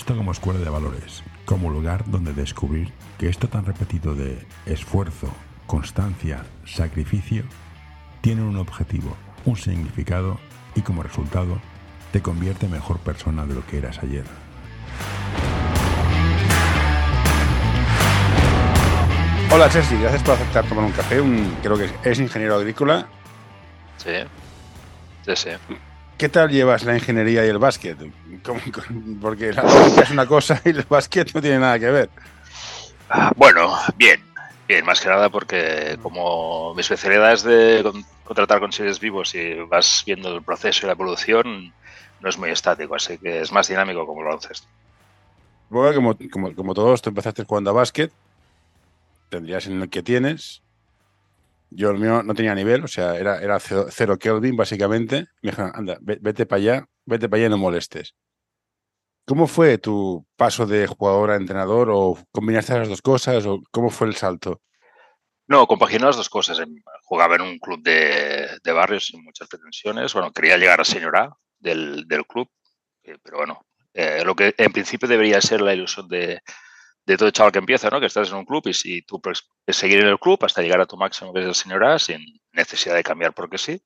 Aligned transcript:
baloncesto 0.00 0.16
como 0.16 0.32
escuela 0.32 0.60
de 0.60 0.70
valores, 0.70 1.22
como 1.44 1.70
lugar 1.70 2.04
donde 2.06 2.32
descubrir 2.32 2.92
que 3.18 3.28
esto 3.28 3.48
tan 3.48 3.66
repetido 3.66 4.14
de 4.14 4.46
esfuerzo, 4.64 5.28
constancia, 5.66 6.44
sacrificio, 6.64 7.44
tiene 8.22 8.42
un 8.42 8.56
objetivo, 8.56 9.16
un 9.44 9.56
significado 9.56 10.38
y 10.74 10.82
como 10.82 11.02
resultado 11.02 11.60
te 12.12 12.22
convierte 12.22 12.66
en 12.66 12.72
mejor 12.72 12.98
persona 13.00 13.44
de 13.46 13.54
lo 13.54 13.66
que 13.66 13.78
eras 13.78 13.98
ayer. 14.02 14.24
Hola 19.52 19.68
Ceci, 19.68 19.96
gracias 19.96 20.22
por 20.22 20.34
aceptar 20.34 20.64
tomar 20.66 20.84
un 20.84 20.92
café. 20.92 21.20
creo 21.62 21.76
que 21.76 21.90
es 22.04 22.20
ingeniero 22.20 22.56
agrícola. 22.56 23.06
Sí, 23.98 24.14
sí, 25.26 25.36
sí. 25.36 25.50
¿Qué 26.20 26.28
tal 26.28 26.50
llevas 26.50 26.84
la 26.84 26.92
ingeniería 26.92 27.46
y 27.46 27.48
el 27.48 27.56
básquet? 27.56 27.96
Porque 29.22 29.54
la 29.54 29.62
es 30.02 30.10
una 30.10 30.26
cosa 30.26 30.60
y 30.66 30.68
el 30.68 30.82
básquet 30.82 31.32
no 31.34 31.40
tiene 31.40 31.58
nada 31.58 31.78
que 31.78 31.90
ver. 31.90 32.10
Ah, 33.08 33.32
bueno, 33.36 33.74
bien, 33.96 34.22
bien, 34.68 34.84
más 34.84 35.00
que 35.00 35.08
nada 35.08 35.30
porque 35.30 35.98
como 36.02 36.74
mi 36.74 36.82
especialidad 36.82 37.32
es 37.32 37.42
de 37.42 37.90
contratar 38.22 38.60
con 38.60 38.70
seres 38.70 39.00
vivos 39.00 39.34
y 39.34 39.54
vas 39.62 40.02
viendo 40.04 40.36
el 40.36 40.42
proceso 40.42 40.84
y 40.84 40.88
la 40.88 40.92
evolución, 40.92 41.72
no 42.20 42.28
es 42.28 42.36
muy 42.36 42.50
estático, 42.50 42.96
así 42.96 43.16
que 43.16 43.40
es 43.40 43.50
más 43.50 43.68
dinámico 43.68 44.04
como 44.04 44.20
el 44.20 44.26
baloncesto. 44.26 44.68
Bueno, 45.70 45.94
como, 46.30 46.54
como, 46.54 46.74
todos, 46.74 47.00
tú 47.00 47.08
empezaste 47.08 47.44
jugando 47.44 47.70
a 47.70 47.72
básquet, 47.72 48.12
tendrías 49.30 49.66
en 49.66 49.80
el 49.80 49.88
que 49.88 50.02
tienes, 50.02 50.60
yo 51.70 51.90
el 51.90 51.98
mío 51.98 52.22
no 52.22 52.34
tenía 52.34 52.54
nivel, 52.54 52.84
o 52.84 52.88
sea, 52.88 53.16
era, 53.16 53.40
era 53.40 53.58
cero, 53.60 54.18
Kelvin, 54.18 54.56
básicamente. 54.56 55.26
Me 55.42 55.50
dijeron, 55.50 55.72
anda, 55.74 55.98
vete 56.00 56.46
para 56.46 56.60
allá, 56.60 56.86
vete 57.06 57.28
para 57.28 57.38
allá 57.38 57.46
y 57.46 57.50
no 57.50 57.58
molestes. 57.58 58.14
¿Cómo 59.26 59.46
fue 59.46 59.78
tu 59.78 60.26
paso 60.36 60.66
de 60.66 60.86
jugador 60.86 61.30
a 61.30 61.36
entrenador? 61.36 61.88
¿O 61.90 62.18
combinaste 62.32 62.76
las 62.76 62.88
dos 62.88 63.02
cosas? 63.02 63.46
¿O 63.46 63.60
cómo 63.70 63.90
fue 63.90 64.08
el 64.08 64.16
salto? 64.16 64.60
No, 65.46 65.66
compaginé 65.66 66.04
las 66.04 66.16
dos 66.16 66.28
cosas. 66.28 66.58
Em, 66.58 66.82
jugaba 67.04 67.36
en 67.36 67.42
un 67.42 67.58
club 67.58 67.80
de, 67.82 68.58
de 68.62 68.72
barrios 68.72 69.06
sin 69.06 69.22
muchas 69.22 69.48
pretensiones. 69.48 70.12
Bueno, 70.12 70.32
quería 70.32 70.56
llegar 70.56 70.80
a 70.80 70.84
señor 70.84 71.16
A 71.16 71.36
del, 71.58 72.08
del 72.08 72.26
club, 72.26 72.48
eh, 73.04 73.16
pero 73.22 73.38
bueno, 73.38 73.64
eh, 73.94 74.22
lo 74.24 74.34
que 74.34 74.54
en 74.56 74.72
principio 74.72 75.08
debería 75.08 75.40
ser 75.40 75.60
la 75.60 75.74
ilusión 75.74 76.08
de, 76.08 76.40
de 77.06 77.16
todo 77.16 77.30
chaval 77.30 77.52
que 77.52 77.58
empieza, 77.58 77.90
¿no? 77.90 78.00
Que 78.00 78.06
estás 78.06 78.28
en 78.28 78.36
un 78.36 78.44
club 78.44 78.62
y, 78.66 78.74
si 78.74 79.02
tú 79.02 79.20
puedes 79.20 79.44
seguir 79.68 80.00
en 80.00 80.08
el 80.08 80.18
club 80.18 80.38
hasta 80.44 80.62
llegar 80.62 80.80
a 80.80 80.86
tu 80.86 80.96
máximo 80.96 81.32
que 81.32 81.40
es 81.40 81.46
el 81.46 81.54
señor 81.54 81.84
A 81.84 81.98
sin 81.98 82.20
necesidad 82.52 82.94
de 82.94 83.02
cambiar 83.02 83.32
porque 83.32 83.58
sí. 83.58 83.82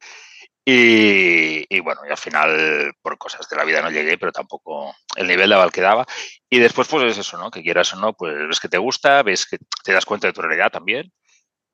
Y, 0.67 1.81
bueno, 1.81 2.01
y 2.09 2.11
al 2.11 2.17
final 2.17 2.95
por 3.03 3.19
cosas 3.19 3.47
de 3.48 3.56
la 3.56 3.65
vida 3.65 3.83
no 3.83 3.91
llegué, 3.91 4.17
pero 4.17 4.33
tampoco 4.33 4.95
el 5.17 5.27
nivel 5.27 5.51
de 5.51 5.55
aval 5.56 5.71
que 5.73 5.83
daba. 5.83 6.06
Y 6.48 6.59
después 6.59 6.89
pues 6.89 7.05
es 7.05 7.19
eso, 7.19 7.37
¿no? 7.37 7.51
Que 7.51 7.62
quieras 7.62 7.93
o 7.93 7.97
no, 7.97 8.15
pues 8.15 8.34
ves 8.48 8.61
que 8.61 8.69
te 8.69 8.79
gusta, 8.79 9.23
ves 9.23 9.47
que 9.47 9.59
te 9.84 9.93
das 9.93 10.06
cuenta 10.06 10.27
de 10.27 10.33
tu 10.33 10.41
realidad 10.41 10.73
también. 10.73 11.12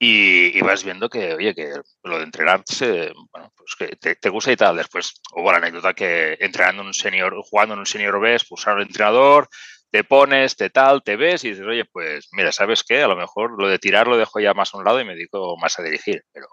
Y, 0.02 0.58
vas 0.62 0.82
viendo 0.82 1.10
que, 1.10 1.34
oye, 1.34 1.54
que 1.54 1.74
lo 2.04 2.16
de 2.18 2.24
entrenarse, 2.24 3.12
bueno, 3.30 3.52
pues 3.54 3.76
que 3.78 4.14
te, 4.16 4.28
gusta 4.30 4.50
y 4.50 4.56
tal. 4.56 4.76
Después 4.76 5.20
hubo 5.34 5.52
la 5.52 5.58
anécdota 5.58 5.92
que 5.92 6.38
entrenando 6.40 6.82
en 6.82 6.88
un 6.88 6.94
senior, 6.94 7.34
jugando 7.44 7.74
en 7.74 7.80
un 7.80 7.86
senior 7.86 8.18
B, 8.18 8.32
expulsaron 8.32 8.80
al 8.80 8.86
entrenador, 8.86 9.48
te 9.90 10.04
pones, 10.04 10.56
te 10.56 10.70
tal, 10.70 11.02
te 11.02 11.16
ves 11.16 11.44
y 11.44 11.50
dices, 11.50 11.66
oye, 11.66 11.84
pues 11.84 12.28
mira, 12.32 12.52
¿sabes 12.52 12.84
qué? 12.84 13.02
A 13.02 13.08
lo 13.08 13.16
mejor 13.16 13.60
lo 13.60 13.68
de 13.68 13.78
tirar 13.78 14.06
lo 14.06 14.16
dejo 14.16 14.40
ya 14.40 14.54
más 14.54 14.72
a 14.72 14.78
un 14.78 14.84
lado 14.84 15.00
y 15.00 15.04
me 15.04 15.14
dedico 15.14 15.56
más 15.56 15.78
a 15.78 15.82
dirigir, 15.82 16.22
pero, 16.32 16.46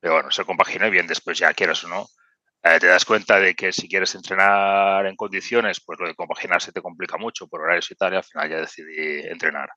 pero 0.00 0.14
bueno, 0.14 0.30
se 0.30 0.44
compagina 0.44 0.88
y 0.88 0.90
bien 0.90 1.06
después 1.06 1.38
ya 1.38 1.52
quieras 1.52 1.84
o 1.84 1.88
no. 1.88 2.06
Eh, 2.62 2.80
te 2.80 2.86
das 2.86 3.04
cuenta 3.04 3.38
de 3.38 3.54
que 3.54 3.72
si 3.72 3.88
quieres 3.88 4.14
entrenar 4.14 5.06
en 5.06 5.14
condiciones, 5.14 5.80
pues 5.84 5.98
lo 6.00 6.08
de 6.08 6.14
compaginar 6.14 6.60
se 6.60 6.72
te 6.72 6.82
complica 6.82 7.16
mucho 7.16 7.46
por 7.46 7.60
horarios 7.60 7.90
y 7.90 7.94
tal, 7.94 8.14
y 8.14 8.16
al 8.16 8.24
final 8.24 8.50
ya 8.50 8.56
decidí 8.56 9.20
entrenar. 9.28 9.68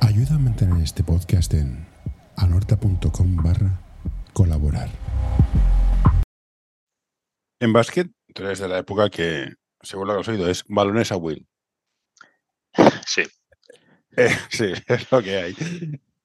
Ayuda 0.00 0.34
a 0.34 0.38
mantener 0.38 0.82
este 0.82 1.04
podcast 1.04 1.54
en 1.54 1.86
anorta.com 2.36 3.36
barra 3.36 3.80
colaborar. 4.32 4.88
En 7.60 7.72
básquet, 7.72 8.08
tú 8.34 8.44
eres 8.44 8.58
de 8.58 8.68
la 8.68 8.78
época 8.78 9.08
que, 9.08 9.54
según 9.80 10.08
lo 10.08 10.14
que 10.14 10.20
has 10.20 10.28
oído, 10.28 10.50
es 10.50 10.64
balones 10.66 11.12
a 11.12 11.16
Will. 11.16 11.46
Sí. 13.06 13.22
Eh, 14.16 14.36
sí, 14.50 14.72
es 14.86 15.10
lo 15.10 15.22
que 15.22 15.36
hay. 15.36 15.56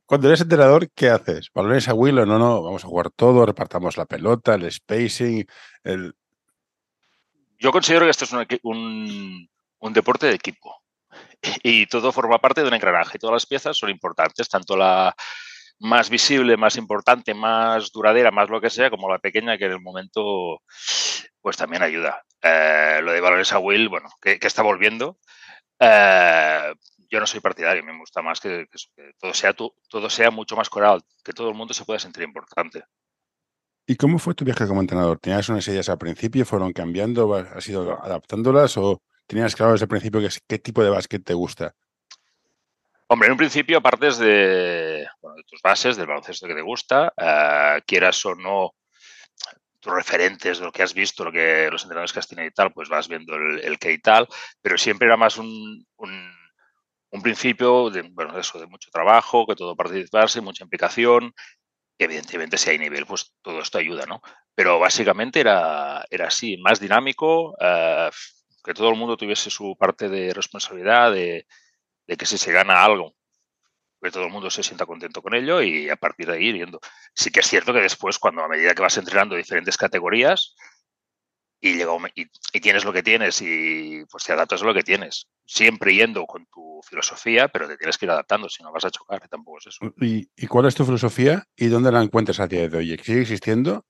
Cuando 0.06 0.28
eres 0.28 0.42
entrenador, 0.42 0.90
¿qué 0.92 1.10
haces? 1.10 1.50
¿Balones 1.54 1.88
a 1.88 1.94
Will 1.94 2.20
o 2.20 2.26
no? 2.26 2.40
No, 2.40 2.64
vamos 2.64 2.84
a 2.84 2.88
jugar 2.88 3.12
todo, 3.12 3.46
repartamos 3.46 3.98
la 3.98 4.06
pelota, 4.06 4.56
el 4.56 4.72
spacing, 4.72 5.46
el... 5.84 6.14
Yo 7.60 7.72
considero 7.72 8.06
que 8.06 8.12
esto 8.12 8.26
es 8.26 8.60
un, 8.64 9.50
deporte 9.92 10.28
de 10.28 10.34
equipo 10.34 10.82
y 11.62 11.86
todo 11.88 12.12
forma 12.12 12.40
parte 12.40 12.62
de 12.62 12.70
un 12.70 12.74
engranaje. 12.74 13.20
Todas 13.20 13.34
las 13.34 13.46
piezas 13.46 13.78
son 13.78 13.90
importantes, 13.90 14.48
tanto 14.48 14.78
la 14.78 15.14
más 15.80 16.10
visible, 16.10 16.58
más 16.58 16.78
importante, 16.78 17.34
más 17.34 17.92
duradera, 17.92 18.32
más 18.32 18.50
lo 18.50 18.62
que 18.62 18.70
sea, 18.70 18.90
como 18.90 19.10
la 19.10 19.20
pequeña 19.20 19.58
que 19.58 19.66
en 19.66 19.74
el 19.74 19.82
momento 19.82 20.62
pues 21.42 21.58
también 21.58 21.84
ayuda. 21.84 22.24
Eh, 22.42 23.02
lo 23.04 23.12
de 23.12 23.22
balones 23.22 23.52
a 23.52 23.60
Will, 23.60 23.90
bueno, 23.90 24.10
que 24.22 24.40
está 24.42 24.62
volviendo, 24.62 25.20
eh, 25.80 26.74
yo 27.10 27.20
no 27.20 27.28
soy 27.28 27.40
partidario, 27.40 27.84
me 27.84 27.98
gusta 27.98 28.22
más 28.22 28.40
que, 28.40 28.68
todo, 29.20 29.34
sea 29.34 29.54
todo 29.54 30.10
sea 30.10 30.32
mucho 30.32 30.56
más 30.56 30.70
coral, 30.70 31.02
que 31.24 31.34
todo 31.34 31.50
el 31.50 31.56
mundo 31.56 31.74
se 31.74 31.86
pueda 31.86 32.00
sentir 32.00 32.24
importante. 32.24 32.84
¿Y 33.90 33.96
cómo 33.96 34.20
fue 34.20 34.36
tu 34.36 34.46
viaje 34.46 34.68
como 34.68 34.82
entrenador? 34.82 35.18
¿Tenías 35.18 35.50
unas 35.50 35.68
ideas 35.68 35.90
al 35.90 35.98
principio? 35.98 36.46
¿Fueron 36.46 36.74
cambiando? 36.74 37.34
¿Has 37.34 37.68
ido 37.68 38.00
adaptándolas? 38.04 38.78
¿O 38.78 39.02
tenías 39.26 39.56
claro 39.56 39.72
desde 39.72 39.86
el 39.86 39.90
principio 39.90 40.22
qué, 40.48 40.60
tipo 40.60 40.84
de 40.84 40.92
básquet 40.92 41.24
te 41.24 41.34
gusta? 41.34 41.74
Hombre, 43.08 43.26
en 43.26 43.32
un 43.32 43.40
principio 43.40 43.82
partes 43.82 44.20
de, 44.20 45.08
tus 45.48 45.60
bases, 45.64 45.98
del 45.98 46.06
baloncesto 46.06 46.46
que 46.46 46.54
te 46.54 46.62
gusta, 46.62 47.12
eh, 47.18 47.82
quieras 47.88 48.24
o 48.28 48.36
no 48.36 48.76
tus 49.80 49.94
referentes 49.94 50.60
de 50.60 50.66
lo 50.66 50.72
que 50.72 50.84
has 50.84 50.94
visto, 50.94 51.24
lo 51.24 51.32
que 51.32 51.70
los 51.72 51.84
entrenadores 51.84 52.14
que 52.14 52.20
has 52.20 52.28
tenido 52.28 52.48
y 52.48 52.52
tal, 52.52 52.72
pues 52.74 52.90
vas 52.90 53.08
viendo 53.08 53.36
el, 53.36 53.60
el 53.64 53.80
que 53.80 53.92
y 53.92 54.00
tal, 54.00 54.28
pero 54.62 54.78
siempre 54.78 55.08
era 55.08 55.18
más 55.18 55.38
un, 55.38 55.86
un, 55.98 57.22
principio 57.22 57.90
de, 57.90 58.04
bueno, 58.04 58.38
eso, 58.40 58.60
de 58.60 58.68
mucho 58.68 58.90
trabajo, 58.92 59.46
que 59.46 59.56
todo 59.56 59.76
participarse, 59.76 60.42
mucha 60.42 60.64
implicación. 60.64 61.34
Evidentemente, 61.98 62.58
si 62.58 62.70
hay 62.70 62.80
nivel, 62.80 63.06
pues 63.06 63.34
todo 63.42 63.60
esto 63.62 63.78
ayuda, 63.78 64.06
¿no? 64.06 64.22
Pero 64.56 64.80
básicamente 64.80 65.42
era, 65.42 66.06
era 66.10 66.28
así, 66.28 66.58
más 66.58 66.80
dinámico, 66.80 67.56
eh, 67.60 68.10
que 68.64 68.74
todo 68.74 68.90
el 68.90 68.96
mundo 68.96 69.18
tuviese 69.18 69.50
su 69.50 69.76
parte 69.78 70.08
de 70.10 70.34
responsabilidad, 70.34 71.12
de, 71.12 71.46
de 72.08 72.18
que 72.18 72.26
si 72.26 72.38
se 72.38 72.52
gana 72.54 72.84
algo, 72.84 73.16
que 74.02 74.12
todo 74.12 74.26
el 74.26 74.32
mundo 74.32 74.50
se 74.50 74.64
sienta 74.64 74.86
contento 74.86 75.22
con 75.22 75.34
ello 75.34 75.62
y 75.62 75.90
a 75.90 75.96
partir 75.96 76.28
de 76.28 76.34
ahí 76.34 76.48
ir 76.48 76.56
viendo. 76.56 76.80
Sí 77.14 77.32
que 77.32 77.42
es 77.42 77.48
cierto 77.48 77.74
que 77.74 77.82
después, 77.82 78.18
cuando 78.20 78.44
a 78.44 78.48
medida 78.48 78.74
que 78.74 78.82
vas 78.82 78.98
entrenando 78.98 79.36
diferentes 79.36 79.78
categorías 79.78 80.56
y, 81.62 81.76
llega, 81.76 81.92
y, 82.16 82.60
tienes 82.60 82.86
lo 82.86 82.94
que 82.94 83.04
tienes 83.04 83.42
y 83.42 84.06
pues 84.10 84.24
te 84.24 84.34
adaptas 84.34 84.62
a 84.62 84.66
lo 84.66 84.74
que 84.74 84.84
tienes, 84.84 85.28
siempre 85.46 85.94
yendo 85.94 86.26
con 86.26 86.46
tu 86.46 86.80
filosofía, 86.88 87.50
pero 87.50 87.68
te 87.68 87.78
tienes 87.78 87.98
que 87.98 88.06
ir 88.06 88.12
adaptando, 88.12 88.48
si 88.48 88.64
no 88.64 88.72
vas 88.72 88.86
a 88.86 88.92
chocar, 88.92 89.28
tampoco 89.28 89.58
es 89.60 89.68
eso. 89.68 89.94
¿Y, 89.98 90.30
y 90.36 90.48
cuál 90.48 90.68
es 90.68 90.76
tu 90.76 90.86
filosofía 90.86 91.44
y 91.56 91.68
dónde 91.68 91.92
la 91.92 92.02
encuentras 92.02 92.40
a 92.40 92.48
día 92.48 92.68
de 92.70 92.78
hoy? 92.78 92.98
¿Sigue 93.04 93.22
existiendo? 93.22 93.86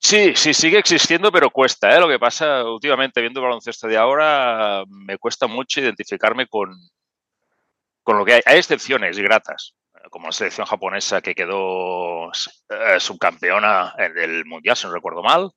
Sí, 0.00 0.32
sí, 0.36 0.54
sigue 0.54 0.78
existiendo, 0.78 1.32
pero 1.32 1.50
cuesta. 1.50 1.94
¿eh? 1.94 2.00
Lo 2.00 2.08
que 2.08 2.18
pasa 2.18 2.64
últimamente, 2.64 3.20
viendo 3.20 3.40
el 3.40 3.46
baloncesto 3.46 3.88
de 3.88 3.96
ahora, 3.96 4.84
me 4.88 5.18
cuesta 5.18 5.46
mucho 5.46 5.80
identificarme 5.80 6.46
con, 6.46 6.70
con 8.08 8.16
lo 8.16 8.24
que 8.24 8.32
hay, 8.32 8.40
hay 8.46 8.56
excepciones 8.56 9.18
gratas, 9.18 9.74
como 10.08 10.28
la 10.28 10.32
selección 10.32 10.66
japonesa 10.66 11.20
que 11.20 11.34
quedó 11.34 12.32
eh, 12.70 12.98
subcampeona 12.98 13.94
del 14.14 14.46
Mundial, 14.46 14.78
si 14.78 14.86
no 14.86 14.94
recuerdo 14.94 15.22
mal, 15.22 15.50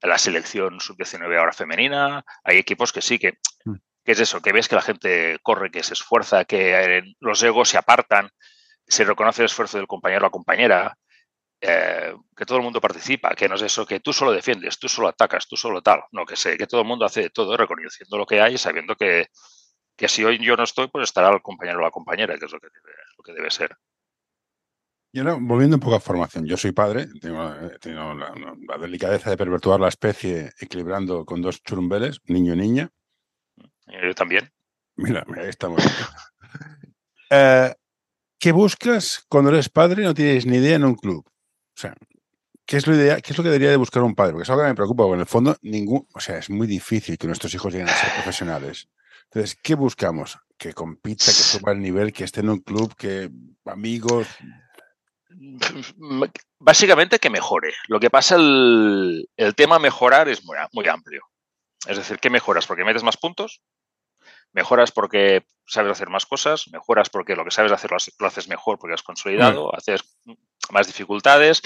la 0.00 0.16
selección 0.16 0.80
sub-19 0.80 1.38
ahora 1.38 1.52
femenina, 1.52 2.24
hay 2.42 2.56
equipos 2.56 2.90
que 2.90 3.02
sí, 3.02 3.18
que, 3.18 3.34
mm. 3.66 3.74
que, 4.02 4.12
es 4.12 4.20
eso, 4.20 4.40
que 4.40 4.52
ves 4.52 4.66
que 4.66 4.76
la 4.76 4.80
gente 4.80 5.38
corre, 5.42 5.70
que 5.70 5.82
se 5.82 5.92
esfuerza, 5.92 6.46
que 6.46 7.02
los 7.20 7.42
egos 7.42 7.68
se 7.68 7.76
apartan, 7.76 8.30
se 8.86 9.04
reconoce 9.04 9.42
el 9.42 9.46
esfuerzo 9.46 9.76
del 9.76 9.86
compañero 9.86 10.22
o 10.22 10.28
la 10.28 10.30
compañera, 10.30 10.96
eh, 11.60 12.14
que 12.34 12.46
todo 12.46 12.56
el 12.56 12.64
mundo 12.64 12.80
participa, 12.80 13.34
que 13.34 13.46
no 13.46 13.56
es 13.56 13.62
eso, 13.62 13.84
que 13.84 14.00
tú 14.00 14.14
solo 14.14 14.32
defiendes, 14.32 14.78
tú 14.78 14.88
solo 14.88 15.08
atacas, 15.08 15.46
tú 15.46 15.58
solo 15.58 15.82
tal, 15.82 16.00
no, 16.12 16.24
que 16.24 16.36
sé, 16.36 16.56
que 16.56 16.66
todo 16.66 16.80
el 16.80 16.86
mundo 16.86 17.04
hace 17.04 17.24
de 17.24 17.28
todo, 17.28 17.54
reconociendo 17.58 18.16
lo 18.16 18.24
que 18.24 18.40
hay 18.40 18.54
y 18.54 18.58
sabiendo 18.58 18.96
que, 18.96 19.28
que 19.96 20.08
si 20.08 20.24
hoy 20.24 20.38
yo 20.44 20.56
no 20.56 20.64
estoy, 20.64 20.88
pues 20.88 21.04
estará 21.04 21.30
el 21.30 21.42
compañero 21.42 21.78
o 21.78 21.82
la 21.82 21.90
compañera, 21.90 22.36
que 22.38 22.46
es 22.46 22.52
lo 22.52 22.60
que 22.60 22.68
debe, 22.68 22.96
lo 23.16 23.22
que 23.22 23.32
debe 23.32 23.50
ser. 23.50 23.76
Y 25.12 25.20
ahora, 25.20 25.36
volviendo 25.40 25.76
un 25.76 25.80
poco 25.80 25.94
a 25.94 26.00
formación, 26.00 26.44
yo 26.44 26.56
soy 26.56 26.72
padre, 26.72 27.06
tengo, 27.20 27.44
la, 28.14 28.78
delicadeza 28.80 29.30
de 29.30 29.36
perpetuar 29.36 29.78
la 29.78 29.86
especie 29.86 30.50
equilibrando 30.58 31.24
con 31.24 31.40
dos 31.40 31.62
churumbeles, 31.62 32.20
niño 32.24 32.54
y 32.54 32.56
niña. 32.56 32.90
Yo 33.86 34.14
también. 34.16 34.50
Mira, 34.96 35.24
mira 35.28 35.42
ahí 35.42 35.50
estamos. 35.50 35.80
eh, 37.30 37.72
¿Qué 38.40 38.50
buscas 38.50 39.24
cuando 39.28 39.50
eres 39.50 39.68
padre 39.68 40.02
y 40.02 40.04
no 40.04 40.14
tienes 40.14 40.46
ni 40.46 40.56
idea 40.56 40.74
en 40.74 40.84
un 40.84 40.96
club? 40.96 41.24
O 41.26 41.80
sea, 41.80 41.94
¿qué 42.66 42.78
es, 42.78 42.86
lo 42.88 42.94
¿qué 42.94 43.22
es 43.24 43.38
lo 43.38 43.44
que 43.44 43.50
debería 43.50 43.70
de 43.70 43.76
buscar 43.76 44.02
un 44.02 44.16
padre? 44.16 44.32
Porque 44.32 44.42
es 44.42 44.50
algo 44.50 44.62
que 44.62 44.68
me 44.68 44.74
preocupa, 44.74 45.04
porque 45.04 45.14
en 45.14 45.20
el 45.20 45.26
fondo 45.26 45.56
ningún, 45.62 46.08
o 46.12 46.18
sea, 46.18 46.38
es 46.38 46.50
muy 46.50 46.66
difícil 46.66 47.16
que 47.18 47.28
nuestros 47.28 47.54
hijos 47.54 47.72
lleguen 47.72 47.88
a 47.88 47.94
ser 47.94 48.12
profesionales. 48.14 48.88
Entonces, 49.34 49.58
¿qué 49.62 49.74
buscamos? 49.74 50.38
Que 50.56 50.72
compita, 50.72 51.26
que 51.26 51.32
suba 51.32 51.72
el 51.72 51.80
nivel, 51.80 52.12
que 52.12 52.24
esté 52.24 52.40
en 52.40 52.50
un 52.50 52.60
club, 52.60 52.94
que 52.96 53.30
amigos. 53.64 54.28
Básicamente 56.58 57.18
que 57.18 57.30
mejore. 57.30 57.74
Lo 57.88 57.98
que 57.98 58.10
pasa, 58.10 58.36
el, 58.36 59.28
el 59.36 59.54
tema 59.54 59.78
mejorar 59.78 60.28
es 60.28 60.44
muy, 60.44 60.56
muy 60.72 60.86
amplio. 60.86 61.22
Es 61.86 61.96
decir, 61.96 62.18
¿qué 62.18 62.30
mejoras? 62.30 62.66
¿Porque 62.66 62.84
metes 62.84 63.02
más 63.02 63.16
puntos? 63.16 63.60
mejoras 64.54 64.92
porque 64.92 65.44
sabes 65.66 65.92
hacer 65.92 66.08
más 66.08 66.24
cosas, 66.24 66.68
mejoras 66.68 67.10
porque 67.10 67.34
lo 67.34 67.44
que 67.44 67.50
sabes 67.50 67.72
hacer 67.72 67.90
lo 67.90 68.26
haces 68.26 68.48
mejor 68.48 68.78
porque 68.78 68.94
has 68.94 69.02
consolidado, 69.02 69.74
haces 69.74 70.02
más 70.70 70.86
dificultades, 70.86 71.60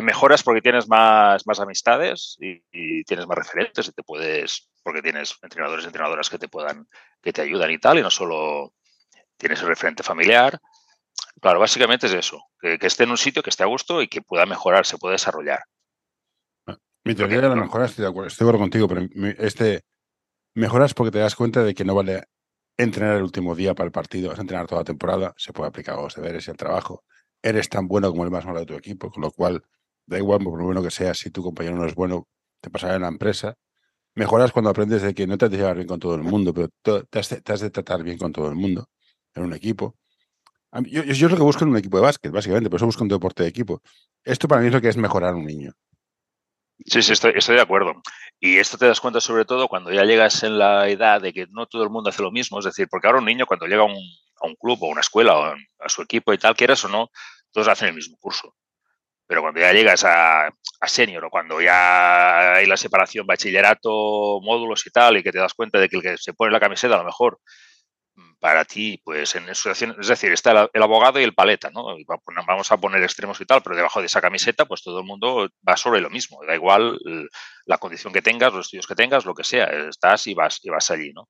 mejoras 0.00 0.42
porque 0.42 0.62
tienes 0.62 0.88
más, 0.88 1.46
más 1.46 1.60
amistades 1.60 2.38
y, 2.40 3.04
tienes 3.04 3.26
más 3.26 3.36
referentes 3.36 3.88
y 3.88 3.92
te 3.92 4.02
puedes, 4.02 4.70
porque 4.82 5.02
tienes 5.02 5.36
entrenadores 5.42 5.84
y 5.84 5.88
entrenadoras 5.88 6.30
que 6.30 6.38
te 6.38 6.48
puedan, 6.48 6.88
que 7.20 7.32
te 7.32 7.42
ayudan 7.42 7.70
y 7.70 7.78
tal, 7.78 7.98
y 7.98 8.02
no 8.02 8.10
solo 8.10 8.74
tienes 9.36 9.60
el 9.62 9.68
referente 9.68 10.02
familiar. 10.02 10.60
Claro, 11.40 11.60
básicamente 11.60 12.06
es 12.06 12.14
eso, 12.14 12.42
que, 12.60 12.78
esté 12.80 13.04
en 13.04 13.10
un 13.10 13.18
sitio 13.18 13.42
que 13.42 13.50
esté 13.50 13.62
a 13.62 13.66
gusto 13.66 14.02
y 14.02 14.08
que 14.08 14.22
pueda 14.22 14.46
mejorar, 14.46 14.86
se 14.86 14.98
pueda 14.98 15.12
desarrollar. 15.12 15.60
Mi 17.04 17.14
teoría 17.14 17.40
de 17.40 17.48
la 17.48 17.56
mejora, 17.56 17.86
estoy 17.86 18.04
de 18.04 18.10
acuerdo, 18.10 18.28
estoy 18.28 18.44
de 18.44 18.50
acuerdo 18.50 18.62
contigo, 18.62 18.88
pero 18.88 19.34
este, 19.38 19.82
Mejoras 20.54 20.92
porque 20.92 21.10
te 21.10 21.18
das 21.18 21.34
cuenta 21.34 21.64
de 21.64 21.74
que 21.74 21.84
no 21.84 21.94
vale 21.94 22.24
entrenar 22.76 23.16
el 23.16 23.22
último 23.22 23.54
día 23.54 23.74
para 23.74 23.86
el 23.86 23.92
partido, 23.92 24.28
vas 24.28 24.38
a 24.38 24.42
entrenar 24.42 24.66
toda 24.66 24.82
la 24.82 24.84
temporada, 24.84 25.32
se 25.38 25.52
puede 25.52 25.68
aplicar 25.68 25.98
a 25.98 26.02
los 26.02 26.14
deberes 26.14 26.46
y 26.46 26.50
al 26.50 26.58
trabajo. 26.58 27.04
Eres 27.42 27.70
tan 27.70 27.88
bueno 27.88 28.10
como 28.10 28.24
el 28.24 28.30
más 28.30 28.44
malo 28.44 28.60
de 28.60 28.66
tu 28.66 28.74
equipo, 28.74 29.10
con 29.10 29.22
lo 29.22 29.30
cual 29.30 29.64
da 30.06 30.18
igual, 30.18 30.40
por 30.44 30.58
lo 30.58 30.66
bueno 30.66 30.82
que 30.82 30.90
sea, 30.90 31.14
si 31.14 31.30
tu 31.30 31.42
compañero 31.42 31.76
no 31.76 31.86
es 31.86 31.94
bueno, 31.94 32.28
te 32.60 32.68
pasará 32.68 32.96
en 32.96 33.02
la 33.02 33.08
empresa. 33.08 33.54
Mejoras 34.14 34.52
cuando 34.52 34.70
aprendes 34.70 35.02
de 35.02 35.14
que 35.14 35.26
no 35.26 35.38
te 35.38 35.46
has 35.46 35.50
de 35.50 35.56
llevar 35.56 35.76
bien 35.76 35.88
con 35.88 35.98
todo 35.98 36.14
el 36.14 36.22
mundo, 36.22 36.52
pero 36.52 36.68
te 36.82 37.18
has, 37.18 37.30
de, 37.60 37.70
tratar 37.70 38.02
bien 38.02 38.18
con 38.18 38.32
todo 38.32 38.48
el 38.48 38.54
mundo 38.54 38.88
en 39.34 39.44
un 39.44 39.54
equipo. 39.54 39.96
Yo, 40.86 41.02
es 41.02 41.20
lo 41.20 41.36
que 41.36 41.42
busco 41.42 41.64
en 41.64 41.70
un 41.70 41.76
equipo 41.76 41.98
de 41.98 42.02
básquet, 42.02 42.30
básicamente, 42.30 42.68
por 42.68 42.78
eso 42.78 42.86
busco 42.86 43.02
un 43.02 43.08
deporte 43.08 43.42
de 43.42 43.48
equipo. 43.48 43.82
Esto 44.24 44.48
para 44.48 44.60
mí 44.60 44.68
es 44.68 44.72
lo 44.72 44.80
que 44.80 44.88
es 44.88 44.96
mejorar 44.96 45.34
un 45.34 45.46
niño. 45.46 45.72
Sí, 46.84 47.02
sí, 47.02 47.12
estoy, 47.12 47.32
estoy 47.36 47.56
de 47.56 47.62
acuerdo. 47.62 48.02
Y 48.40 48.58
esto 48.58 48.76
te 48.76 48.86
das 48.86 49.00
cuenta 49.00 49.20
sobre 49.20 49.44
todo 49.44 49.68
cuando 49.68 49.92
ya 49.92 50.04
llegas 50.04 50.42
en 50.42 50.58
la 50.58 50.88
edad 50.88 51.20
de 51.20 51.32
que 51.32 51.46
no 51.50 51.66
todo 51.66 51.84
el 51.84 51.90
mundo 51.90 52.10
hace 52.10 52.22
lo 52.22 52.32
mismo. 52.32 52.58
Es 52.58 52.64
decir, 52.64 52.88
porque 52.90 53.06
ahora 53.06 53.20
un 53.20 53.26
niño 53.26 53.46
cuando 53.46 53.66
llega 53.66 53.82
a 53.82 53.86
un, 53.86 53.94
a 54.40 54.46
un 54.46 54.56
club 54.56 54.82
o 54.82 54.86
a 54.86 54.92
una 54.92 55.00
escuela 55.00 55.38
o 55.38 55.44
a 55.44 55.88
su 55.88 56.02
equipo 56.02 56.32
y 56.32 56.38
tal, 56.38 56.56
quieras 56.56 56.84
o 56.84 56.88
no, 56.88 57.10
todos 57.52 57.68
hacen 57.68 57.88
el 57.88 57.94
mismo 57.94 58.16
curso. 58.18 58.54
Pero 59.32 59.40
cuando 59.40 59.60
ya 59.62 59.72
llegas 59.72 60.04
a, 60.04 60.48
a 60.48 60.88
senior 60.88 61.24
o 61.24 61.30
cuando 61.30 61.58
ya 61.58 62.52
hay 62.52 62.66
la 62.66 62.76
separación 62.76 63.26
bachillerato, 63.26 64.40
módulos 64.42 64.86
y 64.86 64.90
tal, 64.90 65.16
y 65.16 65.22
que 65.22 65.32
te 65.32 65.38
das 65.38 65.54
cuenta 65.54 65.78
de 65.78 65.88
que 65.88 65.96
el 65.96 66.02
que 66.02 66.18
se 66.18 66.34
pone 66.34 66.52
la 66.52 66.60
camiseta 66.60 66.96
a 66.96 66.98
lo 66.98 67.04
mejor 67.04 67.40
para 68.40 68.66
ti, 68.66 69.00
pues 69.02 69.34
en 69.34 69.46
situación, 69.54 69.96
es 69.98 70.08
decir, 70.08 70.32
está 70.32 70.68
el, 70.70 70.82
abogado 70.82 71.18
y 71.18 71.22
el 71.22 71.32
paleta, 71.32 71.70
¿no? 71.70 71.96
Vamos 72.46 72.70
a 72.72 72.76
poner 72.76 73.02
extremos 73.02 73.40
y 73.40 73.46
tal, 73.46 73.62
pero 73.62 73.74
debajo 73.74 74.00
de 74.00 74.06
esa 74.06 74.20
camiseta, 74.20 74.66
pues 74.66 74.82
todo 74.82 74.98
el 74.98 75.06
mundo 75.06 75.48
va 75.66 75.78
sobre 75.78 76.02
lo 76.02 76.10
mismo. 76.10 76.44
Da 76.46 76.54
igual 76.54 76.98
la 77.64 77.78
condición 77.78 78.12
que 78.12 78.20
tengas, 78.20 78.52
los 78.52 78.66
estudios 78.66 78.86
que 78.86 78.94
tengas, 78.94 79.24
lo 79.24 79.34
que 79.34 79.44
sea, 79.44 79.64
estás 79.88 80.26
y 80.26 80.34
vas, 80.34 80.60
y 80.62 80.68
vas 80.68 80.90
allí, 80.90 81.10
¿no? 81.14 81.26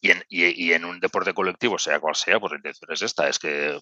Y 0.00 0.10
en, 0.10 0.24
y, 0.30 0.72
en 0.72 0.86
un 0.86 1.00
deporte 1.00 1.34
colectivo, 1.34 1.78
sea 1.78 2.00
cual 2.00 2.14
sea, 2.14 2.40
pues 2.40 2.52
la 2.52 2.56
intención 2.56 2.90
es 2.92 3.02
esta, 3.02 3.28
es 3.28 3.38
que 3.38 3.78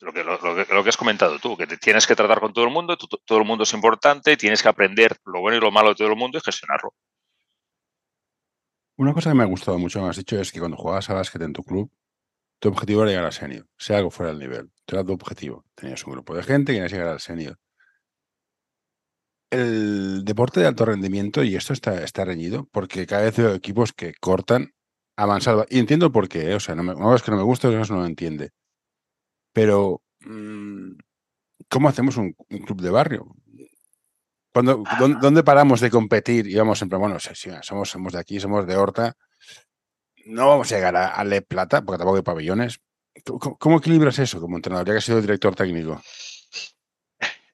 lo 0.00 0.12
que, 0.12 0.24
lo, 0.24 0.38
que, 0.38 0.74
lo 0.74 0.82
que 0.82 0.88
has 0.88 0.96
comentado 0.96 1.38
tú, 1.38 1.56
que 1.56 1.66
te 1.66 1.78
tienes 1.78 2.06
que 2.06 2.14
tratar 2.14 2.40
con 2.40 2.52
todo 2.52 2.64
el 2.64 2.70
mundo, 2.70 2.96
todo 2.96 3.38
el 3.38 3.44
mundo 3.44 3.64
es 3.64 3.72
importante, 3.72 4.36
tienes 4.36 4.62
que 4.62 4.68
aprender 4.68 5.16
lo 5.24 5.40
bueno 5.40 5.56
y 5.56 5.60
lo 5.60 5.70
malo 5.70 5.90
de 5.90 5.94
todo 5.94 6.08
el 6.08 6.16
mundo 6.16 6.38
y 6.38 6.40
gestionarlo. 6.40 6.94
Una 8.98 9.12
cosa 9.12 9.30
que 9.30 9.36
me 9.36 9.42
ha 9.42 9.46
gustado 9.46 9.78
mucho, 9.78 10.02
me 10.02 10.08
has 10.08 10.16
dicho, 10.16 10.40
es 10.40 10.52
que 10.52 10.58
cuando 10.58 10.76
jugabas 10.76 11.08
a 11.10 11.14
básquet 11.14 11.42
en 11.42 11.52
tu 11.52 11.62
club, 11.62 11.90
tu 12.58 12.68
objetivo 12.68 13.02
era 13.02 13.10
llegar 13.10 13.26
al 13.26 13.32
senior, 13.32 13.66
sea 13.76 13.98
algo 13.98 14.10
fuera 14.10 14.32
del 14.32 14.40
nivel. 14.40 14.70
Era 14.86 15.04
tu 15.04 15.12
objetivo. 15.12 15.64
Tenías 15.74 16.04
un 16.06 16.12
grupo 16.12 16.34
de 16.34 16.42
gente 16.42 16.72
que 16.72 16.78
querías 16.78 16.92
llegar 16.92 17.08
al 17.08 17.20
senior. 17.20 17.58
El 19.50 20.24
deporte 20.24 20.60
de 20.60 20.66
alto 20.66 20.84
rendimiento, 20.86 21.44
y 21.44 21.54
esto 21.56 21.72
está, 21.72 22.02
está 22.02 22.24
reñido, 22.24 22.68
porque 22.72 23.06
cada 23.06 23.22
vez 23.22 23.36
veo 23.36 23.54
equipos 23.54 23.92
que 23.92 24.14
cortan 24.14 24.72
a. 25.16 25.38
Y 25.68 25.78
entiendo 25.78 26.10
por 26.10 26.28
qué, 26.28 26.50
¿eh? 26.50 26.54
o 26.54 26.60
sea, 26.60 26.74
no, 26.74 26.82
me, 26.82 26.94
no 26.94 27.16
que 27.16 27.30
no 27.30 27.36
me 27.36 27.42
gusta, 27.42 27.68
eso 27.68 27.94
no 27.94 28.00
lo 28.00 28.06
entiende. 28.06 28.52
Pero, 29.56 30.02
mm, 30.20 30.98
¿cómo 31.70 31.88
hacemos 31.88 32.18
un 32.18 32.34
club 32.66 32.82
de 32.82 32.90
barrio? 32.90 33.26
¿dónde, 34.62 35.42
paramos 35.42 35.80
de 35.80 35.90
competir? 35.90 36.46
Y 36.46 36.56
vamos 36.56 36.76
siempre, 36.76 36.98
bueno, 36.98 37.16
somos, 37.62 37.88
somos 37.88 38.12
de 38.12 38.18
aquí, 38.18 38.38
somos 38.38 38.66
de 38.66 38.76
Horta. 38.76 39.16
No 40.26 40.48
vamos 40.48 40.70
a 40.70 40.74
llegar 40.74 40.94
a, 40.94 41.24
Le 41.24 41.40
Plata, 41.40 41.82
porque 41.82 41.96
tampoco 41.96 42.16
hay 42.16 42.22
pabellones. 42.22 42.80
¿Cómo, 43.58 43.78
equilibras 43.78 44.18
eso 44.18 44.40
como 44.42 44.56
entrenador, 44.56 44.88
ya 44.88 44.92
que 44.92 44.98
has 44.98 45.04
sido 45.04 45.22
director 45.22 45.54
técnico? 45.54 46.02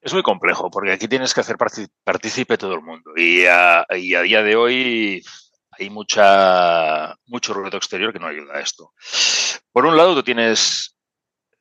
Es 0.00 0.12
muy 0.12 0.25
complejo, 0.25 0.70
porque 0.70 0.90
aquí 0.90 1.06
tienes 1.06 1.32
que 1.32 1.40
hacer 1.40 1.56
partícipe 2.02 2.58
todo 2.58 2.75
el 2.75 2.82
mundo. 2.82 3.12
Y 3.16 3.44
a, 3.46 3.87
y 3.90 4.16
a, 4.16 4.22
día 4.22 4.43
de 4.43 4.56
hoy 4.56 5.22
hay 5.70 5.88
mucha, 5.88 7.14
mucho 7.26 7.54
ruido 7.54 7.76
exterior 7.76 8.12
que 8.12 8.19
no 8.19 8.26
ayuda 8.26 8.56
a 8.56 8.60
esto. 8.60 8.93
Por 9.70 9.87
un 9.87 9.96
lado, 9.96 10.16
tú 10.16 10.25
tienes 10.25 10.92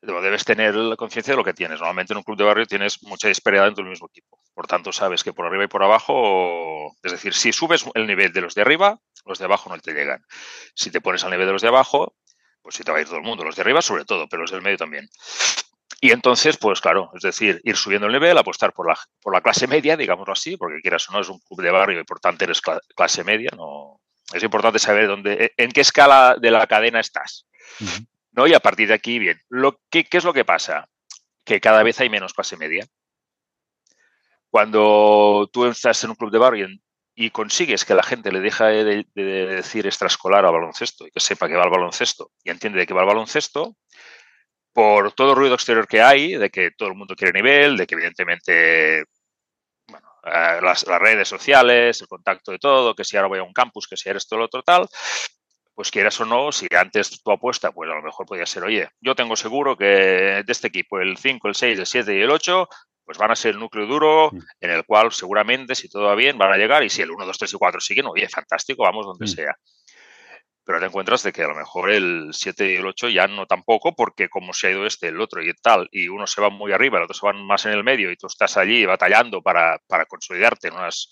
debes 0.02 0.44
tener 0.46 0.76
la 0.76 0.96
conciencia 0.96 1.34
de 1.34 1.38
lo 1.38 1.44
que 1.44 1.54
tienes. 1.54 1.80
Normalmente 1.80 2.14
en 2.14 2.18
un 2.18 2.24
club 2.24 2.38
de 2.38 2.44
barrio 2.44 2.66
tienes 2.66 3.04
mucha 3.04 3.28
disparidad 3.28 3.66
dentro 3.66 3.84
del 3.84 3.92
mismo 3.92 4.08
equipo. 4.08 4.40
Por 4.54 4.68
tanto, 4.68 4.92
sabes 4.92 5.24
que 5.24 5.34
por 5.34 5.46
arriba 5.46 5.64
y 5.64 5.68
por 5.68 5.84
abajo, 5.84 6.96
es 7.04 7.12
decir, 7.12 7.34
si 7.34 7.54
subes 7.54 7.86
el 7.94 8.08
nivel 8.08 8.34
de 8.34 8.42
los 8.42 8.56
de 8.56 8.62
arriba, 8.62 9.00
los 9.26 9.40
de 9.40 9.46
abajo 9.46 9.70
no 9.70 9.80
te 9.80 9.94
llegan. 9.94 10.24
Si 10.74 10.92
te 10.92 11.02
pones 11.02 11.24
al 11.24 11.32
nivel 11.32 11.46
de 11.46 11.54
los 11.54 11.62
de 11.62 11.68
abajo, 11.68 12.16
pues 12.62 12.76
sí 12.76 12.84
te 12.84 12.92
va 12.92 12.98
a 12.98 13.02
ir 13.02 13.08
todo 13.08 13.18
el 13.18 13.24
mundo. 13.24 13.44
Los 13.44 13.56
de 13.56 13.62
arriba 13.62 13.82
sobre 13.82 14.06
todo, 14.06 14.28
pero 14.28 14.42
los 14.42 14.52
del 14.52 14.62
medio 14.62 14.78
también. 14.78 15.08
Y 16.04 16.12
entonces, 16.12 16.58
pues 16.58 16.82
claro, 16.82 17.12
es 17.14 17.22
decir, 17.22 17.62
ir 17.64 17.78
subiendo 17.78 18.08
el 18.08 18.14
nivel, 18.14 18.36
apostar 18.36 18.74
por 18.74 18.88
la, 18.88 18.98
por 19.22 19.34
la 19.34 19.42
clase 19.42 19.68
media, 19.68 19.96
digámoslo 19.96 20.34
así, 20.34 20.58
porque 20.58 20.82
quieras 20.82 21.08
o 21.10 21.14
no, 21.14 21.22
es 21.22 21.30
un 21.30 21.40
club 21.40 21.62
de 21.62 21.70
barrio 21.70 22.02
y 22.02 22.04
por 22.04 22.20
tanto 22.20 22.44
eres 22.44 22.60
clase 22.96 23.24
media. 23.24 23.52
No, 23.56 24.02
es 24.34 24.42
importante 24.42 24.80
saber 24.80 25.08
dónde, 25.08 25.54
en 25.56 25.72
qué 25.72 25.82
escala 25.82 26.38
de 26.42 26.50
la 26.50 26.66
cadena 26.66 27.00
estás. 27.00 27.46
¿No? 28.32 28.48
Y 28.48 28.54
a 28.54 28.60
partir 28.60 28.88
de 28.88 28.94
aquí, 28.94 29.20
bien. 29.20 29.40
Lo, 29.50 29.80
¿qué, 29.90 30.04
¿Qué 30.06 30.18
es 30.18 30.24
lo 30.24 30.34
que 30.34 30.46
pasa? 30.46 30.88
Que 31.46 31.60
cada 31.60 31.84
vez 31.84 32.00
hay 32.00 32.10
menos 32.10 32.34
clase 32.34 32.58
media. 32.58 32.86
Cuando 34.50 35.50
tú 35.52 35.66
estás 35.66 36.04
en 36.04 36.12
un 36.12 36.16
club 36.16 36.32
de 36.32 36.38
barrio 36.38 36.68
y, 37.16 37.30
consigues 37.32 37.86
que 37.86 37.94
la 37.94 38.04
gente 38.04 38.32
le 38.32 38.42
deja 38.42 38.68
de, 38.68 39.06
decir 39.16 39.86
extraescolar 39.86 40.46
al 40.46 40.54
baloncesto 40.54 41.08
y 41.08 41.12
que 41.12 41.20
sepa 41.20 41.48
que 41.48 41.56
va 41.56 41.64
al 41.64 41.70
baloncesto 41.70 42.32
y 42.44 42.50
entiende 42.50 42.80
de 42.80 42.88
que 42.88 42.94
va 42.94 43.02
al 43.02 43.08
baloncesto, 43.08 43.76
por 44.74 45.14
todo 45.14 45.32
el 45.32 45.38
ruido 45.38 45.56
exterior 45.56 45.88
que 45.88 46.02
hay, 46.02 46.36
de 46.36 46.50
que 46.50 46.72
todo 46.72 46.90
el 46.90 46.96
mundo 46.96 47.16
quiere 47.16 47.34
nivel, 47.34 47.78
de 47.78 47.86
que 47.88 47.96
evidentemente 47.96 49.06
bueno, 49.88 50.08
eh, 50.24 50.60
las, 50.62 50.88
las, 50.88 51.00
redes 51.00 51.28
sociales, 51.28 52.02
el 52.02 52.08
contacto 52.08 52.52
de 52.52 52.60
todo, 52.60 52.96
que 52.96 53.04
si 53.04 53.18
ahora 53.18 53.30
voy 53.30 53.40
a 53.40 53.44
un 53.44 53.54
campus, 53.54 53.88
que 53.88 53.98
si 53.98 54.10
eres 54.10 54.28
todo 54.28 54.40
lo 54.40 54.46
otro 54.46 54.64
tal, 54.64 54.88
pues 55.82 55.90
quieras 55.90 56.22
o 56.22 56.26
no, 56.26 56.52
si 56.52 56.68
antes 56.78 57.24
tu 57.24 57.32
apuesta, 57.32 57.72
pues 57.72 57.90
a 57.90 57.96
lo 57.96 58.04
mejor 58.04 58.28
podía 58.28 58.46
ser, 58.46 58.64
oye, 58.64 58.88
yo 59.00 59.16
tengo 59.16 59.36
seguro 59.36 59.76
que 59.76 59.86
de 60.46 60.46
este 60.48 60.68
equipo 60.68 61.00
el 61.00 61.18
5, 61.18 61.48
el 61.48 61.56
6, 61.56 61.80
el 61.80 61.86
7 61.88 62.20
y 62.20 62.22
el 62.22 62.30
8, 62.30 62.70
pues 63.04 63.18
van 63.18 63.32
a 63.32 63.36
ser 63.36 63.56
el 63.56 63.60
núcleo 63.60 63.88
duro 63.88 64.30
mm. 64.32 64.40
en 64.60 64.70
el 64.70 64.86
cual 64.86 65.12
seguramente, 65.12 65.74
si 65.74 65.90
todo 65.90 66.04
va 66.04 66.14
bien, 66.14 66.38
van 66.38 66.54
a 66.54 66.58
llegar 66.58 66.84
y 66.84 66.92
si 66.92 67.02
el 67.02 67.10
1, 67.10 67.26
2, 67.26 67.36
3 67.36 67.54
y 67.54 67.58
4 67.58 67.82
siguen, 67.82 68.06
oye, 68.06 68.30
fantástico, 68.30 68.84
vamos 68.84 69.08
donde 69.08 69.26
mm. 69.26 69.28
sea. 69.28 69.56
Pero 70.64 70.80
te 70.80 70.86
encuentras 70.86 71.24
de 71.24 71.34
que 71.34 71.42
a 71.42 71.48
lo 71.48 71.56
mejor 71.56 71.90
el 71.90 72.30
7 72.32 72.74
y 72.74 72.76
el 72.76 72.86
8 72.86 73.10
ya 73.10 73.26
no 73.26 73.48
tampoco, 73.48 73.96
porque 73.96 74.30
como 74.30 74.54
se 74.54 74.68
ha 74.68 74.70
ido 74.70 74.86
este, 74.86 75.08
el 75.08 75.20
otro 75.20 75.42
y 75.42 75.52
tal, 75.64 75.90
y 75.92 76.10
uno 76.10 76.28
se 76.28 76.42
va 76.42 76.52
muy 76.52 76.74
arriba, 76.74 77.00
el 77.00 77.06
otro 77.06 77.16
se 77.16 77.26
va 77.26 77.34
más 77.34 77.66
en 77.66 77.72
el 77.72 77.84
medio 77.84 78.12
y 78.12 78.18
tú 78.18 78.28
estás 78.28 78.56
allí 78.56 78.86
batallando 78.86 79.42
para, 79.42 79.80
para 79.88 80.06
consolidarte 80.06 80.68
en 80.68 80.76
unas 80.76 81.10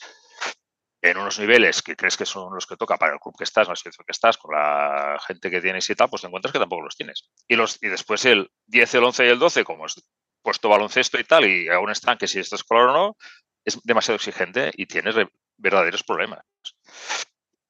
en 1.02 1.18
unos 1.18 1.40
niveles 1.40 1.82
que 1.82 1.96
crees 1.96 2.18
que 2.18 2.26
son 2.26 2.54
los 2.54 2.68
que 2.68 2.76
toca 2.76 2.98
para 2.98 3.14
el 3.14 3.20
club 3.20 3.36
que 3.38 3.46
estás, 3.46 3.68
la 3.68 3.76
situación 3.76 4.06
que 4.06 4.12
estás, 4.12 4.38
con 4.38 4.54
la 4.54 5.18
gente 5.26 5.50
que 5.50 5.62
tienes 5.62 5.90
y 5.90 5.96
tal, 5.96 6.10
pues 6.10 6.22
te 6.22 6.28
encuentras 6.28 6.52
que 6.52 6.60
tampoco 6.60 6.84
los 6.84 6.96
tienes. 6.96 7.30
Y, 7.48 7.56
los, 7.56 7.82
y 7.82 7.88
después 7.88 8.26
el 8.26 8.52
10, 8.68 8.96
el 8.96 9.04
11 9.06 9.26
y 9.26 9.30
el 9.30 9.40
12, 9.40 9.64
como 9.64 9.86
es 9.86 9.96
puesto 10.42 10.70
baloncesto 10.70 11.20
y 11.20 11.24
tal, 11.24 11.46
y 11.46 11.70
aún 11.70 11.90
están 11.90 12.18
que 12.18 12.28
si 12.28 12.40
estás 12.40 12.64
color 12.64 12.90
o 12.90 12.94
no, 12.94 13.18
es 13.64 13.80
demasiado 13.84 14.16
exigente 14.16 14.72
y 14.76 14.86
tienes 14.86 15.16
verdaderos 15.58 16.04
problemas. 16.04 16.44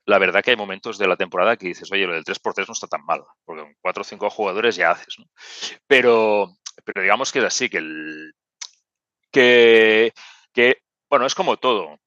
La 0.05 0.17
verdad 0.17 0.43
que 0.43 0.51
hay 0.51 0.57
momentos 0.57 0.97
de 0.97 1.07
la 1.07 1.15
temporada 1.15 1.55
que 1.55 1.67
dices, 1.67 1.91
oye, 1.91 2.07
lo 2.07 2.13
del 2.13 2.23
3x3 2.23 2.67
no 2.67 2.73
está 2.73 2.87
tan 2.87 3.05
mal, 3.05 3.23
porque 3.45 3.61
con 3.61 3.75
4 3.81 4.01
o 4.01 4.03
5 4.03 4.29
jugadores 4.31 4.75
ya 4.75 4.91
haces. 4.91 5.17
Pero, 5.85 6.55
pero 6.83 7.01
digamos 7.01 7.31
que 7.31 7.39
es 7.39 7.45
así, 7.45 7.69
que 7.69 7.79
que, 9.31 10.13
que, 10.53 10.81
bueno, 11.07 11.27
es 11.27 11.35
como 11.35 11.57
todo 11.57 11.99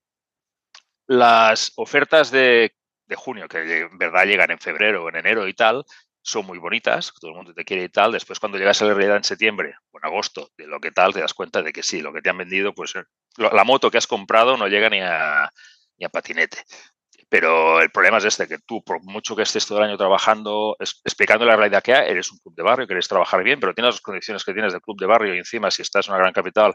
las 1.13 1.73
ofertas 1.77 2.31
de, 2.31 2.73
junio, 3.15 3.47
que 3.47 3.81
en 3.81 3.99
verdad 3.99 4.25
llegan 4.25 4.51
en 4.51 4.59
febrero 4.59 5.05
o 5.05 5.09
en 5.11 5.17
enero 5.17 5.47
y 5.47 5.53
tal, 5.53 5.85
son 6.23 6.47
muy 6.47 6.57
bonitas, 6.57 7.13
todo 7.21 7.33
el 7.33 7.37
mundo 7.37 7.53
te 7.53 7.65
quiere 7.65 7.85
y 7.85 7.89
tal. 7.91 8.13
Después, 8.13 8.41
cuando 8.41 8.57
llegas 8.57 8.81
a 8.81 8.87
la 8.87 8.95
realidad 8.95 9.19
en 9.19 9.25
septiembre 9.25 9.75
o 9.91 9.99
en 9.99 10.07
agosto 10.07 10.51
de 10.57 10.67
lo 10.67 10.81
que 10.81 10.91
tal, 10.91 11.13
te 11.13 11.21
das 11.21 11.35
cuenta 11.35 11.61
de 11.61 11.73
que 11.73 11.83
sí, 11.83 12.01
lo 12.01 12.15
que 12.15 12.23
te 12.23 12.31
han 12.31 12.39
vendido, 12.39 12.75
pues 12.75 12.95
eh, 12.97 13.03
la 13.37 13.65
moto 13.65 13.91
que 13.91 13.99
has 13.99 14.07
comprado 14.07 14.57
no 14.57 14.69
llega 14.69 14.89
ni 14.89 15.01
a, 15.01 15.51
ni 15.99 16.07
a 16.07 16.09
patinete. 16.09 16.65
Pero 17.29 17.83
el 17.83 17.91
problema 17.91 18.17
es 18.19 18.25
este, 18.25 18.49
que 18.49 18.59
tú, 18.59 18.83
por 18.83 19.03
mucho 19.03 19.37
que 19.37 19.43
estés 19.43 19.67
todo 19.67 19.79
el 19.79 19.85
año 19.85 19.99
trabajando, 19.99 20.77
explicando 20.81 21.45
la 21.45 21.57
realidad 21.57 21.83
que 21.83 21.95
hay, 21.95 22.11
eres 22.11 22.33
un 22.33 22.39
club 22.39 22.55
de 22.55 22.63
barrio, 22.63 22.87
quieres 22.87 23.09
trabajar 23.09 23.43
bien, 23.43 23.61
pero 23.61 23.75
tienes 23.75 23.95
las 23.95 24.01
condiciones 24.01 24.45
que 24.45 24.55
tienes 24.55 24.73
del 24.73 24.81
club 24.81 24.99
de 24.99 25.07
barrio 25.07 25.35
y 25.35 25.39
encima, 25.39 25.71
si 25.71 25.83
estás 25.83 26.09
en 26.09 26.15
una 26.15 26.23
gran 26.23 26.33
capital, 26.33 26.75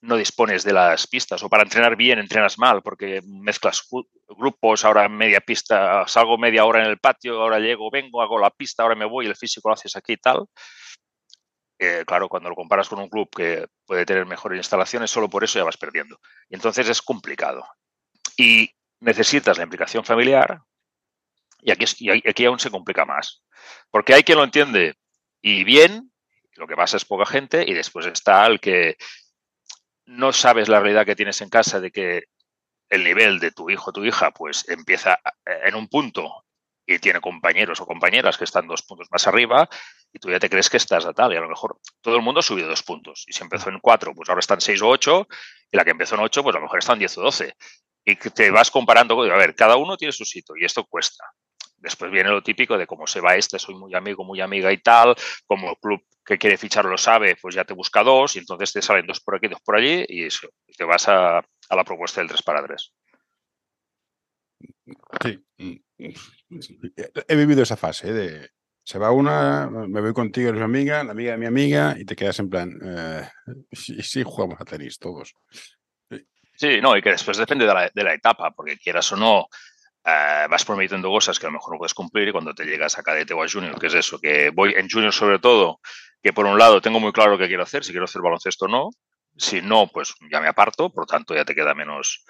no 0.00 0.16
dispones 0.16 0.64
de 0.64 0.72
las 0.72 1.06
pistas 1.06 1.42
o 1.42 1.48
para 1.48 1.62
entrenar 1.62 1.96
bien 1.96 2.18
entrenas 2.18 2.58
mal 2.58 2.82
porque 2.82 3.22
mezclas 3.26 3.88
grupos, 4.28 4.84
ahora 4.84 5.08
media 5.08 5.40
pista, 5.40 6.06
salgo 6.06 6.36
media 6.36 6.64
hora 6.64 6.84
en 6.84 6.90
el 6.90 6.98
patio, 6.98 7.40
ahora 7.40 7.58
llego, 7.58 7.90
vengo, 7.90 8.20
hago 8.20 8.38
la 8.38 8.50
pista, 8.50 8.82
ahora 8.82 8.94
me 8.94 9.06
voy, 9.06 9.26
el 9.26 9.36
físico 9.36 9.68
lo 9.68 9.74
haces 9.74 9.96
aquí 9.96 10.12
y 10.12 10.16
tal. 10.18 10.46
Eh, 11.78 12.04
claro, 12.06 12.28
cuando 12.28 12.48
lo 12.48 12.54
comparas 12.54 12.88
con 12.88 13.00
un 13.00 13.08
club 13.08 13.28
que 13.34 13.66
puede 13.86 14.06
tener 14.06 14.26
mejores 14.26 14.58
instalaciones, 14.58 15.10
solo 15.10 15.28
por 15.28 15.42
eso 15.42 15.58
ya 15.58 15.64
vas 15.64 15.76
perdiendo. 15.76 16.20
Y 16.48 16.54
entonces 16.54 16.88
es 16.88 17.02
complicado. 17.02 17.66
Y 18.36 18.70
necesitas 19.00 19.58
la 19.58 19.64
implicación 19.64 20.04
familiar 20.04 20.60
y 21.60 21.70
aquí, 21.72 21.84
y 21.98 22.28
aquí 22.28 22.44
aún 22.44 22.58
se 22.58 22.70
complica 22.70 23.04
más. 23.04 23.42
Porque 23.90 24.14
hay 24.14 24.22
quien 24.22 24.38
lo 24.38 24.44
entiende 24.44 24.94
y 25.40 25.64
bien, 25.64 26.12
lo 26.56 26.66
que 26.66 26.76
pasa 26.76 26.96
es 26.96 27.04
poca 27.04 27.26
gente, 27.26 27.64
y 27.66 27.72
después 27.72 28.06
está 28.06 28.46
el 28.46 28.60
que 28.60 28.96
no 30.06 30.32
sabes 30.32 30.68
la 30.68 30.80
realidad 30.80 31.06
que 31.06 31.16
tienes 31.16 31.40
en 31.40 31.48
casa 31.48 31.80
de 31.80 31.90
que 31.90 32.24
el 32.90 33.04
nivel 33.04 33.40
de 33.40 33.50
tu 33.50 33.70
hijo 33.70 33.90
o 33.90 33.92
tu 33.92 34.04
hija 34.04 34.30
pues 34.30 34.68
empieza 34.68 35.14
eh, 35.46 35.60
en 35.64 35.74
un 35.74 35.88
punto 35.88 36.44
y 36.86 36.98
tiene 36.98 37.20
compañeros 37.20 37.80
o 37.80 37.86
compañeras 37.86 38.36
que 38.36 38.44
están 38.44 38.66
dos 38.66 38.82
puntos 38.82 39.08
más 39.10 39.26
arriba 39.26 39.68
y 40.12 40.18
tú 40.18 40.30
ya 40.30 40.38
te 40.38 40.50
crees 40.50 40.68
que 40.68 40.76
estás 40.76 41.06
a 41.06 41.14
tal 41.14 41.32
y 41.32 41.36
a 41.36 41.40
lo 41.40 41.48
mejor 41.48 41.78
todo 42.02 42.16
el 42.16 42.22
mundo 42.22 42.40
ha 42.40 42.42
subido 42.42 42.68
dos 42.68 42.82
puntos 42.82 43.24
y 43.26 43.32
si 43.32 43.42
empezó 43.42 43.70
en 43.70 43.80
cuatro 43.80 44.12
pues 44.14 44.28
ahora 44.28 44.40
están 44.40 44.60
seis 44.60 44.82
o 44.82 44.88
ocho 44.88 45.26
y 45.70 45.76
la 45.76 45.84
que 45.84 45.92
empezó 45.92 46.14
en 46.14 46.20
ocho 46.20 46.42
pues 46.42 46.54
a 46.54 46.58
lo 46.58 46.64
mejor 46.64 46.78
están 46.78 46.98
diez 46.98 47.16
o 47.16 47.22
doce 47.22 47.54
y 48.04 48.16
te 48.16 48.50
vas 48.50 48.70
comparando, 48.70 49.20
a 49.22 49.36
ver, 49.36 49.54
cada 49.54 49.76
uno 49.76 49.96
tiene 49.96 50.12
su 50.12 50.24
sitio 50.24 50.54
y 50.56 50.64
esto 50.64 50.84
cuesta. 50.84 51.24
Después 51.76 52.10
viene 52.10 52.30
lo 52.30 52.42
típico 52.42 52.78
de 52.78 52.86
cómo 52.86 53.06
se 53.06 53.20
va 53.20 53.36
este, 53.36 53.58
soy 53.58 53.74
muy 53.74 53.94
amigo, 53.94 54.24
muy 54.24 54.40
amiga 54.40 54.72
y 54.72 54.78
tal, 54.78 55.14
como 55.46 55.74
club 55.76 56.02
que 56.24 56.38
quiere 56.38 56.56
fichar 56.56 56.84
lo 56.86 56.96
sabe, 56.96 57.36
pues 57.40 57.54
ya 57.54 57.64
te 57.64 57.74
busca 57.74 58.02
dos 58.02 58.36
y 58.36 58.38
entonces 58.38 58.72
te 58.72 58.82
salen 58.82 59.06
dos 59.06 59.20
por 59.20 59.36
aquí, 59.36 59.48
dos 59.48 59.60
por 59.60 59.76
allí 59.76 60.04
y 60.08 60.24
eso, 60.24 60.48
te 60.76 60.84
vas 60.84 61.08
a, 61.08 61.44
la 61.70 61.84
propuesta 61.84 62.20
del 62.20 62.28
3 62.28 62.42
para 62.42 62.64
3. 62.64 62.92
Sí, 65.22 65.44
he 67.28 67.36
vivido 67.36 67.62
esa 67.62 67.76
fase 67.76 68.08
¿eh? 68.08 68.12
de 68.12 68.50
se 68.84 68.98
va 68.98 69.10
una, 69.10 69.68
me 69.70 70.00
voy 70.00 70.12
contigo, 70.12 70.50
eres 70.50 70.60
mi 70.60 70.64
amiga, 70.64 71.02
la 71.04 71.12
amiga 71.12 71.32
de 71.32 71.38
mi 71.38 71.46
amiga 71.46 71.94
y 71.98 72.04
te 72.04 72.14
quedas 72.14 72.38
en 72.38 72.50
plan, 72.50 72.78
eh, 72.84 73.28
sí, 73.72 74.02
sí, 74.02 74.22
jugamos 74.22 74.60
a 74.60 74.64
tenis 74.64 74.98
todos. 74.98 75.34
Sí, 76.56 76.80
no, 76.80 76.96
y 76.96 77.02
que 77.02 77.10
después 77.10 77.36
depende 77.36 77.66
de 77.66 77.74
la, 77.74 77.90
de 77.92 78.04
la 78.04 78.14
etapa, 78.14 78.52
porque 78.52 78.76
quieras 78.76 79.10
o 79.12 79.16
no, 79.16 79.48
eh, 80.04 80.46
vas 80.50 80.64
prometiendo 80.64 81.08
cosas 81.08 81.38
que 81.38 81.46
a 81.46 81.48
lo 81.48 81.54
mejor 81.54 81.72
no 81.72 81.78
puedes 81.78 81.94
cumplir 81.94 82.28
y 82.28 82.32
cuando 82.32 82.54
te 82.54 82.64
llegas 82.64 82.98
a 82.98 83.02
cadete 83.02 83.32
o 83.32 83.42
a 83.42 83.48
junior, 83.48 83.78
que 83.80 83.86
es 83.86 83.94
eso, 83.94 84.20
que 84.20 84.50
voy 84.50 84.74
en 84.76 84.88
junior 84.88 85.12
sobre 85.12 85.38
todo, 85.38 85.80
que 86.24 86.32
por 86.32 86.46
un 86.46 86.58
lado 86.58 86.80
tengo 86.80 86.98
muy 87.00 87.12
claro 87.12 87.32
lo 87.32 87.38
que 87.38 87.48
quiero 87.48 87.64
hacer, 87.64 87.84
si 87.84 87.90
quiero 87.90 88.06
hacer 88.06 88.22
baloncesto 88.22 88.64
o 88.64 88.68
no, 88.68 88.88
si 89.36 89.60
no, 89.60 89.88
pues 89.88 90.14
ya 90.32 90.40
me 90.40 90.48
aparto, 90.48 90.90
por 90.90 91.04
tanto 91.04 91.34
ya 91.34 91.44
te 91.44 91.54
queda 91.54 91.74
menos, 91.74 92.24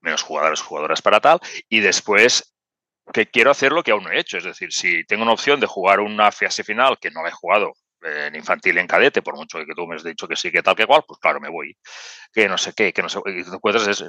menos 0.00 0.22
jugadores, 0.22 0.60
jugadoras 0.60 1.02
para 1.02 1.20
tal, 1.20 1.40
y 1.68 1.80
después 1.80 2.54
que 3.12 3.26
quiero 3.26 3.50
hacer 3.50 3.72
lo 3.72 3.82
que 3.82 3.90
aún 3.90 4.04
no 4.04 4.12
he 4.12 4.20
hecho, 4.20 4.38
es 4.38 4.44
decir, 4.44 4.72
si 4.72 5.04
tengo 5.06 5.24
una 5.24 5.32
opción 5.32 5.58
de 5.58 5.66
jugar 5.66 5.98
una 5.98 6.30
fase 6.30 6.62
final 6.62 6.98
que 7.00 7.10
no 7.10 7.26
he 7.26 7.32
jugado 7.32 7.72
en 8.00 8.36
infantil 8.36 8.78
en 8.78 8.86
cadete, 8.86 9.22
por 9.22 9.34
mucho 9.34 9.58
que 9.58 9.74
tú 9.74 9.88
me 9.88 9.96
has 9.96 10.04
dicho 10.04 10.28
que 10.28 10.36
sí, 10.36 10.52
que 10.52 10.62
tal, 10.62 10.76
que 10.76 10.84
igual, 10.84 11.02
pues 11.04 11.18
claro, 11.18 11.40
me 11.40 11.50
voy. 11.50 11.76
Que 12.32 12.48
no 12.48 12.56
sé 12.56 12.72
qué, 12.74 12.92
que 12.92 13.02
no 13.02 13.08
sé, 13.08 13.18
y 13.26 13.42
te 13.42 13.50
encuentras 13.50 14.04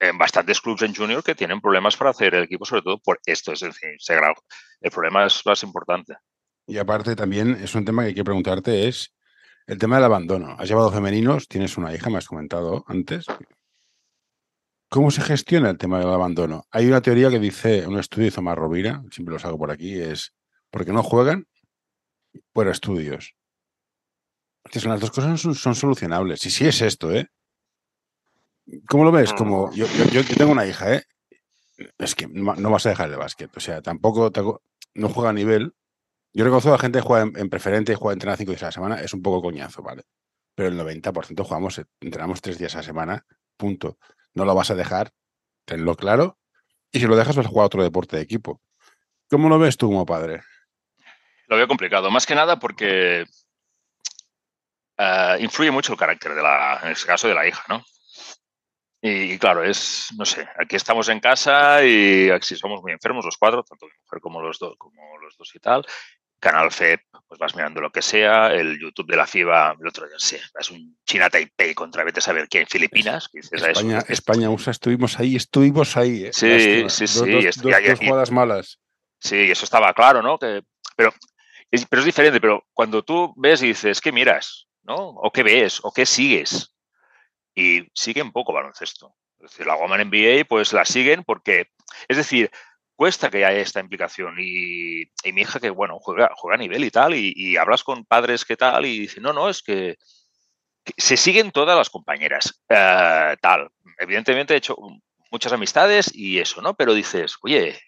en 0.00 0.18
bastantes 0.18 0.60
clubes 0.60 0.82
en 0.82 0.94
junior 0.94 1.22
que 1.22 1.36
tienen 1.36 1.60
problemas 1.60 1.96
para 1.96 2.10
hacer 2.10 2.34
el 2.34 2.42
equipo, 2.42 2.64
sobre 2.64 2.82
todo 2.82 2.98
por 2.98 3.20
esto, 3.24 3.52
es 3.52 3.60
decir, 3.60 3.96
El 4.80 4.90
problema 4.90 5.24
es 5.24 5.40
más 5.46 5.62
importante. 5.62 6.14
Y 6.66 6.78
aparte 6.78 7.14
también 7.14 7.56
es 7.62 7.74
un 7.74 7.84
tema 7.84 8.02
que 8.02 8.08
hay 8.08 8.14
que 8.14 8.24
preguntarte 8.24 8.88
es 8.88 9.12
el 9.66 9.78
tema 9.78 9.96
del 9.96 10.04
abandono. 10.04 10.56
Has 10.58 10.68
llevado 10.68 10.90
femeninos, 10.90 11.48
tienes 11.48 11.76
una 11.76 11.94
hija, 11.94 12.10
me 12.10 12.18
has 12.18 12.26
comentado 12.26 12.84
antes. 12.86 13.26
¿Cómo 14.88 15.10
se 15.10 15.22
gestiona 15.22 15.70
el 15.70 15.78
tema 15.78 15.98
del 15.98 16.10
abandono? 16.12 16.66
Hay 16.70 16.86
una 16.86 17.00
teoría 17.00 17.30
que 17.30 17.38
dice, 17.38 17.86
un 17.86 17.98
estudio 17.98 18.28
hizo 18.28 18.42
más 18.42 18.56
Rovira, 18.56 19.02
siempre 19.10 19.32
lo 19.32 19.38
saco 19.38 19.58
por 19.58 19.70
aquí, 19.70 20.00
es 20.00 20.32
porque 20.70 20.92
no 20.92 21.02
juegan 21.02 21.46
por 22.52 22.68
estudios. 22.68 23.34
son 24.70 24.90
las 24.90 25.00
dos 25.00 25.10
cosas 25.10 25.40
son, 25.40 25.54
son 25.54 25.74
solucionables. 25.74 26.44
Y 26.46 26.50
sí 26.50 26.66
es 26.66 26.80
esto, 26.82 27.10
¿eh? 27.12 27.28
¿Cómo 28.88 29.04
lo 29.04 29.12
ves? 29.12 29.32
Como 29.32 29.72
yo, 29.72 29.86
yo, 30.12 30.24
tengo 30.24 30.52
una 30.52 30.66
hija, 30.66 30.94
¿eh? 30.94 31.04
Es 31.98 32.14
que 32.14 32.26
no 32.28 32.70
vas 32.70 32.86
a 32.86 32.90
dejar 32.90 33.10
el 33.10 33.16
básquet. 33.16 33.54
O 33.56 33.60
sea, 33.60 33.82
tampoco 33.82 34.30
no 34.94 35.08
juega 35.08 35.30
a 35.30 35.34
nivel. 35.34 35.74
Yo 36.34 36.44
reconozco 36.44 36.70
a 36.70 36.72
la 36.72 36.78
gente 36.78 36.98
que 36.98 37.04
juega 37.04 37.30
en, 37.36 37.48
preferente 37.48 37.92
y 37.92 37.94
juega 37.94 38.14
entrenar 38.14 38.36
cinco 38.36 38.50
días 38.50 38.64
a 38.64 38.66
la 38.66 38.72
semana, 38.72 39.00
es 39.00 39.14
un 39.14 39.22
poco 39.22 39.40
coñazo, 39.40 39.82
¿vale? 39.82 40.02
Pero 40.56 40.68
el 40.68 40.78
90% 40.78 41.44
jugamos, 41.44 41.80
entrenamos 42.00 42.42
tres 42.42 42.58
días 42.58 42.74
a 42.74 42.78
la 42.78 42.82
semana, 42.82 43.26
punto. 43.56 43.98
No 44.34 44.44
lo 44.44 44.52
vas 44.52 44.70
a 44.72 44.74
dejar, 44.74 45.12
tenlo 45.64 45.94
claro. 45.94 46.38
Y 46.90 46.98
si 46.98 47.06
lo 47.06 47.14
dejas, 47.14 47.36
vas 47.36 47.46
a 47.46 47.48
jugar 47.48 47.66
otro 47.66 47.84
deporte 47.84 48.16
de 48.16 48.22
equipo. 48.22 48.60
¿Cómo 49.30 49.48
lo 49.48 49.60
ves 49.60 49.76
tú 49.76 49.86
como 49.86 50.04
padre? 50.04 50.42
Lo 51.46 51.56
veo 51.56 51.68
complicado, 51.68 52.10
más 52.10 52.26
que 52.26 52.34
nada 52.34 52.58
porque 52.58 53.26
eh, 54.98 55.36
influye 55.38 55.70
mucho 55.70 55.92
el 55.92 55.98
carácter 55.98 56.34
de 56.34 56.42
la, 56.42 56.80
en 56.82 56.90
este 56.90 57.06
caso 57.06 57.28
de 57.28 57.34
la 57.34 57.46
hija, 57.46 57.62
¿no? 57.68 57.84
Y, 59.06 59.38
claro, 59.38 59.62
es, 59.62 60.08
no 60.16 60.24
sé, 60.24 60.48
aquí 60.58 60.76
estamos 60.76 61.10
en 61.10 61.20
casa 61.20 61.84
y 61.84 62.30
aquí 62.30 62.56
somos 62.56 62.80
muy 62.80 62.90
enfermos 62.90 63.26
los 63.26 63.36
cuatro, 63.36 63.62
tanto 63.62 63.84
mi 63.84 63.92
mujer 64.02 64.20
como 64.22 64.40
los, 64.40 64.58
dos 64.58 64.76
como 64.78 65.18
los 65.18 65.36
dos 65.36 65.54
y 65.54 65.58
tal. 65.58 65.84
Canal 66.44 66.70
FEP, 66.70 67.00
pues 67.26 67.38
vas 67.38 67.56
mirando 67.56 67.80
lo 67.80 67.90
que 67.90 68.02
sea, 68.02 68.52
el 68.52 68.78
YouTube 68.78 69.10
de 69.10 69.16
la 69.16 69.26
FIBA, 69.26 69.76
el 69.80 69.88
otro 69.88 70.06
día, 70.06 70.18
sé, 70.18 70.38
es 70.60 70.70
un 70.70 70.98
China 71.06 71.30
Taipei 71.30 71.72
contra 71.72 72.04
vete 72.04 72.18
a 72.18 72.22
saber 72.22 72.48
qué 72.48 72.60
en 72.60 72.66
Filipinas. 72.66 73.30
España, 73.32 74.04
España, 74.08 74.50
USA, 74.50 74.70
estuvimos 74.70 75.18
ahí, 75.18 75.36
estuvimos 75.36 75.96
ahí. 75.96 76.26
¿eh? 76.26 76.30
Sí, 76.34 76.84
sí, 76.90 77.06
sí. 77.06 77.30
Dos, 77.30 77.56
dos, 77.56 77.98
jugadas 77.98 78.30
malas. 78.30 78.78
Sí, 79.18 79.50
eso 79.50 79.64
estaba 79.64 79.94
claro, 79.94 80.20
¿no? 80.20 80.38
Que, 80.38 80.60
pero, 80.96 81.14
es, 81.70 81.86
pero 81.86 82.00
es 82.00 82.06
diferente, 82.06 82.42
pero 82.42 82.62
cuando 82.74 83.02
tú 83.02 83.32
ves 83.38 83.62
y 83.62 83.68
dices, 83.68 84.02
¿qué 84.02 84.12
miras? 84.12 84.68
¿No? 84.82 84.96
O 84.96 85.32
qué 85.32 85.42
ves, 85.42 85.80
o 85.82 85.92
qué 85.94 86.04
sigues 86.04 86.74
y 87.54 87.88
siguen 87.94 88.32
poco 88.32 88.52
baloncesto. 88.52 89.14
Es 89.38 89.52
decir, 89.52 89.66
la 89.66 89.76
Woman 89.76 90.10
NBA 90.10 90.44
pues 90.46 90.74
la 90.74 90.84
siguen 90.84 91.24
porque, 91.24 91.70
es 92.06 92.18
decir, 92.18 92.50
cuesta 92.96 93.30
que 93.30 93.44
haya 93.44 93.60
esta 93.60 93.80
implicación 93.80 94.36
y, 94.38 95.04
mi 95.32 95.40
hija 95.42 95.60
que, 95.60 95.70
bueno, 95.70 95.98
juega, 96.00 96.30
juega 96.36 96.56
a 96.56 96.58
nivel 96.58 96.84
y 96.84 96.90
tal 96.90 97.14
y, 97.14 97.56
hablas 97.56 97.84
con 97.84 98.04
padres 98.04 98.44
que 98.44 98.56
tal 98.56 98.86
y 98.86 99.00
dicen, 99.00 99.22
no, 99.22 99.32
no, 99.32 99.48
es 99.48 99.62
que, 99.62 99.96
se 100.96 101.16
siguen 101.16 101.50
todas 101.50 101.76
las 101.76 101.90
compañeras, 101.90 102.62
eh, 102.68 103.36
tal. 103.40 103.70
Evidentemente 103.98 104.54
he 104.54 104.58
hecho 104.58 104.76
muchas 105.30 105.52
amistades 105.52 106.14
y 106.14 106.38
eso, 106.38 106.60
¿no? 106.60 106.74
Pero 106.74 106.92
dices, 106.94 107.36
oye, 107.42 107.80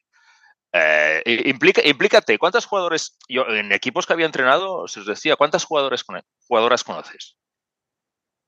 eh, 0.72 1.22
implica, 1.46 1.86
implícate, 1.86 2.38
¿cuántos 2.38 2.66
jugadores, 2.66 3.18
yo 3.28 3.46
en 3.48 3.72
equipos 3.72 4.06
que 4.06 4.12
había 4.14 4.26
entrenado, 4.26 4.88
se 4.88 5.00
os 5.00 5.06
decía, 5.06 5.36
¿cuántas 5.36 5.64
jugadores, 5.64 6.04
jugadoras 6.46 6.84
conoces? 6.84 7.36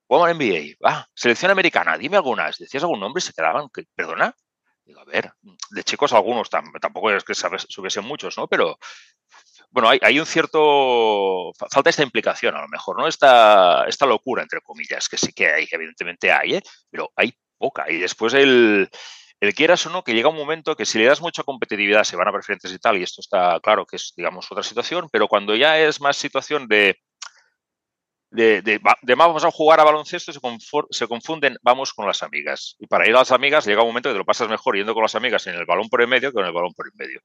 Woman 0.09 0.39
NBA, 0.39 0.77
ah, 0.85 1.07
selección 1.15 1.51
americana, 1.51 1.99
dime 1.99 2.17
algunas. 2.17 2.59
Decías 2.59 2.83
algún 2.83 3.01
nombre 3.01 3.21
y 3.21 3.27
se 3.27 3.33
quedaban, 3.35 3.69
perdona. 3.95 4.35
Digo, 4.89 5.01
a 5.01 5.05
ver, 5.05 5.31
de 5.71 5.85
chicos 5.85 6.15
algunos, 6.15 6.49
tampoco 6.49 7.11
es 7.11 7.23
que 7.23 7.35
subiesen 7.35 8.05
muchos, 8.05 8.39
¿no? 8.39 8.49
Pero 8.49 8.79
bueno, 9.71 9.91
hay, 9.91 10.19
un 10.19 10.25
cierto. 10.25 11.53
Falta 11.71 11.91
esta 11.91 12.03
implicación, 12.03 12.57
a 12.57 12.63
lo 12.63 12.69
mejor, 12.69 12.99
¿no? 12.99 13.07
Esta, 13.07 13.85
esta 13.87 14.07
locura, 14.07 14.43
entre 14.43 14.63
comillas, 14.63 15.07
que 15.11 15.19
sí 15.19 15.35
que 15.35 15.47
hay, 15.47 15.69
evidentemente 15.71 16.33
hay, 16.33 16.55
¿eh? 16.55 16.63
pero 16.91 17.13
hay 17.17 17.35
poca. 17.59 17.85
Y 17.91 17.99
después 17.99 18.33
el, 18.33 18.89
el 19.41 19.55
quieras 19.55 19.85
o 19.85 19.91
no, 19.91 20.03
que 20.03 20.15
llega 20.15 20.31
un 20.31 20.37
momento 20.37 20.75
que 20.75 20.87
si 20.87 20.99
le 20.99 21.05
das 21.05 21.21
mucha 21.21 21.43
competitividad 21.43 22.05
se 22.05 22.17
van 22.17 22.29
a 22.29 22.33
preferentes 22.33 22.73
y 22.73 22.79
tal, 22.79 22.97
y 22.97 23.03
esto 23.03 23.21
está 23.21 23.61
claro 23.61 23.85
que 23.85 23.97
es, 23.97 24.15
digamos, 24.17 24.51
otra 24.51 24.63
situación, 24.63 25.11
pero 25.13 25.29
cuando 25.29 25.55
ya 25.55 25.79
es 25.79 26.01
más 26.01 26.17
situación 26.17 26.67
de 26.67 26.99
de, 28.31 28.63
de, 28.63 29.15
vamos 29.15 29.45
a 29.45 29.51
jugar 29.51 29.81
a 29.81 29.85
baloncesto 29.85 30.33
se, 30.33 30.41
se, 30.91 31.09
confunden 31.09 31.57
vamos 31.63 31.95
con 31.95 32.07
las 32.07 32.23
amigas. 32.23 32.77
Y 32.79 32.87
para 32.87 33.07
ir 33.09 33.15
a 33.15 33.21
las 33.21 33.33
amigas 33.33 33.67
llega 33.67 33.83
un 33.83 33.89
momento 33.89 34.11
que 34.11 34.15
te 34.15 34.19
lo 34.19 34.25
pasas 34.25 34.49
mejor 34.49 34.77
yendo 34.77 34.95
con 34.95 35.03
las 35.03 35.15
amigas 35.15 35.47
en 35.47 35.55
el 35.55 35.67
balón 35.67 35.89
por 35.89 36.03
el 36.03 36.09
medio 36.09 36.31
que 36.31 36.35
con 36.35 36.47
el 36.47 36.53
balón 36.53 36.75
por 36.75 36.87
el 36.87 36.93
medio. 36.95 37.21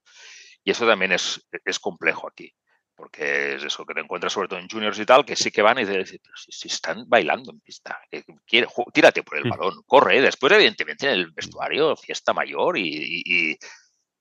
Y 0.62 0.70
eso 0.70 0.86
también 0.86 1.12
es, 1.12 1.46
es 1.64 1.78
complejo 1.78 2.28
aquí. 2.28 2.52
Porque 2.96 3.56
es 3.56 3.64
eso 3.64 3.84
que 3.84 3.92
te 3.92 4.00
encuentras 4.00 4.32
sobre 4.32 4.46
todo 4.46 4.60
en 4.60 4.68
juniors 4.68 4.98
y 5.00 5.04
tal, 5.04 5.24
que 5.24 5.34
sí 5.34 5.50
que 5.50 5.62
van 5.62 5.78
y 5.78 5.84
dicen, 5.84 6.20
pero 6.22 6.36
si, 6.36 6.68
están 6.68 7.04
bailando 7.08 7.50
en 7.50 7.58
pista, 7.58 7.98
quiere, 8.46 8.68
tírate 8.92 9.24
por 9.24 9.36
el 9.36 9.50
balón, 9.50 9.82
corre. 9.84 10.22
Después, 10.22 10.52
evidentemente, 10.52 11.06
en 11.06 11.14
el 11.14 11.32
vestuario, 11.32 11.96
fiesta 11.96 12.32
mayor 12.32 12.78
y, 12.78 13.22
y 13.24 13.58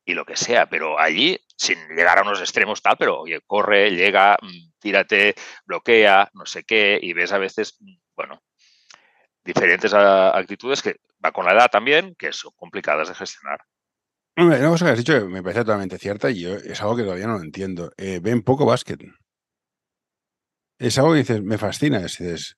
lo 0.07 0.25
que 0.25 0.35
sea, 0.35 0.67
pero 0.67 0.99
allí, 0.99 1.39
sin 1.55 1.77
llegar 1.95 2.19
a 2.19 2.23
unos 2.23 2.41
extremos 2.41 2.81
tal, 2.81 2.97
pero 2.97 3.21
oye, 3.21 3.39
corre, 3.47 3.91
llega, 3.91 4.37
mm, 4.41 4.71
tírate, 4.79 5.35
bloquea, 5.65 6.29
no 6.33 6.45
sé 6.45 6.63
qué, 6.63 6.99
y 7.01 7.13
ves 7.13 7.31
a 7.31 7.37
veces, 7.37 7.77
mm, 7.79 7.95
bueno, 8.15 8.41
diferentes 9.43 9.93
actitudes 9.93 10.81
que 10.81 10.97
va 11.23 11.31
con 11.31 11.45
la 11.45 11.53
edad 11.53 11.69
también, 11.71 12.15
que 12.17 12.33
son 12.33 12.51
complicadas 12.55 13.07
de 13.07 13.15
gestionar. 13.15 13.59
Una 14.35 14.57
cosa 14.67 14.85
que 14.85 14.91
has 14.91 14.97
dicho 14.97 15.27
me 15.27 15.43
parece 15.43 15.61
totalmente 15.61 15.99
cierta 15.99 16.31
y 16.31 16.41
yo 16.41 16.55
es 16.55 16.81
algo 16.81 16.95
que 16.95 17.03
todavía 17.03 17.27
no 17.27 17.37
lo 17.37 17.43
entiendo. 17.43 17.91
Eh, 17.97 18.19
ven 18.21 18.41
poco 18.41 18.65
básquet. 18.65 18.99
Es 20.79 20.97
algo 20.97 21.11
que 21.11 21.19
dices, 21.19 21.41
me 21.43 21.57
fascina. 21.57 21.99
Dices, 21.99 22.57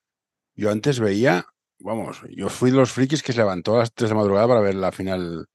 yo 0.55 0.71
antes 0.71 0.99
veía, 0.99 1.45
vamos, 1.79 2.21
yo 2.29 2.49
fui 2.49 2.71
de 2.71 2.77
los 2.77 2.91
frikis 2.91 3.21
que 3.21 3.33
se 3.33 3.39
levantó 3.39 3.75
a 3.75 3.79
las 3.79 3.93
3 3.93 4.09
de 4.09 4.15
madrugada 4.15 4.47
para 4.47 4.61
ver 4.61 4.75
la 4.75 4.91
final, 4.91 5.47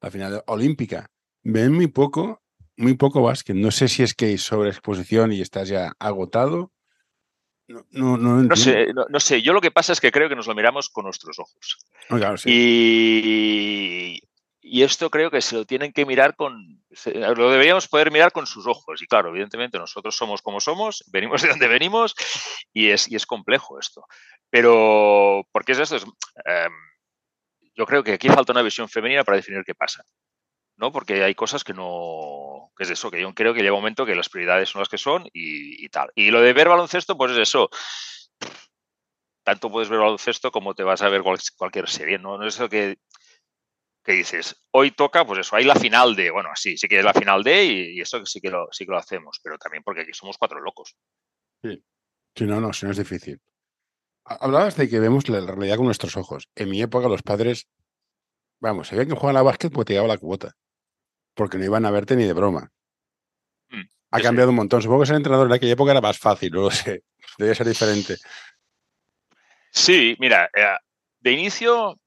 la 0.00 0.10
final 0.10 0.42
olímpica. 0.46 1.06
Ven 1.42 1.72
muy 1.72 1.88
poco, 1.88 2.42
muy 2.76 2.94
poco 2.94 3.22
básquet. 3.22 3.56
No 3.56 3.70
sé 3.70 3.88
si 3.88 4.02
es 4.02 4.14
que 4.14 4.26
hay 4.26 4.38
sobreexposición 4.38 5.32
y 5.32 5.40
estás 5.40 5.68
ya 5.68 5.92
agotado. 5.98 6.72
No, 7.68 7.86
no, 7.90 8.16
no, 8.16 8.42
no 8.42 8.56
sé, 8.56 8.88
no, 8.92 9.20
sé, 9.20 9.40
yo 9.40 9.52
lo 9.52 9.60
que 9.60 9.70
pasa 9.70 9.92
es 9.92 10.00
que 10.00 10.12
creo 10.12 10.28
que 10.28 10.36
nos 10.36 10.46
lo 10.46 10.54
miramos 10.54 10.90
con 10.90 11.04
nuestros 11.04 11.38
ojos. 11.38 11.78
Oh, 12.10 12.16
claro, 12.16 12.36
sí. 12.36 12.50
Y 12.50 14.20
y 14.64 14.84
esto 14.84 15.10
creo 15.10 15.30
que 15.30 15.42
se 15.42 15.56
lo 15.56 15.66
tienen 15.66 15.92
que 15.92 16.06
mirar 16.06 16.36
con, 16.36 16.82
lo 17.04 17.50
deberíamos 17.50 17.88
poder 17.88 18.12
mirar 18.12 18.30
con 18.30 18.46
sus 18.46 18.66
ojos. 18.66 19.02
Y 19.02 19.06
claro, 19.06 19.30
evidentemente 19.30 19.76
nosotros 19.76 20.16
somos 20.16 20.40
como 20.40 20.60
somos, 20.60 21.04
venimos 21.12 21.42
de 21.42 21.48
donde 21.48 21.68
venimos 21.68 22.14
y 22.72 22.88
es, 22.88 23.10
y 23.10 23.16
es 23.16 23.26
complejo 23.26 23.78
esto. 23.78 24.06
Pero, 24.48 25.46
¿por 25.52 25.64
qué 25.64 25.72
es 25.72 25.80
esto? 25.80 25.96
Em, 25.96 26.72
yo 27.74 27.84
creo 27.84 28.04
que 28.04 28.12
aquí 28.12 28.28
falta 28.28 28.52
una 28.52 28.62
visión 28.62 28.88
femenina 28.88 29.24
para 29.24 29.36
definir 29.36 29.64
qué 29.64 29.74
pasa. 29.74 30.04
¿No? 30.82 30.90
Porque 30.90 31.22
hay 31.22 31.36
cosas 31.36 31.62
que 31.62 31.72
no, 31.72 32.72
que 32.76 32.82
es 32.82 32.90
eso, 32.90 33.08
que 33.08 33.20
yo 33.20 33.32
creo 33.34 33.54
que 33.54 33.60
llega 33.60 33.72
un 33.72 33.78
momento 33.78 34.04
que 34.04 34.16
las 34.16 34.28
prioridades 34.28 34.68
son 34.68 34.80
las 34.80 34.88
que 34.88 34.98
son 34.98 35.28
y, 35.32 35.88
tal. 35.90 36.10
Y 36.16 36.32
lo 36.32 36.42
de 36.42 36.52
ver 36.52 36.68
baloncesto, 36.68 37.16
pues 37.16 37.30
es 37.30 37.38
eso. 37.38 37.70
Tanto 39.44 39.70
puedes 39.70 39.88
ver 39.88 40.00
baloncesto 40.00 40.50
como 40.50 40.74
te 40.74 40.82
vas 40.82 41.00
a 41.02 41.08
ver 41.08 41.22
cualquier 41.56 41.88
serie, 41.88 42.18
¿no? 42.18 42.36
No 42.36 42.48
es 42.48 42.56
eso 42.56 42.68
que 42.68 42.98
que 44.04 44.14
dices, 44.14 44.56
hoy 44.72 44.90
toca, 44.90 45.24
pues 45.24 45.38
eso, 45.38 45.54
hay 45.54 45.62
la 45.62 45.76
final 45.76 46.16
de, 46.16 46.32
bueno, 46.32 46.48
sí, 46.56 46.76
sí 46.76 46.88
que 46.88 46.98
es 46.98 47.04
la 47.04 47.14
final 47.14 47.44
de 47.44 47.64
y, 47.64 48.00
eso 48.00 48.26
sí 48.26 48.40
que, 48.40 48.50
lo, 48.50 48.66
sí 48.72 48.84
que 48.84 48.90
lo 48.90 48.98
hacemos, 48.98 49.38
pero 49.40 49.58
también 49.58 49.84
porque 49.84 50.00
aquí 50.00 50.12
somos 50.12 50.36
cuatro 50.36 50.60
locos. 50.60 50.96
Sí, 51.62 51.80
sí 52.36 52.44
no, 52.44 52.60
no, 52.60 52.72
si 52.72 52.84
no 52.84 52.90
es 52.90 52.98
difícil. 52.98 53.40
Hablabas 54.24 54.76
de 54.76 54.88
que 54.88 54.98
vemos 54.98 55.28
la 55.28 55.38
realidad 55.46 55.76
con 55.76 55.86
nuestros 55.86 56.16
ojos. 56.16 56.48
En 56.56 56.70
mi 56.70 56.82
época 56.82 57.06
los 57.06 57.22
padres, 57.22 57.68
vamos, 58.60 58.88
sabían 58.88 59.06
que 59.06 59.14
juegan 59.14 59.36
a 59.36 59.42
básquet 59.42 59.72
porque 59.72 59.86
te 59.86 59.92
llegaba 59.92 60.08
la 60.08 60.18
cuota, 60.18 60.56
porque 61.34 61.58
no 61.58 61.64
iban 61.64 61.84
a 61.86 61.90
verte 61.90 62.16
ni 62.16 62.24
de 62.24 62.32
broma. 62.32 62.70
Mm, 63.70 63.82
ha 64.10 64.20
cambiado 64.20 64.50
un 64.50 64.56
montón. 64.56 64.82
Supongo 64.82 65.00
que 65.02 65.06
ser 65.06 65.16
entrenador 65.16 65.46
en 65.46 65.54
aquella 65.54 65.72
época 65.72 65.92
era 65.92 66.00
más 66.00 66.18
fácil, 66.18 66.52
no 66.52 66.62
lo 66.62 66.70
sé. 66.70 67.04
Debe 67.38 67.54
ser 67.54 67.66
diferente. 67.66 68.16
Sí, 69.70 70.16
mira, 70.18 70.50
eh, 70.54 70.76
de 71.20 71.32
inicio 71.32 71.98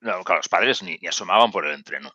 no, 0.00 0.24
claro, 0.24 0.38
los 0.38 0.48
padres 0.48 0.82
ni, 0.82 0.98
asomaban 1.06 1.50
por 1.50 1.66
el 1.66 1.74
entreno. 1.74 2.10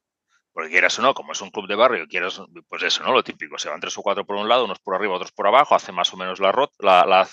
Porque 0.52 0.70
quieras 0.70 0.98
o 1.00 1.02
no, 1.02 1.14
como 1.14 1.34
es 1.34 1.42
un 1.42 1.52
club 1.52 1.68
de 1.68 1.76
barrio, 1.76 2.08
quieras, 2.08 2.42
pues 2.70 2.84
eso, 2.84 3.04
¿no? 3.04 3.12
Lo 3.12 3.24
típico, 3.24 3.58
se 3.58 3.70
van 3.70 3.82
tres 3.82 3.98
o 3.98 4.02
cuatro 4.02 4.26
por 4.26 4.38
un 4.38 4.48
lado, 4.48 4.66
unos 4.66 4.80
por 4.80 4.96
arriba, 4.96 5.16
otros 5.16 5.34
por 5.34 5.48
abajo, 5.48 5.76
hacen 5.76 5.94
más 5.94 6.14
o 6.14 6.18
menos 6.18 6.40
la, 6.40 6.54
la, 6.80 7.28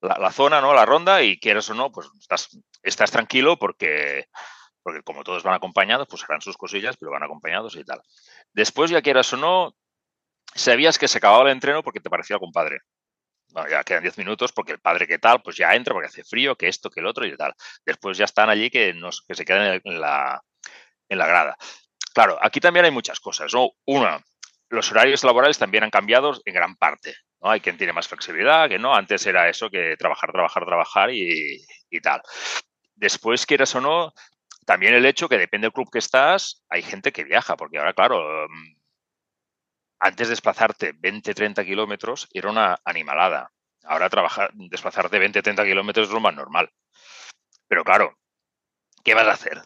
la, 0.00 0.30
zona, 0.30 0.60
¿no? 0.60 0.74
La 0.74 0.84
ronda, 0.84 1.22
y 1.22 1.38
quieras 1.38 1.70
o 1.70 1.74
no, 1.74 1.90
pues 1.90 2.08
estás, 2.20 2.50
estás 2.82 3.10
tranquilo 3.10 3.58
porque, 3.58 4.28
porque 4.84 5.02
como 5.02 5.24
todos 5.24 5.42
van 5.42 5.54
acompañados, 5.54 6.06
pues 6.08 6.22
harán 6.22 6.40
sus 6.40 6.56
cosillas, 6.56 6.96
pero 6.96 7.10
van 7.10 7.24
acompañados 7.24 7.74
y 7.74 7.82
tal. 7.82 8.00
Después, 8.52 8.92
ya 8.92 9.02
quieras 9.02 9.32
o 9.32 9.36
no, 9.36 9.74
sabías 10.54 10.98
que 10.98 11.08
se 11.08 11.18
acababa 11.18 11.42
el 11.44 11.50
entreno 11.50 11.82
porque 11.82 11.98
te 11.98 12.10
parecía 12.10 12.38
compadre 12.38 12.78
ya 13.70 13.84
quedan 13.84 14.02
10 14.02 14.18
minutos 14.18 14.52
porque 14.52 14.72
el 14.72 14.80
padre 14.80 15.06
que 15.06 15.18
tal, 15.18 15.42
pues 15.42 15.56
ya 15.56 15.74
entra 15.74 15.94
porque 15.94 16.08
hace 16.08 16.24
frío, 16.24 16.56
que 16.56 16.68
esto, 16.68 16.90
que 16.90 17.00
el 17.00 17.06
otro 17.06 17.26
y 17.26 17.36
tal. 17.36 17.54
Después 17.84 18.18
ya 18.18 18.24
están 18.24 18.50
allí 18.50 18.70
que, 18.70 18.92
nos, 18.94 19.22
que 19.22 19.34
se 19.34 19.44
quedan 19.44 19.80
en 19.84 20.00
la, 20.00 20.42
en 21.08 21.18
la 21.18 21.26
grada. 21.26 21.56
Claro, 22.12 22.38
aquí 22.40 22.60
también 22.60 22.84
hay 22.84 22.90
muchas 22.90 23.20
cosas. 23.20 23.52
¿no? 23.54 23.70
Una, 23.86 24.20
los 24.68 24.90
horarios 24.90 25.22
laborales 25.24 25.58
también 25.58 25.84
han 25.84 25.90
cambiado 25.90 26.40
en 26.44 26.54
gran 26.54 26.76
parte. 26.76 27.14
¿no? 27.40 27.50
Hay 27.50 27.60
quien 27.60 27.76
tiene 27.76 27.92
más 27.92 28.08
flexibilidad, 28.08 28.68
que 28.68 28.78
no. 28.78 28.94
Antes 28.94 29.26
era 29.26 29.48
eso, 29.48 29.70
que 29.70 29.96
trabajar, 29.96 30.32
trabajar, 30.32 30.64
trabajar 30.64 31.10
y, 31.10 31.64
y 31.90 32.00
tal. 32.00 32.22
Después, 32.96 33.46
quieras 33.46 33.74
o 33.74 33.80
no, 33.80 34.12
también 34.64 34.94
el 34.94 35.06
hecho 35.06 35.28
que 35.28 35.38
depende 35.38 35.66
del 35.66 35.72
club 35.72 35.90
que 35.90 35.98
estás, 35.98 36.64
hay 36.68 36.82
gente 36.82 37.12
que 37.12 37.24
viaja, 37.24 37.56
porque 37.56 37.78
ahora, 37.78 37.94
claro, 37.94 38.46
antes 40.00 40.28
desplazarte 40.28 40.92
20, 40.98 41.34
30 41.34 41.64
kilómetros 41.64 42.28
era 42.32 42.50
una 42.50 42.78
animalada. 42.84 43.50
Ahora 43.84 44.08
trabajar, 44.08 44.50
desplazarte 44.54 45.18
20, 45.18 45.42
30 45.42 45.64
kilómetros 45.64 46.08
es 46.08 46.14
lo 46.14 46.20
más 46.20 46.34
normal. 46.34 46.70
Pero 47.68 47.84
claro, 47.84 48.18
¿qué 49.02 49.14
vas 49.14 49.26
a 49.26 49.32
hacer? 49.32 49.62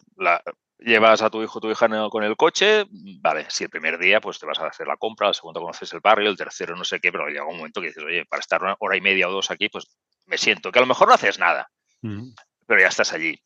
llevas 0.79 1.21
a 1.21 1.29
tu 1.29 1.43
hijo 1.43 1.57
o 1.57 1.61
tu 1.61 1.69
hija 1.69 1.87
con 2.09 2.23
el 2.23 2.37
coche, 2.37 2.85
vale, 3.21 3.45
si 3.49 3.65
el 3.65 3.69
primer 3.69 3.97
día 3.97 4.21
pues 4.21 4.39
te 4.39 4.45
vas 4.45 4.59
a 4.59 4.67
hacer 4.67 4.87
la 4.87 4.97
compra, 4.97 5.27
el 5.27 5.33
segundo 5.33 5.59
conoces 5.59 5.91
el 5.93 5.99
barrio, 5.99 6.29
el 6.29 6.37
tercero 6.37 6.75
no 6.75 6.85
sé 6.85 6.99
qué, 6.99 7.11
pero 7.11 7.27
llega 7.27 7.45
un 7.45 7.57
momento 7.57 7.81
que 7.81 7.87
dices, 7.87 8.03
oye, 8.03 8.25
para 8.25 8.39
estar 8.39 8.61
una 8.63 8.75
hora 8.79 8.95
y 8.95 9.01
media 9.01 9.27
o 9.27 9.31
dos 9.31 9.51
aquí, 9.51 9.69
pues 9.69 9.87
me 10.25 10.37
siento, 10.37 10.71
que 10.71 10.79
a 10.79 10.81
lo 10.81 10.87
mejor 10.87 11.07
no 11.07 11.13
haces 11.13 11.37
nada, 11.37 11.69
pero 12.01 12.79
ya 12.79 12.87
estás 12.87 13.11
allí. 13.13 13.37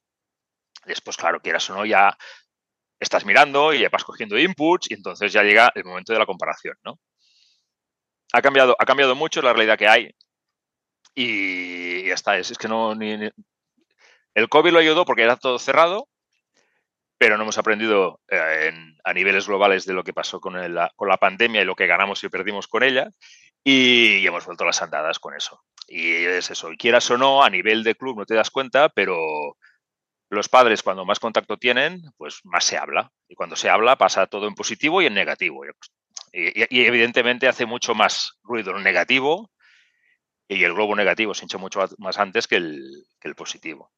Después, 0.85 1.17
claro, 1.17 1.41
quieras 1.41 1.69
o 1.69 1.75
no, 1.75 1.85
ya 1.85 2.17
estás 2.99 3.25
mirando 3.25 3.73
y 3.73 3.81
ya 3.81 3.89
vas 3.89 4.03
cogiendo 4.03 4.37
inputs 4.37 4.91
y 4.91 4.95
entonces 4.95 5.31
ya 5.31 5.43
llega 5.43 5.71
el 5.75 5.83
momento 5.83 6.13
de 6.13 6.19
la 6.19 6.25
comparación, 6.25 6.75
¿no? 6.83 6.99
Ha 8.33 8.41
cambiado, 8.41 8.75
ha 8.79 8.85
cambiado 8.85 9.15
mucho 9.15 9.41
la 9.41 9.53
realidad 9.53 9.77
que 9.77 9.87
hay 9.87 10.15
y 11.13 12.07
ya 12.07 12.15
está. 12.15 12.37
Es, 12.37 12.57
que 12.57 12.67
no... 12.67 12.95
Ni, 12.95 13.29
El 14.33 14.49
COVID 14.49 14.71
lo 14.71 14.79
ayudó 14.79 15.05
porque 15.05 15.23
era 15.23 15.37
todo 15.37 15.59
cerrado, 15.59 16.07
pero 17.17 17.37
no 17.37 17.43
hemos 17.43 17.57
aprendido 17.57 18.19
eh, 18.29 18.73
a 19.03 19.13
niveles 19.13 19.47
globales 19.47 19.85
de 19.85 19.93
lo 19.93 20.03
que 20.03 20.13
pasó 20.13 20.39
con, 20.39 20.55
con 20.95 21.07
la 21.07 21.17
pandemia 21.17 21.61
y 21.61 21.65
lo 21.65 21.75
que 21.75 21.87
ganamos 21.87 22.23
y 22.23 22.29
perdimos 22.29 22.67
con 22.67 22.83
ella 22.83 23.09
y 23.63 24.25
hemos 24.25 24.45
vuelto 24.45 24.65
las 24.65 24.81
andadas 24.81 25.19
con 25.19 25.35
eso. 25.35 25.63
Y 25.87 26.11
es 26.25 26.49
eso, 26.49 26.71
y 26.71 26.77
quieras 26.77 27.09
o 27.11 27.17
no, 27.17 27.43
a 27.43 27.49
nivel 27.49 27.83
de 27.83 27.95
club 27.95 28.17
no 28.17 28.25
te 28.25 28.35
das 28.35 28.49
cuenta, 28.49 28.89
pero 28.89 29.17
los 30.33 30.49
padres, 30.49 30.83
cuando 30.83 31.05
más 31.05 31.19
contacto 31.19 31.57
tienen, 31.57 32.01
pues 32.17 32.41
más 32.43 32.63
se 32.65 32.77
habla. 32.77 33.11
Y 33.27 33.35
cuando 33.35 33.55
se 33.55 33.69
habla, 33.69 33.97
pasa 33.97 34.27
todo 34.27 34.47
en 34.47 34.55
positivo 34.55 35.01
y 35.01 35.05
en 35.05 35.13
negativo. 35.13 35.65
Y, 35.65 36.85
evidentemente 36.85 37.47
hace 37.47 37.65
mucho 37.65 37.93
más 37.95 38.39
ruido 38.43 38.75
el 38.75 38.83
negativo 38.83 39.51
y 40.47 40.63
el 40.63 40.73
globo 40.73 40.95
negativo 40.95 41.33
se 41.33 41.45
hincha 41.45 41.57
mucho 41.57 41.79
más 41.97 42.17
antes 42.17 42.47
que 42.47 42.55
el, 42.55 43.05
positivo. 43.35 43.91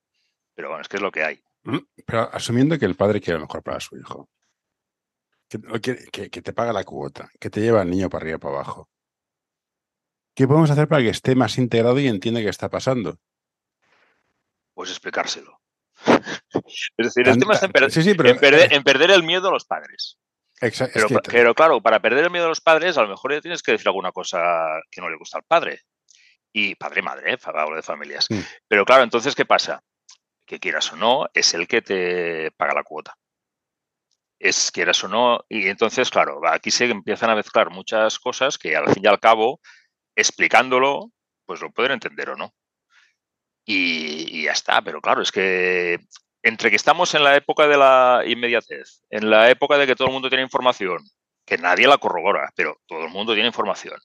Pero 0.53 0.69
bueno, 0.69 0.81
es 0.81 0.87
que 0.87 0.97
es 0.97 1.01
lo 1.01 1.11
que 1.11 1.23
hay. 1.23 1.43
Mm, 1.63 1.79
pero 2.05 2.33
asumiendo 2.33 2.77
que 2.77 2.85
el 2.85 2.95
padre 2.95 3.19
quiere 3.19 3.39
lo 3.39 3.45
mejor 3.45 3.63
para 3.63 3.79
su 3.79 3.97
hijo, 3.97 4.29
que, 5.81 6.29
que 6.29 6.41
te 6.41 6.53
paga 6.53 6.73
la 6.73 6.83
cuota, 6.83 7.29
que 7.39 7.49
te 7.49 7.61
lleva 7.61 7.81
al 7.81 7.89
niño 7.89 8.09
para 8.09 8.23
arriba 8.23 8.37
y 8.37 8.39
para 8.39 8.55
abajo, 8.55 8.89
¿qué 10.33 10.47
podemos 10.47 10.69
hacer 10.69 10.87
para 10.87 11.01
que 11.01 11.09
esté 11.09 11.35
más 11.35 11.57
integrado 11.57 11.99
y 11.99 12.07
entienda 12.07 12.41
qué 12.41 12.49
está 12.49 12.69
pasando? 12.69 13.17
Pues 14.73 14.89
explicárselo. 14.89 15.59
Es 16.97 17.05
decir, 17.07 17.27
el 17.27 17.37
tema 17.37 17.53
está 17.53 17.65
en, 17.67 17.71
perder, 18.83 19.11
el 19.11 19.23
miedo 19.23 19.49
a 19.49 19.51
los 19.51 19.65
padres. 19.65 20.17
Pero, 21.31 21.53
claro, 21.53 21.81
para 21.81 21.99
perder 21.99 22.25
el 22.25 22.31
miedo 22.31 22.45
a 22.45 22.49
los 22.49 22.61
padres, 22.61 22.97
a 22.97 23.03
lo 23.03 23.09
mejor 23.09 23.33
ya 23.33 23.41
tienes 23.41 23.61
que 23.61 23.73
decir 23.73 23.87
alguna 23.87 24.11
cosa 24.11 24.41
que 24.89 25.01
no 25.01 25.09
le 25.09 25.17
gusta 25.17 25.37
al 25.37 25.43
padre. 25.43 25.81
Y 26.53 26.75
padre 26.75 27.01
madre, 27.01 27.33
¿eh? 27.33 27.37
hablo 27.43 27.75
de 27.75 27.81
familias. 27.81 28.27
Mm. 28.29 28.39
Pero 28.67 28.85
claro, 28.85 29.03
entonces, 29.03 29.35
¿qué 29.35 29.45
pasa? 29.45 29.83
Que 30.45 30.59
quieras 30.59 30.91
o 30.93 30.95
no, 30.95 31.27
es 31.33 31.53
el 31.53 31.67
que 31.67 31.81
te 31.81 32.51
paga 32.51 32.73
la 32.73 32.83
cuota. 32.83 33.17
Es 34.39 34.71
quieras 34.71 35.03
o 35.03 35.09
no. 35.09 35.43
Y 35.49 35.67
entonces, 35.67 36.09
claro, 36.09 36.39
aquí 36.47 36.71
se 36.71 36.85
empiezan 36.85 37.29
a 37.29 37.35
mezclar 37.35 37.71
muchas 37.71 38.19
cosas 38.19 38.57
que 38.57 38.75
al 38.75 38.91
fin 38.93 39.03
y 39.03 39.07
al 39.07 39.19
cabo, 39.19 39.59
explicándolo, 40.15 41.11
pues 41.45 41.61
lo 41.61 41.71
pueden 41.71 41.91
entender 41.91 42.29
o 42.29 42.37
no 42.37 42.53
y, 43.65 44.43
ya 44.43 44.51
está. 44.51 44.81
Pero 44.81 45.01
claro, 45.01 45.21
es 45.21 45.31
que 45.31 45.99
entre 46.43 46.69
que 46.69 46.75
estamos 46.75 47.13
en 47.15 47.23
la 47.23 47.35
época 47.35 47.67
de 47.67 47.77
la 47.77 48.23
inmediatez, 48.25 49.01
en 49.09 49.29
la 49.29 49.49
época 49.49 49.77
de 49.77 49.87
que 49.87 49.95
todo 49.95 50.07
el 50.07 50.13
mundo 50.13 50.29
tiene 50.29 50.43
información, 50.43 50.99
que 51.45 51.57
nadie 51.57 51.87
la 51.87 51.97
corrobora, 51.97 52.51
pero 52.55 52.77
todo 52.87 53.03
el 53.05 53.09
mundo 53.09 53.33
tiene 53.33 53.47
información. 53.47 53.99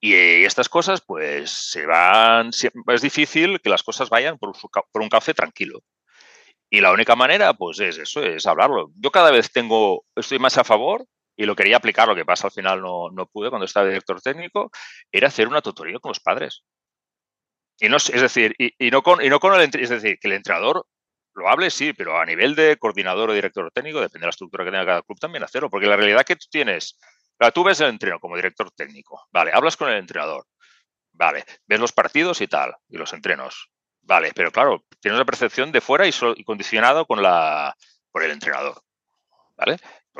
Y 0.00 0.14
estas 0.44 0.68
cosas, 0.68 1.00
pues, 1.00 1.50
se 1.50 1.86
van. 1.86 2.50
Es 2.88 3.02
difícil 3.02 3.60
que 3.60 3.70
las 3.70 3.82
cosas 3.82 4.08
vayan 4.08 4.38
por, 4.38 4.52
un 4.94 5.08
café 5.08 5.34
tranquilo. 5.34 5.80
Y 6.68 6.80
la 6.80 6.92
única 6.92 7.16
manera, 7.16 7.54
pues, 7.54 7.80
es 7.80 7.98
eso, 7.98 8.22
es 8.22 8.46
hablarlo. 8.46 8.90
Yo 8.96 9.10
cada 9.10 9.30
vez 9.32 9.50
tengo, 9.52 10.04
estoy 10.14 10.38
más 10.38 10.58
a 10.58 10.64
favor 10.64 11.04
y 11.36 11.44
lo 11.44 11.56
quería 11.56 11.78
aplicar, 11.78 12.06
lo 12.06 12.14
que 12.14 12.24
pasa 12.24 12.48
al 12.48 12.52
final 12.52 12.80
no, 12.80 13.10
no 13.10 13.26
pude 13.26 13.48
cuando 13.50 13.64
estaba 13.64 13.86
director 13.86 14.20
técnico, 14.20 14.70
era 15.10 15.28
hacer 15.28 15.48
una 15.48 15.62
tutoría 15.62 15.98
con 15.98 16.10
los 16.10 16.20
padres. 16.20 16.64
Y 17.80 17.88
no, 17.88 17.96
es 17.96 18.20
decir, 18.20 18.54
y, 18.58 18.90
no 18.90 19.02
con, 19.02 19.24
y 19.24 19.28
no 19.30 19.40
con 19.40 19.58
el, 19.58 19.62
es 19.62 19.88
decir, 19.88 20.18
que 20.18 20.28
el 20.28 20.34
entrenador 20.34 20.86
hable, 21.48 21.70
sí, 21.70 21.92
pero 21.92 22.18
a 22.18 22.26
nivel 22.26 22.54
de 22.54 22.76
coordinador 22.76 23.30
o 23.30 23.32
director 23.32 23.70
técnico, 23.72 24.00
depende 24.00 24.20
de 24.20 24.26
la 24.26 24.30
estructura 24.30 24.64
que 24.64 24.70
tenga 24.70 24.86
cada 24.86 25.02
club, 25.02 25.18
también 25.18 25.44
hacerlo, 25.44 25.70
porque 25.70 25.86
la 25.86 25.96
realidad 25.96 26.24
que 26.24 26.36
tú 26.36 26.46
tienes, 26.50 26.98
tú 27.54 27.64
ves 27.64 27.80
el 27.80 27.88
entreno 27.88 28.20
como 28.20 28.36
director 28.36 28.70
técnico, 28.72 29.26
vale, 29.32 29.50
hablas 29.54 29.76
con 29.76 29.88
el 29.88 29.98
entrenador, 29.98 30.46
vale, 31.12 31.44
ves 31.66 31.80
los 31.80 31.92
partidos 31.92 32.40
y 32.40 32.48
tal, 32.48 32.74
y 32.88 32.98
los 32.98 33.12
entrenos, 33.12 33.70
vale, 34.02 34.32
pero 34.34 34.50
claro, 34.50 34.84
tienes 35.00 35.18
la 35.18 35.24
percepción 35.24 35.72
de 35.72 35.80
fuera 35.80 36.06
y, 36.06 36.44
condicionado 36.44 37.06
con 37.06 37.22
la, 37.22 37.74
por 38.10 38.22
el 38.22 38.32
entrenador, 38.32 38.82
¿vale? 39.56 39.78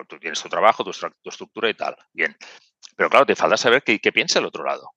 Tú 0.09 0.18
tienes 0.18 0.40
tu 0.40 0.49
trabajo, 0.49 0.85
tu, 0.85 0.92
estructura 1.25 1.68
y 1.68 1.75
tal, 1.75 1.96
bien, 2.12 2.35
pero 2.96 3.11
claro, 3.11 3.27
te 3.27 3.37
falta 3.37 3.57
saber 3.57 3.83
qué 3.83 4.12
piensa 4.12 4.38
el 4.38 4.46
otro 4.46 4.64
lado, 4.64 4.92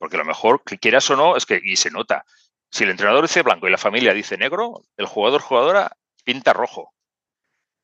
porque 0.00 0.16
a 0.16 0.20
lo 0.20 0.24
mejor, 0.24 0.62
quieras 0.64 1.10
o 1.10 1.16
no, 1.16 1.36
es 1.36 1.44
que, 1.44 1.60
y 1.62 1.76
se 1.76 1.90
nota, 1.90 2.24
si 2.70 2.84
el 2.84 2.90
entrenador 2.90 3.22
dice 3.22 3.42
blanco 3.42 3.68
y 3.68 3.70
la 3.70 3.76
familia 3.76 4.14
dice 4.14 4.38
negro, 4.38 4.80
el 4.96 5.04
jugador 5.04 5.42
jugadora 5.42 5.94
pinta 6.24 6.54
rojo. 6.54 6.94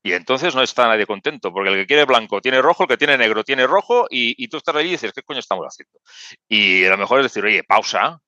Y 0.03 0.15
entonces 0.15 0.55
no 0.55 0.63
está 0.63 0.89
nadie 0.89 1.05
contento, 1.05 1.53
porque 1.53 1.69
el 1.69 1.77
que 1.77 1.87
quiere 1.87 2.07
blanco 2.07 2.41
tiene 2.41 2.63
rojo, 2.63 2.85
el 2.85 2.89
que 2.89 2.97
tiene 2.97 3.19
negro 3.19 3.45
tiene 3.45 3.67
rojo, 3.67 4.07
y, 4.09 4.49
tú 4.49 4.57
estás 4.57 4.75
allí 4.75 4.89
y 4.89 4.93
dices, 4.93 5.13
¿qué 5.13 5.23
coño 5.23 5.41
estamos 5.41 5.67
haciendo? 5.67 5.99
Y 6.49 6.87
a 6.87 6.91
lo 6.91 6.97
mejor 6.97 7.21
es 7.21 7.27
decir, 7.27 7.45
oye, 7.45 7.63
pausa, 7.65 8.19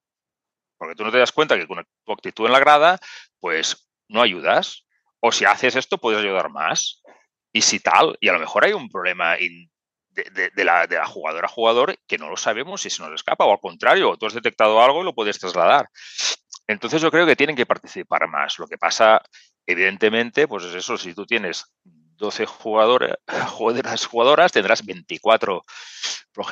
porque 0.77 0.94
tú 0.94 1.05
no 1.05 1.11
te 1.11 1.18
das 1.18 1.33
cuenta 1.33 1.57
que 1.57 1.66
con 1.66 1.83
tu 2.05 2.12
actitud 2.12 2.44
en 2.44 2.53
la 2.53 2.61
grada, 2.61 2.98
pues 3.40 3.88
no 4.09 4.20
ayudas. 4.20 4.85
O 5.20 5.33
si 5.33 5.46
haces 5.46 5.77
esto, 5.77 5.96
puedes 5.96 6.20
ayudar 6.20 6.51
más. 6.51 7.03
Y 7.53 7.62
si 7.62 7.81
tal, 7.81 8.18
y 8.20 8.29
a 8.29 8.35
lo 8.35 8.38
mejor 8.38 8.64
hay 8.64 8.74
un 8.74 8.90
problema 8.90 9.38
de, 10.24 10.64
la, 10.64 10.87
de, 10.87 10.96
la, 10.96 11.07
jugadora 11.07 11.46
a 11.46 11.50
jugador 11.50 11.98
que 12.07 12.18
no 12.18 12.28
lo 12.28 12.37
sabemos 12.37 12.85
y 12.87 12.90
se 12.90 13.02
nos 13.02 13.12
escapa, 13.12 13.44
o 13.44 13.52
al 13.52 13.61
contrario, 13.61 14.16
tú 14.16 14.26
has 14.26 14.35
detectado 14.35 14.83
algo 14.83 15.02
y 15.02 15.04
lo 15.04 15.14
puedes 15.14 15.38
trasladar. 15.38 15.88
Entonces 16.66 17.00
yo 17.00 17.11
creo 17.11 17.26
que 17.26 17.37
tienen 17.37 17.57
que 17.57 17.66
participar 17.66 18.28
más. 18.28 18.59
Lo 18.59 18.66
que 18.66 18.76
pasa, 18.76 19.22
evidentemente, 19.66 20.46
pues 20.46 20.64
es 20.64 20.74
eso, 20.74 20.98
si 20.98 21.14
tú 21.14 21.24
tienes 21.24 21.64
12 21.85 22.46
jugadores, 22.46 23.14
jugadoras, 23.48 24.07
jugadoras 24.07 24.52
tendrás 24.52 24.85
24 24.85 25.62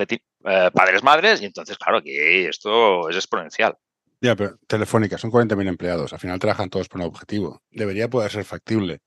eh, 0.08 0.70
padres 0.72 1.02
madres 1.02 1.42
y 1.42 1.44
entonces, 1.44 1.76
claro, 1.76 2.02
que 2.02 2.48
esto 2.48 3.08
es 3.08 3.16
exponencial. 3.16 3.76
Ya, 4.20 4.34
pero 4.34 4.56
Telefónica, 4.66 5.18
son 5.18 5.30
40.000 5.30 5.68
empleados, 5.68 6.12
al 6.12 6.18
final 6.18 6.38
trabajan 6.38 6.70
todos 6.70 6.88
por 6.88 7.00
un 7.00 7.06
objetivo. 7.06 7.62
Debería 7.70 8.08
poder 8.08 8.30
ser 8.30 8.44
factible. 8.44 9.00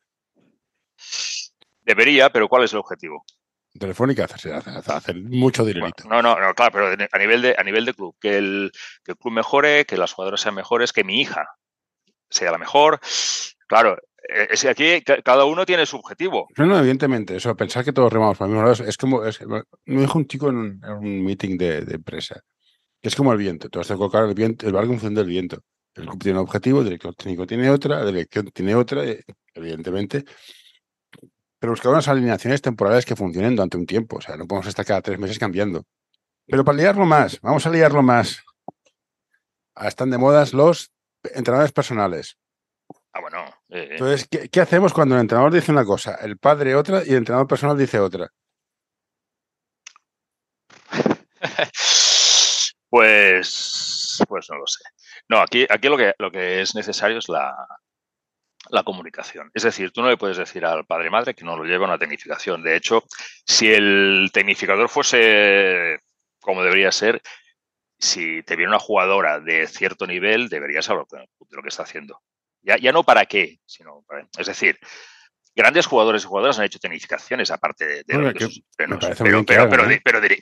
Debería, 1.82 2.30
pero 2.30 2.48
¿cuál 2.48 2.65
es 2.65 2.74
el 2.74 2.80
objetivo? 2.80 3.26
Telefónica 3.80 4.26
hacer, 4.26 4.54
hacer, 4.54 5.15
mucho 5.15 5.65
dinero. 5.65 5.89
no, 6.10 6.22
no, 6.22 6.39
no, 6.39 6.54
claro, 6.54 6.72
pero 6.72 7.08
a 7.12 7.18
nivel 7.18 7.42
de, 7.42 7.56
a 7.58 7.63
nivel 7.63 7.86
de 7.86 7.94
club, 7.94 8.15
que 8.20 8.38
el, 8.38 8.72
que 9.04 9.13
el 9.13 9.18
club 9.18 9.34
mejore, 9.34 9.86
que 9.86 9.98
las 9.98 10.13
jugadoras 10.13 10.42
sean 10.42 10.56
mejores, 10.56 10.94
que 10.94 11.04
mi 11.04 11.22
hija 11.22 11.48
sea 12.30 12.52
la 12.52 12.58
mejor. 12.58 13.00
Claro, 13.68 13.98
e, 14.28 14.48
es 14.52 14.62
que 14.62 14.70
aquí 14.70 15.04
cada 15.24 15.46
uno 15.46 15.65
tiene 15.65 15.86
su 15.86 15.98
objetivo. 15.98 16.48
No, 16.58 16.65
no, 16.65 16.80
evidentemente. 16.80 17.36
Eso, 17.36 17.56
pensar 17.56 17.84
que 17.84 17.94
todos 17.94 18.12
remamos 18.12 18.38
para 18.38 18.48
el 18.48 18.56
mismo 18.56 18.70
lado 18.70 18.84
es 18.86 18.98
como. 18.98 19.22
me 19.86 20.02
dijo 20.02 20.18
un 20.18 20.28
chico 20.28 20.50
en 20.50 20.82
un, 20.84 21.24
meeting 21.24 21.58
de, 21.58 21.78
empresa. 21.89 22.42
Es 23.02 23.15
como 23.15 23.32
el 23.32 23.38
viento. 23.38 23.70
Tú 23.70 23.80
has 23.80 23.88
de 23.88 23.96
colocar 23.96 24.26
el, 24.26 24.34
viento, 24.34 24.68
el 24.68 24.74
barco 24.74 24.92
en 24.92 25.00
función 25.00 25.15
del 25.15 25.28
viento. 25.28 25.62
El 25.96 26.06
club 26.06 26.22
tiene 26.22 26.38
un 26.38 26.46
objetivo, 26.46 26.80
el 26.80 26.86
director 26.86 27.15
técnico 27.15 27.48
tiene 27.48 27.70
otra, 27.70 28.04
la 28.04 28.12
dirección 28.12 28.50
tiene 28.52 28.76
otra, 28.76 29.04
eh, 29.06 29.24
evidentemente 29.54 30.24
pero 31.60 31.74
buscar 31.74 31.91
unas 31.91 32.08
alineaciones 32.08 32.62
temporales 32.62 33.06
que 33.06 33.15
funcionen 33.15 33.56
durante 33.56 33.78
un 33.78 33.86
tiempo. 33.86 34.17
O 34.17 34.22
sea, 34.22 34.38
no 34.38 34.48
podemos 34.48 34.67
estar 34.67 34.86
cada 34.86 35.02
tres 35.02 35.19
meses 35.19 35.38
cambiando. 35.38 35.86
Pero 36.48 36.63
para 36.63 36.78
liarlo 36.78 37.06
más, 37.06 37.39
vamos 37.41 37.65
a 37.67 37.69
liarlo 37.69 38.02
más. 38.02 38.43
Ah, 39.76 39.88
están 39.88 40.10
de 40.10 40.17
modas 40.17 40.54
los 40.54 40.91
entrenadores 41.24 41.72
personales. 41.72 42.38
Ah, 43.13 43.22
bueno. 43.22 43.45
Eh. 43.69 43.89
Entonces, 43.91 44.28
¿qué, 44.52 44.62
hacemos 44.62 44.93
cuando 44.93 45.15
el 45.15 45.22
entrenador 45.22 45.54
dice 45.54 45.72
una 45.72 45.86
cosa, 45.86 46.15
el 46.15 46.38
padre 46.38 46.76
otra 46.76 47.04
y 47.06 47.10
el 47.10 47.17
entrenador 47.17 47.48
personal 47.48 47.78
dice 47.78 48.00
otra? 48.00 48.32
pues, 52.89 54.24
pues 54.28 54.48
no 54.50 54.58
lo 54.58 54.67
sé. 54.67 54.84
No, 55.28 55.39
aquí, 55.39 55.67
aquí 55.69 55.88
lo, 55.89 55.98
que, 55.98 56.13
lo 56.17 56.32
que 56.32 56.62
es 56.62 56.74
necesario 56.76 57.17
es 57.19 57.30
la, 57.30 57.54
la 58.69 58.84
comunicación. 58.84 59.50
Es 59.54 59.63
decir, 59.63 59.91
tú 59.91 60.02
no 60.02 60.10
le 60.10 60.17
puedes 60.17 60.38
decir 60.38 60.65
al 60.65 60.86
padre 60.86 61.10
madre 61.10 61.34
que 61.34 61.45
no 61.45 61.58
lo 61.58 61.63
lleva 61.63 61.86
a 61.86 61.89
una 61.89 61.98
tecnificación. 61.98 62.62
De 62.62 62.76
hecho, 62.76 63.04
si 63.45 63.72
el 63.72 64.30
tecnificador 64.34 64.89
fuese 64.89 66.00
como 66.41 66.63
debería 66.63 66.91
ser, 66.91 67.22
si 67.98 68.43
te 68.43 68.56
viene 68.56 68.72
una 68.72 68.80
jugadora 68.80 69.39
de 69.39 69.67
cierto 69.67 70.08
nivel, 70.08 70.50
deberías 70.50 70.86
saber 70.86 71.06
de 71.10 71.28
lo 71.50 71.62
que 71.62 71.69
está 71.69 71.84
haciendo. 71.84 72.22
Ya, 72.62 72.78
ya 72.78 72.91
no 72.91 73.04
para 73.04 73.26
qué, 73.26 73.60
sino 73.65 74.06
es 74.38 74.48
decir, 74.48 74.78
grandes 75.56 75.86
jugadores 75.86 76.24
y 76.24 76.28
jugadoras 76.28 76.60
han 76.60 76.65
hecho 76.65 76.80
tecnificaciones 76.80 77.52
aparte 77.52 77.86
de, 77.86 78.04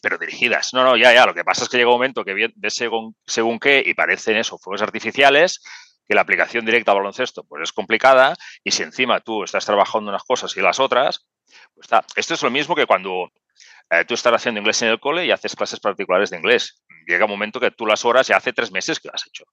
pero, 0.02 0.18
dirigidas. 0.18 0.74
No, 0.74 0.84
no, 0.84 0.98
ya, 0.98 1.14
ya. 1.14 1.26
Lo 1.26 1.34
que 1.34 1.44
pasa 1.44 1.64
es 1.64 1.70
que 1.70 1.78
llega 1.78 1.90
un 1.90 1.96
momento 1.96 2.24
que 2.24 2.52
ves 2.56 2.74
según, 2.74 3.16
según 3.26 3.60
qué 3.60 3.84
y 3.86 3.94
parecen 3.94 4.38
eso, 4.38 4.58
fuegos 4.58 4.82
artificiales 4.82 5.62
que 6.08 6.16
la 6.16 6.22
aplicación 6.22 6.66
directa 6.66 6.92
al 6.92 6.98
baloncesto 6.98 7.44
pues 7.44 7.64
es 7.64 7.74
complicada 7.74 8.36
y 8.64 8.72
si 8.72 8.84
encima 8.84 9.20
tú 9.20 9.44
estás 9.44 9.66
trabajando 9.66 10.10
unas 10.10 10.24
cosas 10.24 10.56
y 10.56 10.62
las 10.62 10.80
otras, 10.80 11.28
pues 11.74 11.86
está. 11.86 12.06
Esto 12.16 12.34
es 12.34 12.44
lo 12.44 12.50
mismo 12.50 12.76
que 12.76 12.86
cuando 12.86 13.32
eh, 13.90 14.06
tú 14.06 14.14
estás 14.14 14.34
haciendo 14.34 14.60
inglés 14.60 14.82
en 14.82 14.90
el 14.90 15.00
cole 15.00 15.26
y 15.26 15.32
haces 15.32 15.56
clases 15.56 15.80
particulares 15.80 16.30
de 16.30 16.38
inglés. 16.38 16.82
Llega 17.06 17.26
un 17.26 17.32
momento 17.32 17.60
que 17.60 17.72
tú 17.72 17.86
las 17.86 18.06
horas 18.06 18.28
ya 18.28 18.38
hace 18.38 18.54
tres 18.54 18.72
meses 18.72 19.00
que 19.00 19.10
las 19.12 19.22
has 19.22 19.28
hecho. 19.28 19.46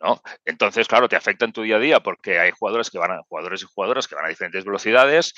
¿no? 0.00 0.22
Entonces, 0.44 0.86
claro, 0.86 1.08
te 1.08 1.16
afecta 1.16 1.44
en 1.44 1.52
tu 1.52 1.62
día 1.62 1.76
a 1.76 1.80
día 1.80 2.00
porque 2.00 2.38
hay 2.38 2.52
jugadores 2.52 2.90
que 2.90 2.98
van 2.98 3.10
a, 3.10 3.22
jugadores 3.28 3.62
y 3.62 3.66
jugadoras 3.66 4.06
que 4.06 4.14
van 4.14 4.26
a 4.26 4.28
diferentes 4.28 4.64
velocidades 4.64 5.34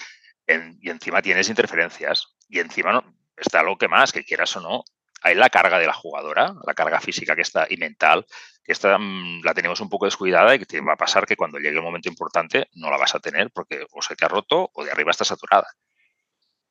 y 0.80 0.90
encima 0.90 1.22
tienes 1.22 1.48
interferencias. 1.48 2.34
Y 2.48 2.58
encima 2.58 2.92
no, 2.92 3.04
está 3.36 3.62
lo 3.62 3.76
que 3.76 3.88
más, 3.88 4.12
que 4.12 4.24
quieras 4.24 4.56
o 4.56 4.60
no, 4.60 4.84
hay 5.22 5.34
la 5.34 5.50
carga 5.50 5.78
de 5.78 5.86
la 5.86 5.92
jugadora, 5.92 6.54
la 6.66 6.74
carga 6.74 7.00
física 7.00 7.34
que 7.34 7.42
está 7.42 7.66
y 7.68 7.76
mental, 7.76 8.26
que 8.64 8.72
esta 8.72 8.98
mm, 8.98 9.42
la 9.44 9.54
tenemos 9.54 9.80
un 9.80 9.88
poco 9.88 10.06
descuidada 10.06 10.54
y 10.54 10.58
que 10.58 10.66
te 10.66 10.80
va 10.80 10.94
a 10.94 10.96
pasar 10.96 11.26
que 11.26 11.36
cuando 11.36 11.58
llegue 11.58 11.76
el 11.76 11.82
momento 11.82 12.08
importante 12.08 12.68
no 12.74 12.90
la 12.90 12.96
vas 12.96 13.14
a 13.14 13.20
tener 13.20 13.50
porque 13.50 13.86
o 13.92 14.02
se 14.02 14.16
te 14.16 14.24
ha 14.24 14.28
roto 14.28 14.70
o 14.72 14.84
de 14.84 14.90
arriba 14.90 15.10
está 15.10 15.24
saturada. 15.24 15.66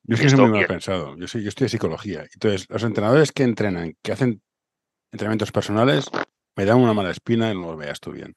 Yo 0.02 0.14
es 0.14 0.20
que 0.22 0.30
soy 0.30 0.40
muy 0.40 0.58
mal 0.58 0.66
pensado. 0.66 1.16
Yo, 1.16 1.28
soy, 1.28 1.42
yo 1.42 1.50
estoy 1.50 1.66
de 1.66 1.68
psicología. 1.70 2.24
Entonces, 2.32 2.68
los 2.68 2.82
entrenadores 2.82 3.32
que 3.32 3.42
entrenan, 3.42 3.96
que 4.02 4.12
hacen 4.12 4.42
entrenamientos 5.12 5.52
personales, 5.52 6.10
me 6.56 6.64
dan 6.64 6.78
una 6.78 6.94
mala 6.94 7.10
espina 7.10 7.50
y 7.50 7.54
no 7.54 7.72
lo 7.72 7.76
veas 7.76 8.00
tú 8.00 8.12
bien. 8.12 8.34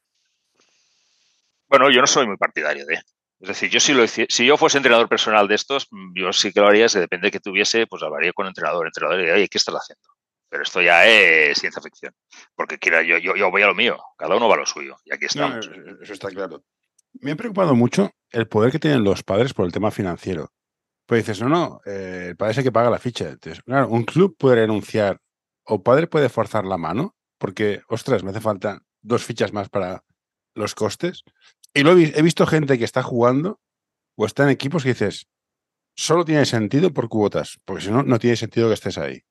Bueno, 1.68 1.90
yo 1.90 2.02
no 2.02 2.08
soy 2.08 2.28
muy 2.28 2.38
partidario 2.38 2.86
de. 2.86 3.00
Es 3.44 3.50
decir, 3.50 3.70
yo 3.70 3.82
si, 3.82 3.92
lo, 3.92 4.08
si 4.08 4.46
yo 4.46 4.56
fuese 4.56 4.78
entrenador 4.78 5.10
personal 5.10 5.50
de 5.50 5.56
estos, 5.56 5.88
mm, 5.92 6.14
yo 6.16 6.32
sí 6.32 6.54
que 6.54 6.62
lo 6.62 6.68
haría, 6.68 6.88
se 6.88 7.02
depende 7.02 7.28
de 7.28 7.32
que 7.32 7.42
tuviese, 7.42 7.88
pues 7.88 8.02
hablaría 8.02 8.32
con 8.32 8.48
entrenador, 8.48 8.88
entrenador 8.88 9.20
y 9.20 9.24
diría, 9.24 9.36
oye, 9.36 9.50
¿qué 9.50 9.58
estás 9.58 9.76
haciendo? 9.76 10.08
Pero 10.48 10.64
esto 10.64 10.82
ya 10.82 11.06
es 11.06 11.58
ciencia 11.58 11.82
ficción, 11.82 12.14
porque 12.56 12.78
quiera, 12.78 13.02
yo, 13.02 13.18
yo, 13.18 13.52
voy 13.52 13.62
a 13.62 13.68
lo 13.68 13.76
mío, 13.76 13.98
cada 14.18 14.38
uno 14.38 14.48
va 14.48 14.56
a 14.56 14.60
lo 14.60 14.66
suyo, 14.66 14.96
y 15.04 15.14
aquí 15.14 15.26
estamos. 15.26 15.70
eso 16.02 16.14
está 16.14 16.30
claro. 16.30 16.64
Me 17.20 17.32
ha 17.32 17.36
preocupado 17.36 17.76
mucho 17.76 18.12
el 18.32 18.48
poder 18.48 18.72
que 18.72 18.80
tienen 18.80 19.04
los 19.04 19.24
padres 19.24 19.54
por 19.54 19.66
el 19.66 19.74
tema 19.74 19.92
financiero. 19.92 20.54
Pues 21.06 21.26
dices, 21.26 21.42
no, 21.42 21.50
no, 21.50 21.82
eh, 21.86 22.28
el 22.30 22.38
padre 22.38 22.54
es 22.54 22.58
el 22.60 22.64
que 22.64 22.72
paga 22.72 22.90
la 22.90 22.98
ficha. 22.98 23.28
Entonces, 23.28 23.62
claro, 23.64 23.90
un 23.90 24.06
club 24.06 24.38
puede 24.40 24.56
renunciar 24.56 25.20
o 25.66 25.84
padre 25.84 26.08
puede 26.08 26.30
forzar 26.30 26.64
la 26.64 26.78
mano, 26.78 27.18
porque, 27.38 27.82
ostras, 27.90 28.24
me 28.24 28.30
hace 28.30 28.40
falta 28.40 28.80
dos 29.02 29.26
fichas 29.26 29.52
más 29.52 29.68
para 29.68 30.02
los 30.56 30.76
costes. 30.76 31.24
Y 31.74 31.84
lo 31.84 31.92
he, 31.98 32.22
visto 32.22 32.46
gente 32.46 32.78
que 32.78 32.86
está 32.86 33.02
jugando 33.02 33.60
o 34.16 34.26
está 34.26 34.44
en 34.44 34.50
equipos 34.50 34.84
que 34.84 34.90
dices, 34.90 35.28
solo 35.96 36.24
tiene 36.24 36.46
sentido 36.46 36.94
por 36.94 37.10
cuotas, 37.10 37.60
porque 37.66 37.86
si 37.86 37.92
no, 37.92 38.04
no 38.04 38.20
tiene 38.20 38.36
sentido 38.36 38.68
que 38.68 38.76
estés 38.76 38.98
ahí. 38.98 39.24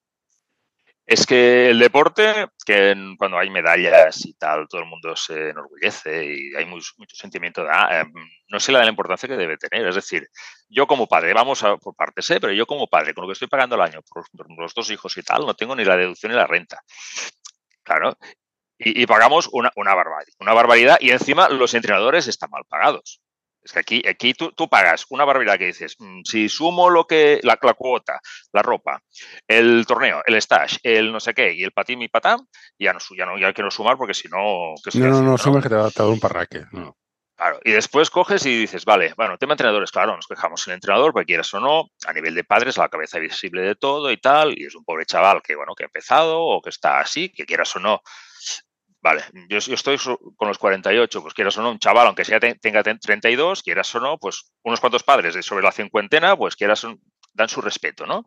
Es 1.04 1.26
que 1.26 1.70
el 1.70 1.80
deporte, 1.80 2.46
que 2.64 2.94
cuando 3.18 3.36
hay 3.36 3.50
medallas 3.50 4.24
y 4.24 4.34
tal, 4.34 4.68
todo 4.68 4.80
el 4.80 4.86
mundo 4.86 5.16
se 5.16 5.50
enorgullece 5.50 6.24
y 6.24 6.54
hay 6.54 6.64
mucho, 6.64 6.92
sentimiento 7.08 7.64
de, 7.64 7.70
em, 7.70 8.12
no 8.48 8.60
se 8.60 8.70
le 8.70 8.78
da 8.78 8.84
la 8.84 8.90
importancia 8.90 9.28
que 9.28 9.36
debe 9.36 9.58
tener. 9.58 9.86
Es 9.86 9.96
decir, 9.96 10.28
yo 10.68 10.86
como 10.86 11.08
padre, 11.08 11.34
vamos 11.34 11.62
a, 11.64 11.76
por 11.76 11.96
partes, 11.96 12.30
¿eh? 12.30 12.38
pero 12.40 12.52
yo 12.52 12.66
como 12.66 12.86
padre, 12.86 13.14
con 13.14 13.22
lo 13.22 13.28
que 13.28 13.32
estoy 13.32 13.48
pagando 13.48 13.74
al 13.74 13.82
año 13.82 14.00
por, 14.02 14.24
los 14.56 14.74
dos 14.74 14.90
hijos 14.90 15.16
y 15.18 15.22
tal, 15.22 15.44
no 15.44 15.54
tengo 15.54 15.74
ni 15.74 15.84
la 15.84 15.96
deducción 15.96 16.30
ni 16.30 16.38
la 16.38 16.46
renta. 16.46 16.82
Claro, 17.82 18.16
y, 18.78 19.06
pagamos 19.06 19.48
una, 19.52 19.70
una, 19.76 19.94
barbaridad, 19.94 20.34
una 20.40 20.54
barbaridad 20.54 20.96
y 21.00 21.10
encima 21.10 21.48
los 21.48 21.74
entrenadores 21.74 22.26
están 22.26 22.50
mal 22.50 22.64
pagados. 22.68 23.20
Es 23.62 23.72
que 23.72 23.78
aquí, 23.78 24.02
aquí 24.08 24.34
tú, 24.34 24.50
tú 24.52 24.68
pagas 24.68 25.06
una 25.10 25.24
barbaridad 25.24 25.56
que 25.56 25.66
dices, 25.66 25.94
mm, 25.98 26.22
si 26.24 26.48
sumo 26.48 26.90
lo 26.90 27.06
que, 27.06 27.40
la, 27.44 27.56
cuota, 27.56 28.20
la 28.52 28.62
ropa, 28.62 29.00
el 29.46 29.84
torneo, 29.86 30.22
el 30.26 30.40
stash, 30.42 30.78
el 30.82 31.12
no 31.12 31.20
sé 31.20 31.32
qué 31.32 31.52
y 31.52 31.62
el 31.62 31.70
patín 31.70 32.02
y 32.02 32.08
patán, 32.08 32.40
ya 32.78 32.92
no, 32.92 32.98
ya 33.16 33.24
no 33.24 33.38
ya 33.38 33.52
quiero 33.52 33.70
sumar 33.70 33.96
porque 33.96 34.14
si 34.14 34.28
no... 34.28 34.74
No, 34.94 35.08
no, 35.08 35.22
no, 35.22 35.38
sumes 35.38 35.62
que 35.62 35.68
te 35.68 35.76
va 35.76 35.86
a 35.86 35.90
dar 35.94 36.08
un 36.08 36.18
parraque. 36.18 36.64
No. 36.72 36.96
Claro, 37.36 37.60
y 37.64 37.72
después 37.72 38.10
coges 38.10 38.44
y 38.46 38.56
dices, 38.56 38.84
vale, 38.84 39.14
bueno, 39.16 39.38
tema 39.38 39.54
entrenadores, 39.54 39.90
claro, 39.90 40.14
nos 40.14 40.26
quejamos 40.26 40.66
el 40.66 40.74
entrenador, 40.74 41.12
porque 41.12 41.26
quieras 41.26 41.52
o 41.54 41.60
no, 41.60 41.86
a 42.06 42.12
nivel 42.12 42.34
de 42.34 42.44
padres, 42.44 42.76
la 42.76 42.88
cabeza 42.88 43.18
visible 43.18 43.62
de 43.62 43.74
todo 43.74 44.12
y 44.12 44.16
tal, 44.16 44.56
y 44.56 44.66
es 44.66 44.74
un 44.74 44.84
pobre 44.84 45.06
chaval 45.06 45.40
que, 45.42 45.56
bueno, 45.56 45.74
que 45.74 45.84
ha 45.84 45.86
empezado 45.86 46.40
o 46.40 46.60
que 46.60 46.70
está 46.70 47.00
así, 47.00 47.30
que 47.30 47.46
quieras 47.46 47.74
o 47.74 47.80
no, 47.80 48.00
Vale, 49.02 49.24
yo, 49.48 49.58
estoy 49.58 49.98
con 50.36 50.46
los 50.46 50.58
48, 50.58 51.22
pues 51.22 51.34
quieras 51.34 51.58
o 51.58 51.62
no, 51.62 51.72
un 51.72 51.80
chaval, 51.80 52.06
aunque 52.06 52.24
sea 52.24 52.38
tenga 52.38 52.84
32, 52.84 53.62
quieras 53.64 53.92
o 53.96 54.00
no, 54.00 54.16
pues 54.16 54.52
unos 54.62 54.78
cuantos 54.78 55.02
padres 55.02 55.34
de 55.34 55.42
sobre 55.42 55.64
la 55.64 55.72
cincuentena, 55.72 56.36
pues 56.36 56.54
quieras 56.54 56.86
dan 57.32 57.48
su 57.48 57.60
respeto, 57.60 58.06
¿no? 58.06 58.24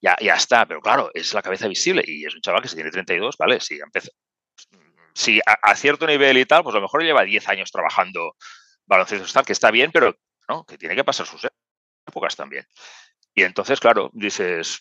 Ya, 0.00 0.16
ya 0.20 0.34
está, 0.34 0.66
pero 0.66 0.80
claro, 0.80 1.10
es 1.14 1.34
la 1.34 1.42
cabeza 1.42 1.66
visible 1.66 2.04
y 2.06 2.24
es 2.24 2.34
un 2.34 2.42
chaval 2.42 2.62
que 2.62 2.68
se 2.68 2.76
tiene 2.76 2.92
32, 2.92 3.36
¿vale? 3.36 3.58
Si 3.58 3.80
empieza, 3.80 4.10
si 5.14 5.40
a, 5.44 5.74
cierto 5.74 6.06
nivel 6.06 6.38
y 6.38 6.46
tal, 6.46 6.62
pues 6.62 6.74
a 6.74 6.78
lo 6.78 6.82
mejor 6.82 7.02
lleva 7.02 7.24
10 7.24 7.48
años 7.48 7.72
trabajando 7.72 8.36
baloncesto 8.86 9.26
tal, 9.32 9.44
que 9.44 9.52
está 9.52 9.72
bien, 9.72 9.90
pero 9.92 10.16
¿no? 10.48 10.64
que 10.64 10.78
tiene 10.78 10.94
que 10.94 11.04
pasar 11.04 11.26
sus 11.26 11.44
épocas 12.06 12.36
también. 12.36 12.66
Y 13.34 13.42
entonces, 13.42 13.80
claro, 13.80 14.10
dices, 14.12 14.80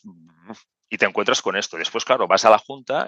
y 0.90 0.98
te 0.98 1.06
encuentras 1.06 1.42
con 1.42 1.56
esto. 1.56 1.78
Después, 1.78 2.06
claro, 2.06 2.28
vas 2.28 2.46
a 2.46 2.52
la 2.52 2.60
junta 2.60 3.08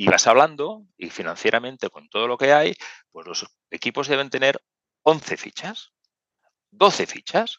y 0.00 0.06
vas 0.06 0.26
hablando 0.26 0.86
y 0.96 1.10
financieramente 1.10 1.90
con 1.90 2.08
todo 2.08 2.26
lo 2.26 2.38
que 2.38 2.54
hay, 2.54 2.74
pues 3.10 3.26
los 3.26 3.46
equipos 3.70 4.08
deben 4.08 4.30
tener 4.30 4.58
11 5.02 5.36
fichas, 5.36 5.92
12 6.70 7.06
fichas. 7.06 7.58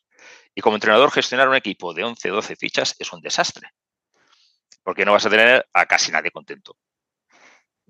Y 0.56 0.62
como 0.62 0.76
entrenador 0.76 1.12
gestionar 1.12 1.48
un 1.48 1.54
equipo 1.54 1.94
de 1.94 2.04
11, 2.04 2.30
12 2.30 2.56
fichas 2.56 2.96
es 2.98 3.14
un 3.14 3.22
desastre. 3.22 3.70
Porque 4.82 5.06
no 5.06 5.12
vas 5.12 5.28
a 5.28 5.30
tener 5.30 5.68
a 5.72 5.86
casi 5.86 6.12
nadie 6.12 6.32
contento. 6.32 6.76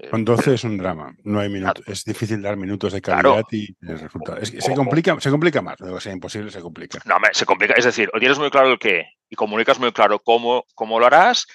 Con 0.09 0.25
12 0.25 0.55
es 0.55 0.63
un 0.65 0.77
drama, 0.77 1.15
no 1.23 1.39
hay 1.39 1.47
minutos. 1.47 1.87
Es 1.87 2.03
difícil 2.03 2.41
dar 2.41 2.57
minutos 2.57 2.91
de 2.91 3.01
calidad 3.01 3.45
y 3.51 3.73
resultados. 3.79 4.49
se, 4.49 4.75
complica, 4.75 5.17
se 5.21 5.29
complica 5.29 5.61
más, 5.61 5.79
no 5.79 5.97
sea 6.01 6.11
imposible, 6.11 6.51
se 6.51 6.59
complica. 6.59 6.99
No, 7.05 7.15
se 7.31 7.45
complica. 7.45 7.75
Es 7.77 7.85
decir, 7.85 8.09
o 8.13 8.19
tienes 8.19 8.37
muy 8.37 8.49
claro 8.49 8.73
el 8.73 8.79
qué 8.79 9.13
y 9.29 9.35
comunicas 9.37 9.79
muy 9.79 9.93
claro 9.93 10.19
cómo, 10.19 10.65
cómo 10.75 10.99
lo 10.99 11.05
harás, 11.05 11.47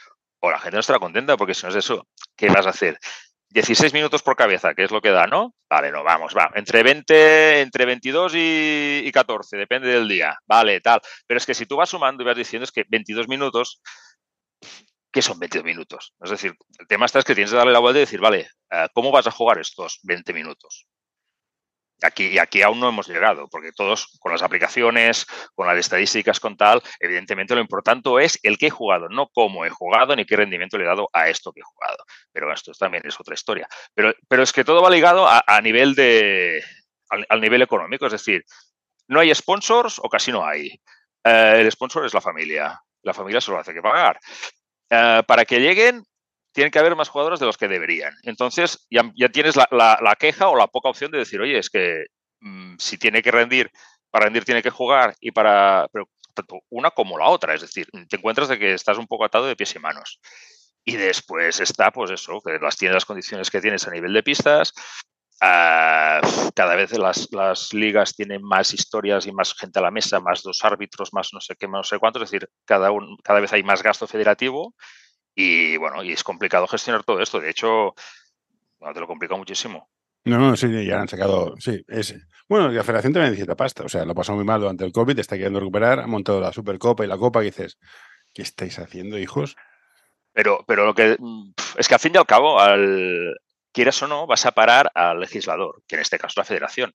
la 0.50 0.58
gente 0.58 0.76
no 0.76 0.80
estará 0.80 0.98
contenta, 0.98 1.36
porque 1.36 1.54
si 1.54 1.64
no 1.64 1.70
es 1.70 1.76
eso, 1.76 2.06
¿qué 2.36 2.48
vas 2.48 2.66
a 2.66 2.70
hacer? 2.70 2.98
16 3.50 3.92
minutos 3.92 4.22
por 4.22 4.36
cabeza, 4.36 4.74
que 4.74 4.84
es 4.84 4.90
lo 4.90 5.00
que 5.00 5.10
da, 5.10 5.26
¿no? 5.26 5.54
Vale, 5.70 5.90
no, 5.90 6.04
vamos, 6.04 6.34
va. 6.36 6.50
Entre 6.54 6.82
20, 6.82 7.60
entre 7.60 7.86
22 7.86 8.32
y, 8.36 9.10
14, 9.12 9.56
depende 9.56 9.88
del 9.88 10.08
día. 10.08 10.36
Vale, 10.46 10.80
tal. 10.80 11.00
Pero 11.26 11.38
es 11.38 11.46
que 11.46 11.54
si 11.54 11.66
tú 11.66 11.76
vas 11.76 11.88
sumando 11.88 12.22
y 12.22 12.26
vas 12.26 12.36
diciendo 12.36 12.64
es 12.64 12.72
que 12.72 12.84
22 12.88 13.28
minutos, 13.28 13.80
¿qué 15.12 15.22
son 15.22 15.38
22 15.38 15.64
minutos? 15.64 16.12
Es 16.22 16.30
decir, 16.30 16.54
el 16.78 16.86
tema 16.86 17.06
está 17.06 17.20
es 17.20 17.24
que 17.24 17.34
tienes 17.34 17.50
que 17.50 17.56
darle 17.56 17.72
la 17.72 17.78
vuelta 17.78 17.98
y 17.98 18.00
decir, 18.00 18.20
vale, 18.20 18.50
eh, 18.70 18.88
¿cómo 18.92 19.10
vas 19.10 19.26
a 19.26 19.30
jugar 19.30 19.58
estos 19.58 20.00
20 20.02 20.32
minutos? 20.32 20.86
Aquí, 22.02 22.38
aquí 22.38 22.60
aún 22.60 22.78
no 22.78 22.90
hemos 22.90 23.08
llegado, 23.08 23.48
porque 23.48 23.72
todos 23.72 24.18
con 24.20 24.30
las 24.30 24.42
aplicaciones, 24.42 25.26
con 25.54 25.66
las 25.66 25.78
estadísticas, 25.78 26.40
con 26.40 26.56
tal, 26.56 26.82
evidentemente 27.00 27.54
lo 27.54 27.60
importante 27.60 28.10
es 28.20 28.38
el 28.42 28.58
que 28.58 28.66
he 28.66 28.70
jugado, 28.70 29.08
no 29.08 29.28
cómo 29.28 29.64
he 29.64 29.70
jugado 29.70 30.14
ni 30.14 30.26
qué 30.26 30.36
rendimiento 30.36 30.76
le 30.76 30.84
he 30.84 30.86
dado 30.86 31.08
a 31.12 31.28
esto 31.28 31.52
que 31.52 31.60
he 31.60 31.64
jugado. 31.64 31.96
Pero 32.32 32.52
esto 32.52 32.72
también 32.72 33.02
es 33.06 33.18
otra 33.18 33.34
historia. 33.34 33.66
Pero, 33.94 34.12
pero 34.28 34.42
es 34.42 34.52
que 34.52 34.64
todo 34.64 34.82
va 34.82 34.90
ligado 34.90 35.26
a, 35.26 35.60
nivel 35.62 35.94
de, 35.94 36.62
al, 37.08 37.40
nivel 37.40 37.62
económico, 37.62 38.06
es 38.06 38.12
decir, 38.12 38.44
no 39.08 39.20
hay 39.20 39.34
sponsors 39.34 39.98
o 39.98 40.08
casi 40.08 40.32
no 40.32 40.46
hay. 40.46 40.68
Eh, 41.24 41.54
el 41.60 41.72
sponsor 41.72 42.04
es 42.04 42.12
la 42.12 42.20
familia. 42.20 42.78
La 43.02 43.14
familia 43.14 43.40
solo 43.40 43.58
hace 43.58 43.72
que 43.72 43.82
pagar. 43.82 44.18
Eh, 44.90 45.22
para 45.26 45.44
que 45.44 45.60
lleguen, 45.60 46.04
tienen 46.56 46.70
que 46.70 46.78
haber 46.78 46.96
más 46.96 47.10
jugadores 47.10 47.38
de 47.38 47.44
los 47.44 47.58
que 47.58 47.68
deberían. 47.68 48.14
Entonces 48.22 48.86
ya, 48.90 49.28
tienes 49.28 49.56
la, 49.56 50.16
queja 50.18 50.48
o 50.48 50.56
la 50.56 50.66
poca 50.68 50.88
opción 50.88 51.10
de 51.10 51.18
decir, 51.18 51.38
oye, 51.38 51.58
es 51.58 51.68
que 51.68 52.06
mm, 52.40 52.76
si 52.78 52.96
tiene 52.96 53.20
que 53.22 53.30
rendir, 53.30 53.70
para 54.10 54.24
rendir 54.24 54.46
tiene 54.46 54.62
que 54.62 54.70
jugar 54.70 55.14
y 55.20 55.32
para... 55.32 55.86
Pero 55.92 56.08
tanto 56.32 56.60
una 56.70 56.90
como 56.90 57.18
la 57.18 57.28
otra, 57.28 57.54
es 57.54 57.60
decir, 57.60 57.88
te 58.08 58.16
encuentras 58.16 58.48
de 58.48 58.58
que 58.58 58.72
estás 58.72 58.96
un 58.96 59.06
poco 59.06 59.26
atado 59.26 59.44
de 59.44 59.54
pies 59.54 59.74
y 59.74 59.78
manos. 59.80 60.18
Y 60.82 60.96
después 60.96 61.60
está, 61.60 61.90
pues 61.90 62.10
eso, 62.10 62.40
que 62.42 62.58
las 62.58 62.78
tienes 62.78 62.94
las 62.94 63.04
condiciones 63.04 63.50
que 63.50 63.60
tienes 63.60 63.86
a 63.86 63.90
nivel 63.90 64.14
de 64.14 64.22
pistas. 64.22 64.72
Ah, 65.42 66.22
cada 66.54 66.74
vez 66.74 66.96
las, 66.96 67.28
las, 67.32 67.74
ligas 67.74 68.14
tienen 68.14 68.42
más 68.42 68.72
historias 68.72 69.26
y 69.26 69.32
más 69.32 69.52
gente 69.52 69.78
a 69.78 69.82
la 69.82 69.90
mesa, 69.90 70.20
más 70.20 70.42
dos 70.42 70.64
árbitros, 70.64 71.12
más 71.12 71.28
no 71.34 71.40
sé 71.40 71.54
qué, 71.58 71.68
no 71.68 71.82
sé 71.82 71.98
cuánto. 71.98 72.22
Es 72.22 72.30
decir, 72.30 72.48
cada, 72.64 72.92
un, 72.92 73.18
cada 73.22 73.40
vez 73.40 73.52
hay 73.52 73.62
más 73.62 73.82
gasto 73.82 74.06
federativo 74.06 74.74
y 75.38 75.76
bueno, 75.76 76.02
y 76.02 76.12
es 76.12 76.24
complicado 76.24 76.66
gestionar 76.66 77.04
todo 77.04 77.20
esto. 77.20 77.38
De 77.38 77.50
hecho, 77.50 77.94
te 78.92 79.00
lo 79.00 79.06
complica 79.06 79.36
muchísimo. 79.36 79.90
No, 80.24 80.38
no, 80.38 80.56
sí, 80.56 80.84
ya 80.84 81.00
han 81.00 81.08
sacado. 81.08 81.54
Sí, 81.58 81.84
es. 81.86 82.16
Bueno, 82.48 82.68
la 82.70 82.82
federación 82.82 83.12
también 83.12 83.32
necesita 83.32 83.54
pasta. 83.54 83.84
O 83.84 83.88
sea, 83.88 84.04
lo 84.06 84.14
pasó 84.14 84.34
muy 84.34 84.44
mal 84.44 84.60
durante 84.60 84.84
el 84.84 84.92
COVID, 84.92 85.18
está 85.18 85.36
queriendo 85.36 85.60
recuperar, 85.60 86.00
ha 86.00 86.06
montado 86.06 86.40
la 86.40 86.52
Supercopa 86.52 87.04
y 87.04 87.08
la 87.08 87.18
Copa 87.18 87.42
y 87.42 87.46
dices, 87.46 87.78
¿qué 88.32 88.42
estáis 88.42 88.78
haciendo, 88.78 89.18
hijos? 89.18 89.56
Pero, 90.32 90.64
pero 90.66 90.86
lo 90.86 90.94
que. 90.94 91.16
Mm, 91.18 91.52
es 91.76 91.86
que 91.86 91.94
al 91.94 92.00
fin 92.00 92.12
y 92.14 92.18
al 92.18 92.26
cabo, 92.26 92.58
al, 92.58 93.36
quieras 93.72 94.02
o 94.02 94.08
no, 94.08 94.26
vas 94.26 94.46
a 94.46 94.52
parar 94.52 94.90
al 94.94 95.20
legislador, 95.20 95.82
que 95.86 95.96
en 95.96 96.00
este 96.00 96.18
caso 96.18 96.32
es 96.32 96.36
la 96.38 96.44
federación 96.44 96.94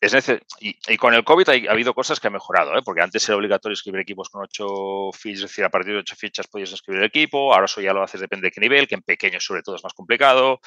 es 0.00 0.40
y, 0.60 0.96
con 0.96 1.12
el 1.14 1.24
COVID 1.24 1.48
ha 1.48 1.72
habido 1.72 1.92
cosas 1.92 2.20
que 2.20 2.28
han 2.28 2.32
mejorado, 2.32 2.76
¿eh? 2.76 2.82
porque 2.84 3.02
antes 3.02 3.28
era 3.28 3.36
obligatorio 3.36 3.74
escribir 3.74 4.00
equipos 4.00 4.28
con 4.28 4.42
ocho 4.42 5.10
fichas, 5.12 5.44
es 5.44 5.50
decir, 5.50 5.64
a 5.64 5.70
partir 5.70 5.94
de 5.94 6.00
ocho 6.00 6.14
fichas 6.14 6.46
podías 6.46 6.72
escribir 6.72 7.00
el 7.00 7.08
equipo, 7.08 7.52
ahora 7.52 7.64
eso 7.64 7.80
ya 7.80 7.92
lo 7.92 8.02
haces 8.02 8.20
depende 8.20 8.46
de 8.46 8.50
qué 8.52 8.60
nivel, 8.60 8.86
que 8.86 8.94
en 8.94 9.02
pequeños 9.02 9.44
sobre 9.44 9.62
todo 9.62 9.74
es 9.74 9.82
más 9.82 9.94
complicado, 9.94 10.60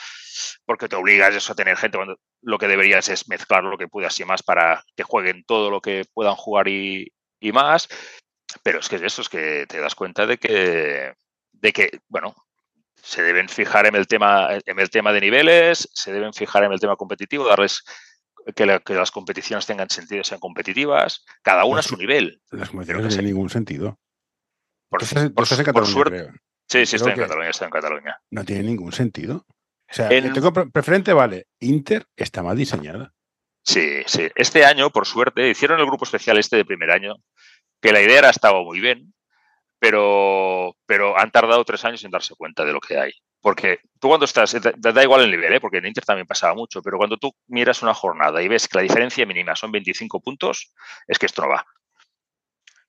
porque 0.66 0.90
te 0.90 0.98
obligas 0.98 1.34
eso 1.34 1.54
a 1.54 1.56
tener 1.56 1.78
gente 1.78 1.98
cuando 1.98 2.20
lo 2.42 2.58
que 2.58 2.68
deberías 2.68 3.08
es 3.08 3.30
mezclar 3.30 3.64
lo 3.64 3.78
que 3.78 3.88
puedas 3.88 4.20
y 4.20 4.26
más 4.26 4.44
para 4.44 4.84
que 4.96 5.04
jueguen 5.04 5.46
todo 5.46 5.70
lo 5.70 5.80
que 5.82 6.04
puedan 6.14 6.36
jugar 6.36 6.68
y, 6.68 7.12
más, 7.54 7.88
pero 8.64 8.80
es 8.80 8.90
que 8.90 8.98
eso 8.98 9.22
es 9.22 9.30
que 9.30 9.66
te 9.68 9.80
das 9.80 9.96
cuenta 9.96 10.26
de 10.28 10.38
que, 10.38 11.14
de 11.54 11.74
que, 11.74 12.00
bueno, 12.08 12.36
se 13.02 13.24
deben 13.24 13.50
fijar 13.50 13.88
en 13.88 13.96
el 13.96 14.08
tema, 14.08 14.50
en 14.66 14.80
el 14.80 14.90
tema 14.90 15.12
de 15.12 15.22
niveles, 15.22 15.90
se 15.94 16.14
deben 16.14 16.34
fijar 16.34 16.66
en 16.66 16.72
el 16.72 16.80
tema 16.80 16.96
competitivo, 16.98 17.48
darles 17.48 17.84
que, 18.56 18.66
las 18.66 19.12
competiciones 19.12 19.66
tengan 19.66 19.90
sentido, 19.90 20.24
sean 20.24 20.40
competitivas, 20.40 21.26
cada 21.42 21.66
una 21.66 21.80
a 21.80 21.84
su 21.84 21.98
nivel. 21.98 22.42
Las 22.52 22.70
competiciones 22.70 23.04
no 23.04 23.10
tienen 23.10 23.26
ningún 23.26 23.50
sentido. 23.50 24.00
Por, 24.90 25.06
suerte. 25.06 26.32
Sí, 26.68 26.86
sí, 26.86 26.98
está 26.98 27.12
en 27.12 27.18
Cataluña, 27.18 27.50
está 27.50 27.66
en 27.66 27.72
Cataluña. 27.72 28.18
No 28.30 28.44
tiene 28.44 28.64
ningún 28.64 28.92
sentido. 28.92 29.46
O 29.48 29.94
sea, 29.94 30.10
tengo 30.10 30.54
preferente, 30.54 31.14
vale, 31.14 31.48
Inter 31.60 32.06
está 32.16 32.44
mal 32.44 32.58
diseñada. 32.58 33.14
Sí, 33.64 34.02
sí. 34.06 34.30
Este 34.36 34.66
año, 34.66 34.90
por 34.90 35.06
suerte, 35.06 35.50
hicieron 35.50 35.80
el 35.80 35.86
grupo 35.86 36.06
especial 36.06 36.38
este 36.38 36.58
de 36.58 36.66
primer 36.66 36.92
año, 36.92 37.16
que 37.82 37.92
la 37.92 38.02
idea 38.02 38.20
era 38.20 38.30
estaba 38.30 38.64
muy 38.64 38.80
bien, 38.80 39.14
pero, 39.80 40.76
pero 40.86 41.18
han 41.18 41.32
tardado 41.32 41.64
tres 41.66 41.84
años 41.86 42.04
en 42.04 42.12
darse 42.12 42.36
cuenta 42.36 42.66
de 42.66 42.74
lo 42.74 42.80
que 42.80 42.98
hay. 42.98 43.12
Porque 43.42 43.80
tú 44.00 44.08
cuando 44.08 44.26
estás, 44.26 44.56
da, 44.78 45.04
igual 45.04 45.22
el 45.22 45.32
nivel, 45.32 45.54
¿eh? 45.54 45.60
porque 45.60 45.78
en 45.78 45.88
Inter 45.88 46.06
también 46.06 46.28
pasaba 46.28 46.54
mucho, 46.54 46.82
pero 46.82 46.98
cuando 46.98 47.18
tú 47.18 47.34
miras 47.48 47.82
una 47.82 47.94
jornada 47.94 48.42
y 48.42 48.48
ves 48.48 48.68
que 48.68 48.78
la 48.78 48.84
diferencia 48.84 49.26
mínima 49.26 49.56
son 49.56 49.72
25 49.72 50.22
puntos, 50.22 50.72
es 51.08 51.18
que 51.18 51.26
esto 51.26 51.42
no 51.42 51.50
va. 51.50 51.66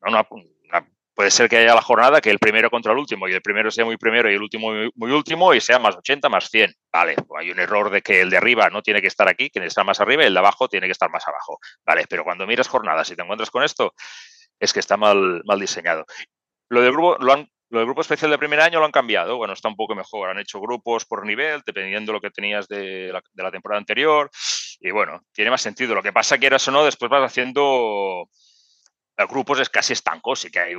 No, 0.03 0.27
puede 1.15 1.31
ser 1.31 1.49
que 1.49 1.59
haya 1.59 1.75
la 1.75 1.83
jornada 1.83 2.21
que 2.21 2.31
el 2.31 2.38
primero 2.38 2.71
contra 2.71 2.93
el 2.93 2.99
último 2.99 3.29
y 3.29 3.33
el 3.33 3.43
primero 3.43 3.71
sea 3.71 3.85
muy 3.85 3.97
primero 3.97 4.31
y 4.31 4.35
el 4.35 4.43
último 4.43 4.73
muy, 4.95 5.12
último 5.12 5.55
y 5.55 5.61
sea 5.61 5.79
más 5.79 5.97
80, 5.97 6.29
más 6.29 6.49
100. 6.51 6.75
Vale, 6.93 7.15
pues 7.27 7.43
hay 7.43 7.51
un 7.51 7.59
error 7.59 7.91
de 7.91 8.03
que 8.03 8.21
el 8.21 8.31
de 8.31 8.37
arriba 8.37 8.69
no 8.71 8.83
tiene 8.83 9.01
que 9.01 9.09
estar 9.09 9.29
aquí, 9.29 9.51
que 9.51 9.65
está 9.65 9.85
más 9.85 10.01
arriba 10.01 10.25
y 10.25 10.27
el 10.27 10.35
de 10.35 10.38
abajo 10.38 10.69
tiene 10.69 10.87
que 10.87 10.93
estar 10.93 11.11
más 11.11 11.27
abajo. 11.27 11.59
Vale, 11.85 12.05
pero 12.09 12.25
cuando 12.25 12.47
miras 12.47 12.69
jornadas 12.69 13.11
y 13.11 13.17
te 13.17 13.23
encuentras 13.23 13.51
con 13.51 13.62
esto, 13.62 13.95
es 14.59 14.73
que 14.73 14.81
está 14.81 14.97
mal, 14.97 15.43
mal 15.45 15.61
diseñado. 15.61 16.05
Lo 16.69 16.83
del 16.83 16.93
grupo 16.93 17.17
lo 17.21 17.33
han 17.33 17.49
lo 17.73 17.79
del 17.79 17.87
grupo 17.87 18.03
especial 18.03 18.31
de 18.31 18.37
primer 18.37 18.61
año 18.61 18.81
lo 18.81 18.85
han 18.85 18.93
cambiado. 18.93 19.39
Bueno, 19.39 19.55
está 19.55 19.67
un 19.67 19.77
poco 19.77 19.95
mejor. 19.95 20.29
Han 20.29 20.39
hecho 20.39 20.61
grupos 20.61 21.07
por 21.07 21.25
nivel, 21.25 21.63
dependiendo 21.65 22.13
de 22.13 22.17
lo 22.17 22.21
que 22.21 22.31
tenías 22.31 22.69
de 22.69 23.11
la, 23.35 23.51
temporada 23.51 23.79
anterior. 23.79 24.31
Y 24.79 24.91
bueno, 24.91 25.23
tiene 25.33 25.51
más 25.51 25.63
sentido. 25.63 25.95
Lo 25.95 26.03
que 26.03 26.13
pasa, 26.13 26.37
que 26.37 26.47
eras 26.47 26.69
o 26.69 26.71
no, 26.71 26.85
después 26.85 27.11
vas 27.11 27.25
haciendo 27.25 28.29
grupos 29.31 29.61
es 29.61 29.71
casi 29.71 29.95
estancos 29.95 30.45
y 30.45 30.51
que 30.51 30.61
hay. 30.61 30.75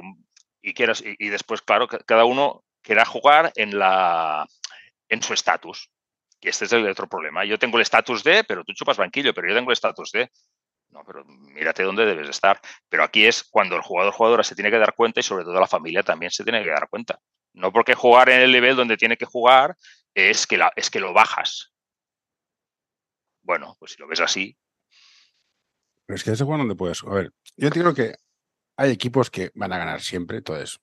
Y, 0.62 0.76
quieras, 0.76 1.04
y, 1.04 1.30
después, 1.30 1.64
claro, 1.64 1.88
cada 1.88 2.26
uno 2.26 2.64
quiera 2.84 3.06
jugar 3.06 3.52
en, 3.56 3.80
la, 3.80 4.46
en 5.10 5.24
su 5.24 5.34
estatus. 5.34 5.90
Y 6.42 6.50
este 6.50 6.66
es 6.66 6.74
el 6.74 6.88
otro 6.88 7.10
problema. 7.10 7.44
Yo 7.44 7.58
tengo 7.58 7.78
el 7.78 7.82
estatus 7.82 8.24
de, 8.24 8.44
pero 8.44 8.64
tú 8.64 8.72
chupas 8.74 8.98
banquillo, 8.98 9.34
pero 9.34 9.50
yo 9.50 9.56
tengo 9.56 9.72
el 9.72 9.74
estatus 9.74 10.12
de. 10.12 10.30
No, 10.94 11.04
pero 11.04 11.26
mírate 11.26 11.82
dónde 11.82 12.06
debes 12.06 12.30
estar. 12.30 12.62
Pero 12.88 13.04
aquí 13.04 13.26
es 13.26 13.44
cuando 13.44 13.76
el 13.76 13.82
jugador 13.82 14.14
jugadora 14.14 14.44
se 14.44 14.54
tiene 14.54 14.70
que 14.70 14.78
dar 14.78 14.94
cuenta 14.94 15.20
y 15.20 15.24
sobre 15.24 15.44
todo 15.44 15.60
la 15.60 15.68
familia 15.68 16.04
también 16.04 16.32
se 16.32 16.44
tiene 16.44 16.64
que 16.64 16.70
dar 16.70 16.88
cuenta. 16.88 17.20
No 17.54 17.74
porque 17.74 17.96
jugar 17.96 18.30
en 18.30 18.42
el 18.42 18.52
nivel 18.52 18.76
donde 18.76 18.96
tiene 18.96 19.18
que 19.18 19.26
jugar 19.26 19.76
es 20.14 20.46
que, 20.46 20.62
es 20.76 20.92
que 20.92 21.00
lo 21.00 21.12
bajas. 21.12 21.74
Bueno, 23.42 23.76
pues 23.80 23.94
si 23.94 24.02
lo 24.02 24.08
ves 24.08 24.22
así. 24.22 24.56
Pero 26.06 26.16
es 26.16 26.24
que 26.24 26.32
ese 26.32 26.44
juego 26.44 26.60
donde 26.60 26.76
puedes. 26.76 27.04
A 27.04 27.10
ver, 27.10 27.32
yo 27.58 27.72
creo 27.72 27.94
que 27.96 28.16
hay 28.78 28.92
equipos 28.92 29.32
que 29.32 29.52
van 29.56 29.74
a 29.74 29.80
ganar 29.80 30.02
siempre, 30.02 30.38
entonces 30.38 30.80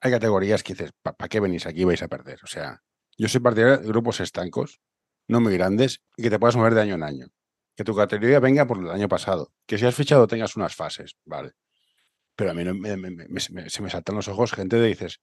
hay 0.00 0.10
categorías 0.10 0.62
que 0.62 0.74
dices, 0.74 0.92
¿para 1.02 1.28
qué 1.28 1.40
venís 1.40 1.66
aquí? 1.66 1.84
Vais 1.84 2.02
a 2.02 2.08
perder. 2.08 2.40
O 2.44 2.46
sea, 2.46 2.82
yo 3.16 3.26
soy 3.26 3.40
partidario 3.40 3.78
de 3.78 3.88
grupos 3.88 4.20
estancos, 4.20 4.80
no 5.28 5.40
muy 5.40 5.54
grandes, 5.54 6.02
y 6.16 6.24
que 6.24 6.30
te 6.30 6.38
puedas 6.38 6.56
mover 6.56 6.74
de 6.74 6.82
año 6.82 6.94
en 6.96 7.02
año 7.02 7.26
que 7.76 7.84
tu 7.84 7.94
categoría 7.94 8.40
venga 8.40 8.66
por 8.66 8.78
el 8.78 8.90
año 8.90 9.08
pasado. 9.08 9.52
Que 9.66 9.78
si 9.78 9.84
has 9.86 9.94
fichado 9.94 10.26
tengas 10.26 10.56
unas 10.56 10.74
fases, 10.74 11.16
vale. 11.24 11.52
Pero 12.34 12.50
a 12.50 12.54
mí 12.54 12.64
se 13.68 13.82
me 13.82 13.90
saltan 13.90 14.16
los 14.16 14.28
ojos 14.28 14.52
gente 14.52 14.76
de 14.76 14.88
dices, 14.88 15.20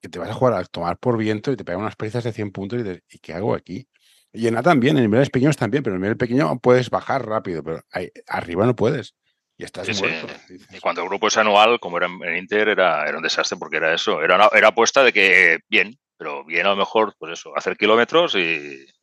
que 0.00 0.08
te 0.08 0.18
vas 0.18 0.30
a 0.30 0.34
jugar 0.34 0.54
a 0.54 0.64
tomar 0.64 0.98
por 0.98 1.16
viento 1.16 1.50
y 1.52 1.56
te 1.56 1.64
pegan 1.64 1.80
unas 1.82 1.96
palizas 1.96 2.24
de 2.24 2.32
100 2.32 2.52
puntos 2.52 2.78
y 2.78 2.82
dices, 2.82 3.02
¿y 3.08 3.18
qué 3.18 3.34
hago 3.34 3.54
aquí? 3.54 3.88
Y 4.32 4.46
en 4.46 4.56
A 4.56 4.62
también, 4.62 4.96
en 4.96 5.04
niveles 5.04 5.30
pequeños 5.30 5.56
también, 5.56 5.82
pero 5.82 5.96
en 5.96 6.02
nivel 6.02 6.16
pequeño 6.16 6.58
puedes 6.60 6.90
bajar 6.90 7.26
rápido, 7.26 7.62
pero 7.64 7.80
ahí, 7.90 8.10
arriba 8.28 8.66
no 8.66 8.76
puedes. 8.76 9.14
Y 9.56 9.64
estás 9.64 9.86
Sí, 9.86 9.94
sí. 9.94 10.02
muerto. 10.02 10.28
Y 10.70 10.78
cuando 10.78 11.02
el 11.02 11.08
grupo 11.08 11.26
es 11.26 11.36
anual, 11.36 11.80
como 11.80 11.96
era 11.96 12.06
en 12.06 12.36
Inter, 12.36 12.68
era, 12.68 13.04
era 13.08 13.16
un 13.16 13.22
desastre 13.24 13.58
porque 13.58 13.78
era 13.78 13.92
eso. 13.92 14.22
Era, 14.22 14.36
una- 14.36 14.50
era 14.52 14.68
apuesta 14.68 15.02
de 15.02 15.12
que 15.12 15.58
bien, 15.68 15.98
pero 16.16 16.44
bien 16.44 16.66
a 16.66 16.70
lo 16.70 16.76
mejor, 16.76 17.16
pues 17.18 17.32
eso, 17.32 17.56
hacer 17.56 17.76
kilómetros 17.76 18.36
y, 18.36 18.38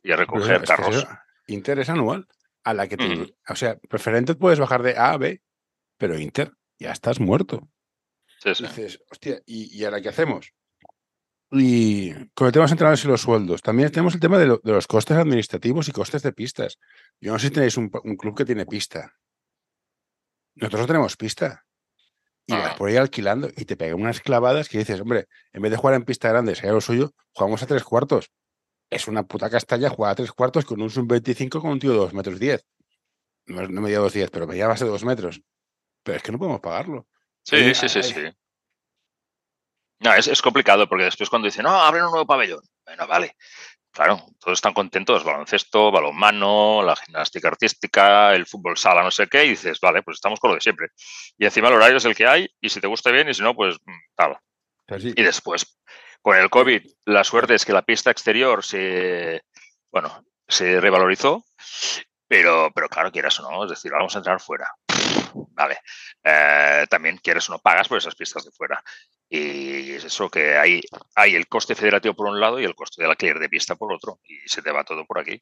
y 0.04 0.12
a 0.12 0.16
Pero 0.16 0.18
recoger 0.18 0.64
carros. 0.64 1.06
Inter 1.48 1.80
es 1.80 1.90
anual. 1.90 2.26
A 2.66 2.74
la 2.74 2.88
que 2.88 2.98
te, 2.98 3.08
Mm. 3.08 3.32
O 3.50 3.56
sea, 3.56 3.78
preferente 3.78 4.36
puedes 4.36 4.60
bajar 4.60 4.84
de 4.84 4.98
A 4.98 5.12
a 5.12 5.18
B, 5.18 5.42
pero 5.98 6.20
Inter 6.20 6.52
ya 6.78 6.92
estás 6.92 7.20
muerto. 7.22 7.70
Sí, 8.40 8.54
sí. 8.54 8.64
Dices, 8.64 9.00
hostia, 9.10 9.42
¿y, 9.46 9.76
y 9.80 9.86
ahora 9.86 10.02
qué 10.02 10.10
hacemos? 10.10 10.52
Y 11.52 12.12
con 12.34 12.48
el 12.48 12.52
tema 12.54 12.62
de 12.64 12.66
los 12.66 12.72
entrenadores 12.72 13.06
y 13.06 13.08
los 13.08 13.22
sueldos, 13.22 13.62
también 13.62 13.92
tenemos 13.92 14.14
el 14.16 14.20
tema 14.20 14.38
de, 14.38 14.48
lo- 14.48 14.62
de 14.64 14.72
los 14.74 14.88
costes 14.88 15.16
administrativos 15.16 15.88
y 15.88 15.92
costes 15.94 16.22
de 16.24 16.34
pistas. 16.34 16.80
Yo 17.22 17.32
no 17.32 17.40
sé 17.40 17.48
si 17.48 17.54
tenéis 17.54 17.78
un, 17.78 17.90
un 18.04 18.18
club 18.18 18.36
que 18.36 18.46
tiene 18.46 18.66
pista. 18.66 19.14
Nosotros 20.56 20.82
no 20.82 20.88
tenemos 20.88 21.16
pista. 21.18 21.64
Y 22.48 22.54
vas 22.54 22.76
por 22.76 22.90
ahí 22.90 22.98
alquilando 22.98 23.50
y 23.56 23.66
te 23.66 23.76
pegan 23.76 24.00
unas 24.00 24.22
clavadas 24.22 24.70
que 24.70 24.78
dices, 24.78 25.00
hombre, 25.02 25.26
en 25.54 25.62
vez 25.64 25.72
de 25.72 25.78
jugar 25.78 25.96
en 25.96 26.04
pista 26.06 26.30
grande, 26.30 26.54
sería 26.56 26.74
lo 26.74 26.82
suyo, 26.82 27.12
jugamos 27.34 27.64
a 27.64 27.68
tres 27.68 27.84
cuartos. 27.84 28.30
Es 28.90 29.08
una 29.08 29.24
puta 29.24 29.50
castalla 29.50 29.90
jugar 29.90 30.12
a 30.12 30.16
tres 30.16 30.32
cuartos 30.32 30.66
con 30.66 30.82
un 30.82 30.90
sub-25 30.90 31.62
con 31.62 31.72
un 31.72 31.80
tío 31.80 31.92
de 31.92 31.98
dos 31.98 32.14
metros 32.14 32.40
diez. 32.40 32.66
No, 33.48 33.68
no 33.68 33.82
medía 33.82 34.00
dos 34.00 34.14
diez, 34.14 34.30
pero 34.32 34.48
medía 34.48 34.68
base 34.68 34.86
de 34.86 34.92
dos 34.92 35.04
metros. 35.04 35.42
Pero 36.04 36.18
es 36.18 36.24
que 36.24 36.32
no 36.32 36.40
podemos 36.40 36.62
pagarlo. 36.62 37.08
Sí, 37.44 37.58
Eh, 37.58 37.76
sí, 37.76 37.90
sí, 37.90 38.04
sí. 38.04 38.22
No, 40.00 40.14
es, 40.14 40.28
es 40.28 40.42
complicado 40.42 40.88
porque 40.88 41.06
después 41.06 41.30
cuando 41.30 41.48
dicen, 41.48 41.64
no, 41.64 41.72
abren 41.72 42.06
un 42.06 42.12
nuevo 42.12 42.26
pabellón. 42.28 42.62
Bueno, 42.86 43.08
vale. 43.08 43.36
Claro, 43.96 44.26
todos 44.40 44.58
están 44.58 44.74
contentos, 44.74 45.24
baloncesto, 45.24 45.90
balonmano, 45.90 46.84
la 46.84 46.98
gimnástica 46.98 47.48
artística, 47.48 48.36
el 48.36 48.46
fútbol 48.46 48.76
sala, 48.78 49.02
no 49.02 49.10
sé 49.10 49.28
qué, 49.28 49.46
y 49.46 49.52
dices, 49.52 49.80
vale, 49.80 50.04
pues 50.04 50.16
estamos 50.16 50.38
con 50.42 50.50
lo 50.50 50.56
de 50.56 50.62
siempre. 50.62 50.90
Y 51.38 51.46
encima 51.46 51.70
el 51.70 51.76
horario 51.76 51.96
es 51.96 52.04
el 52.04 52.14
que 52.14 52.28
hay, 52.28 52.46
y 52.60 52.68
si 52.68 52.82
te 52.82 52.88
gusta 52.88 53.10
bien, 53.10 53.30
y 53.30 53.34
si 53.34 53.42
no, 53.42 53.56
pues 53.56 53.78
mm, 53.86 54.00
tal. 54.14 54.38
Y 54.88 55.24
después, 55.24 55.80
con 56.22 56.38
el 56.38 56.50
COVID, 56.50 56.82
la 57.06 57.24
suerte 57.24 57.56
es 57.56 57.66
que 57.66 57.74
la 57.74 57.82
pista 57.82 58.12
exterior 58.12 58.64
se, 58.64 59.42
bueno, 59.92 60.24
se 60.48 60.80
revalorizó, 60.80 61.44
pero, 62.28 62.72
pero 62.74 62.88
claro, 62.90 63.12
quieras 63.12 63.40
o 63.40 63.50
no, 63.50 63.64
es 63.64 63.72
decir, 63.72 63.92
vamos 63.92 64.16
a 64.16 64.20
entrar 64.20 64.40
fuera. 64.40 64.72
Vale. 65.34 65.80
Eh, 66.24 66.86
también 66.90 67.18
quieres 67.18 67.50
o 67.50 67.54
no 67.54 67.60
pagas 67.60 67.88
por 67.88 67.98
esas 67.98 68.16
pistas 68.16 68.44
de 68.44 68.52
fuera. 68.52 68.84
Y 69.30 69.94
es 69.94 70.04
eso 70.04 70.30
que 70.30 70.58
hay, 70.58 70.82
hay 71.16 71.36
el 71.36 71.48
coste 71.48 71.76
federativo 71.76 72.14
por 72.14 72.28
un 72.28 72.40
lado 72.40 72.60
y 72.60 72.66
el 72.66 72.76
coste 72.76 73.02
del 73.02 73.12
alquiler 73.12 73.40
de 73.40 73.50
pista 73.50 73.76
por 73.76 73.92
otro. 73.92 74.20
Y 74.26 74.38
se 74.48 74.62
te 74.62 74.72
va 74.72 74.84
todo 74.84 75.06
por 75.06 75.20
aquí. 75.20 75.42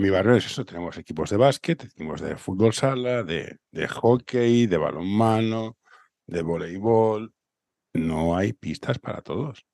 En 0.00 0.04
mi 0.04 0.10
barrio 0.10 0.34
es 0.34 0.46
eso, 0.46 0.64
tenemos 0.64 0.96
equipos 0.96 1.28
de 1.28 1.36
básquet, 1.36 1.84
equipos 1.84 2.22
de 2.22 2.36
fútbol 2.36 2.72
sala, 2.72 3.22
de, 3.22 3.58
de 3.70 3.86
hockey, 3.86 4.66
de 4.66 4.78
balonmano, 4.78 5.76
de 6.26 6.40
voleibol. 6.40 7.34
No 7.92 8.34
hay 8.34 8.54
pistas 8.54 8.98
para 8.98 9.20
todos. 9.20 9.66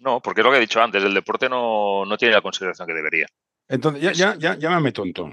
No, 0.00 0.20
porque 0.20 0.40
es 0.40 0.44
lo 0.44 0.50
que 0.50 0.56
he 0.56 0.60
dicho 0.62 0.82
antes, 0.82 1.02
el 1.04 1.14
deporte 1.14 1.48
no, 1.48 2.04
no 2.04 2.16
tiene 2.16 2.34
la 2.34 2.42
consideración 2.42 2.88
que 2.88 2.94
debería. 2.94 3.26
Entonces, 3.68 4.02
ya, 4.02 4.12
ya, 4.12 4.36
ya, 4.36 4.58
llámame 4.58 4.90
tonto, 4.90 5.30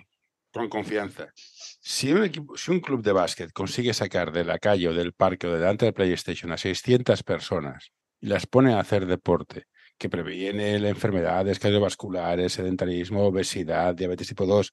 con 0.51 0.69
confianza. 0.69 1.31
Si 1.35 2.13
un, 2.13 2.23
equipo, 2.23 2.55
si 2.55 2.69
un 2.69 2.81
club 2.81 3.01
de 3.01 3.13
básquet 3.13 3.51
consigue 3.51 3.95
sacar 3.95 4.31
de 4.31 4.45
la 4.45 4.59
calle 4.59 4.89
o 4.89 4.93
del 4.93 5.13
parque 5.13 5.47
o 5.47 5.53
delante 5.53 5.85
del 5.85 5.93
PlayStation 5.93 6.51
a 6.51 6.57
600 6.57 7.23
personas 7.23 7.91
y 8.21 8.27
las 8.27 8.45
pone 8.45 8.73
a 8.73 8.79
hacer 8.79 9.07
deporte 9.07 9.65
que 9.97 10.09
previene 10.09 10.77
la 10.79 10.89
enfermedades 10.89 11.59
cardiovasculares, 11.59 12.53
sedentarismo, 12.53 13.23
obesidad, 13.25 13.95
diabetes 13.95 14.27
tipo 14.27 14.45
2, 14.45 14.71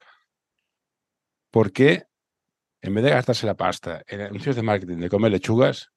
¿por 1.50 1.72
qué 1.72 2.04
en 2.82 2.94
vez 2.94 3.04
de 3.04 3.10
gastarse 3.10 3.46
la 3.46 3.54
pasta 3.56 4.02
en 4.06 4.22
anuncios 4.22 4.56
de 4.56 4.62
marketing 4.62 4.96
de 4.98 5.08
comer 5.08 5.30
lechugas, 5.32 5.90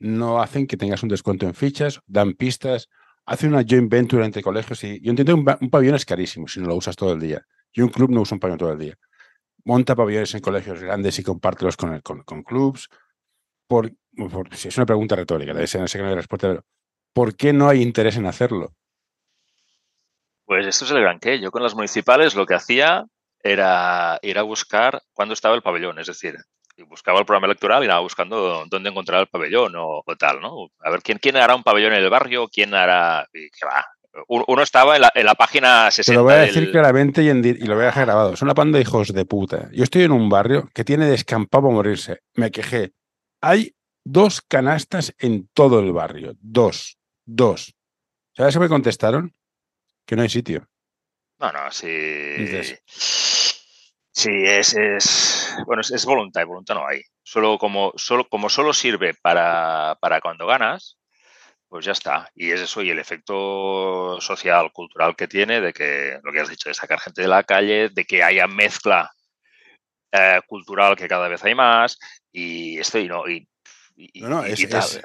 no 0.00 0.40
hacen 0.40 0.66
que 0.66 0.76
tengas 0.76 1.02
un 1.02 1.08
descuento 1.08 1.46
en 1.46 1.54
fichas, 1.54 2.00
dan 2.06 2.34
pistas, 2.34 2.88
hacen 3.26 3.50
una 3.52 3.64
joint 3.68 3.90
venture 3.90 4.24
entre 4.24 4.42
colegios 4.42 4.82
y 4.84 5.00
yo 5.00 5.10
entiendo 5.10 5.34
un, 5.34 5.44
pa- 5.44 5.58
un 5.60 5.70
pabellón 5.70 5.96
es 5.96 6.04
carísimo 6.04 6.46
si 6.48 6.60
no 6.60 6.68
lo 6.68 6.76
usas 6.76 6.96
todo 6.96 7.12
el 7.12 7.20
día. 7.20 7.44
Y 7.72 7.80
un 7.82 7.88
club 7.88 8.10
no 8.10 8.22
usa 8.22 8.34
un 8.36 8.40
pabellón 8.40 8.58
todo 8.58 8.72
el 8.72 8.78
día. 8.78 8.94
Monta 9.64 9.94
pabellones 9.96 10.34
en 10.34 10.40
colegios 10.40 10.80
grandes 10.80 11.18
y 11.18 11.22
compártelos 11.22 11.76
con, 11.76 11.94
el- 11.94 12.02
con, 12.02 12.22
clubs. 12.42 12.88
Por, 13.66 13.92
si 14.52 14.68
es 14.68 14.76
una 14.76 14.86
pregunta 14.86 15.14
retórica, 15.16 15.52
no 15.52 15.66
sé 15.66 15.78
que 15.98 16.04
hay 16.04 16.14
respuesta, 16.14 16.48
pero 16.48 16.64
¿por 17.12 17.36
qué 17.36 17.52
no 17.52 17.68
hay 17.68 17.82
interés 17.82 18.16
en 18.16 18.26
hacerlo? 18.26 18.72
Pues 20.44 20.66
esto 20.66 20.84
es 20.84 20.90
el 20.92 21.00
gran 21.00 21.18
qué. 21.20 21.40
Yo 21.40 21.50
con 21.50 21.62
las 21.62 21.74
municipales 21.74 22.34
lo 22.34 22.46
que 22.46 22.54
hacía 22.54 23.04
era 23.42 24.18
ir 24.22 24.38
a 24.38 24.42
buscar 24.42 25.00
cuándo 25.12 25.34
estaba 25.34 25.54
el 25.54 25.62
pabellón, 25.62 25.98
es 25.98 26.06
decir, 26.06 26.36
buscaba 26.88 27.18
el 27.20 27.26
programa 27.26 27.46
electoral 27.46 27.82
y 27.82 27.86
estaba 27.86 28.00
buscando 28.00 28.64
dónde 28.68 28.88
encontrar 28.88 29.20
el 29.20 29.26
pabellón 29.28 29.74
o, 29.76 30.02
o 30.04 30.16
tal, 30.16 30.40
¿no? 30.40 30.68
A 30.80 30.90
ver 30.90 31.02
quién, 31.02 31.18
quién 31.18 31.36
hará 31.36 31.54
un 31.54 31.62
pabellón 31.62 31.92
en 31.92 32.02
el 32.02 32.10
barrio, 32.10 32.48
quién 32.48 32.74
hará. 32.74 33.26
y 33.32 33.48
va. 33.64 33.84
Uno 34.26 34.62
estaba 34.62 34.96
en 34.96 35.02
la, 35.02 35.12
en 35.14 35.26
la 35.26 35.34
página 35.34 35.90
60. 35.90 36.12
Te 36.12 36.16
lo 36.16 36.24
voy 36.24 36.32
a 36.32 36.36
decir 36.46 36.62
del- 36.62 36.72
claramente 36.72 37.22
y, 37.22 37.28
en 37.28 37.42
di- 37.42 37.50
y 37.60 37.66
lo 37.66 37.74
voy 37.74 37.84
a 37.84 37.86
dejar 37.88 38.06
grabado. 38.06 38.34
Son 38.36 38.46
una 38.48 38.54
panda 38.54 38.78
de 38.78 38.82
hijos 38.82 39.12
de 39.12 39.24
puta. 39.24 39.68
Yo 39.72 39.84
estoy 39.84 40.02
en 40.02 40.12
un 40.12 40.28
barrio 40.28 40.68
que 40.74 40.82
tiene 40.84 41.06
descampado 41.06 41.62
para 41.64 41.74
morirse. 41.74 42.20
Me 42.34 42.50
quejé. 42.50 42.92
Hay 43.40 43.74
dos 44.10 44.40
canastas 44.40 45.14
en 45.18 45.48
todo 45.48 45.80
el 45.80 45.92
barrio. 45.92 46.34
Dos. 46.40 46.98
Dos. 47.24 47.74
¿Sabes 48.34 48.54
qué 48.54 48.60
me 48.60 48.68
contestaron? 48.68 49.34
Que 50.06 50.16
no 50.16 50.22
hay 50.22 50.30
sitio. 50.30 50.66
No, 51.38 51.52
no, 51.52 51.70
sí. 51.70 51.86
Dices. 51.86 52.82
Sí, 54.10 54.30
es, 54.32 54.74
es 54.74 55.54
bueno, 55.66 55.82
es, 55.82 55.90
es 55.90 56.04
voluntad 56.04 56.40
y 56.40 56.46
voluntad 56.46 56.74
no 56.74 56.86
hay. 56.86 57.02
Solo 57.22 57.58
como 57.58 57.92
solo, 57.96 58.28
como 58.28 58.48
solo 58.48 58.72
sirve 58.72 59.14
para, 59.14 59.96
para 60.00 60.20
cuando 60.20 60.46
ganas, 60.46 60.98
pues 61.68 61.84
ya 61.84 61.92
está. 61.92 62.30
Y 62.34 62.50
es 62.50 62.62
eso, 62.62 62.82
y 62.82 62.90
el 62.90 62.98
efecto 62.98 64.20
social, 64.20 64.72
cultural 64.72 65.14
que 65.14 65.28
tiene, 65.28 65.60
de 65.60 65.72
que 65.72 66.18
lo 66.24 66.32
que 66.32 66.40
has 66.40 66.48
dicho, 66.48 66.70
de 66.70 66.74
sacar 66.74 66.98
gente 66.98 67.22
de 67.22 67.28
la 67.28 67.44
calle, 67.44 67.90
de 67.90 68.04
que 68.04 68.22
haya 68.22 68.46
mezcla 68.46 69.12
eh, 70.10 70.40
cultural 70.46 70.96
que 70.96 71.06
cada 71.06 71.28
vez 71.28 71.44
hay 71.44 71.54
más, 71.54 71.98
y 72.32 72.78
esto 72.78 72.98
y 72.98 73.06
no, 73.06 73.28
y, 73.28 73.46
y- 73.98 74.20
No, 74.22 74.28
no, 74.28 74.46
y- 74.46 74.52
es- 74.52 74.60
es- 74.64 75.00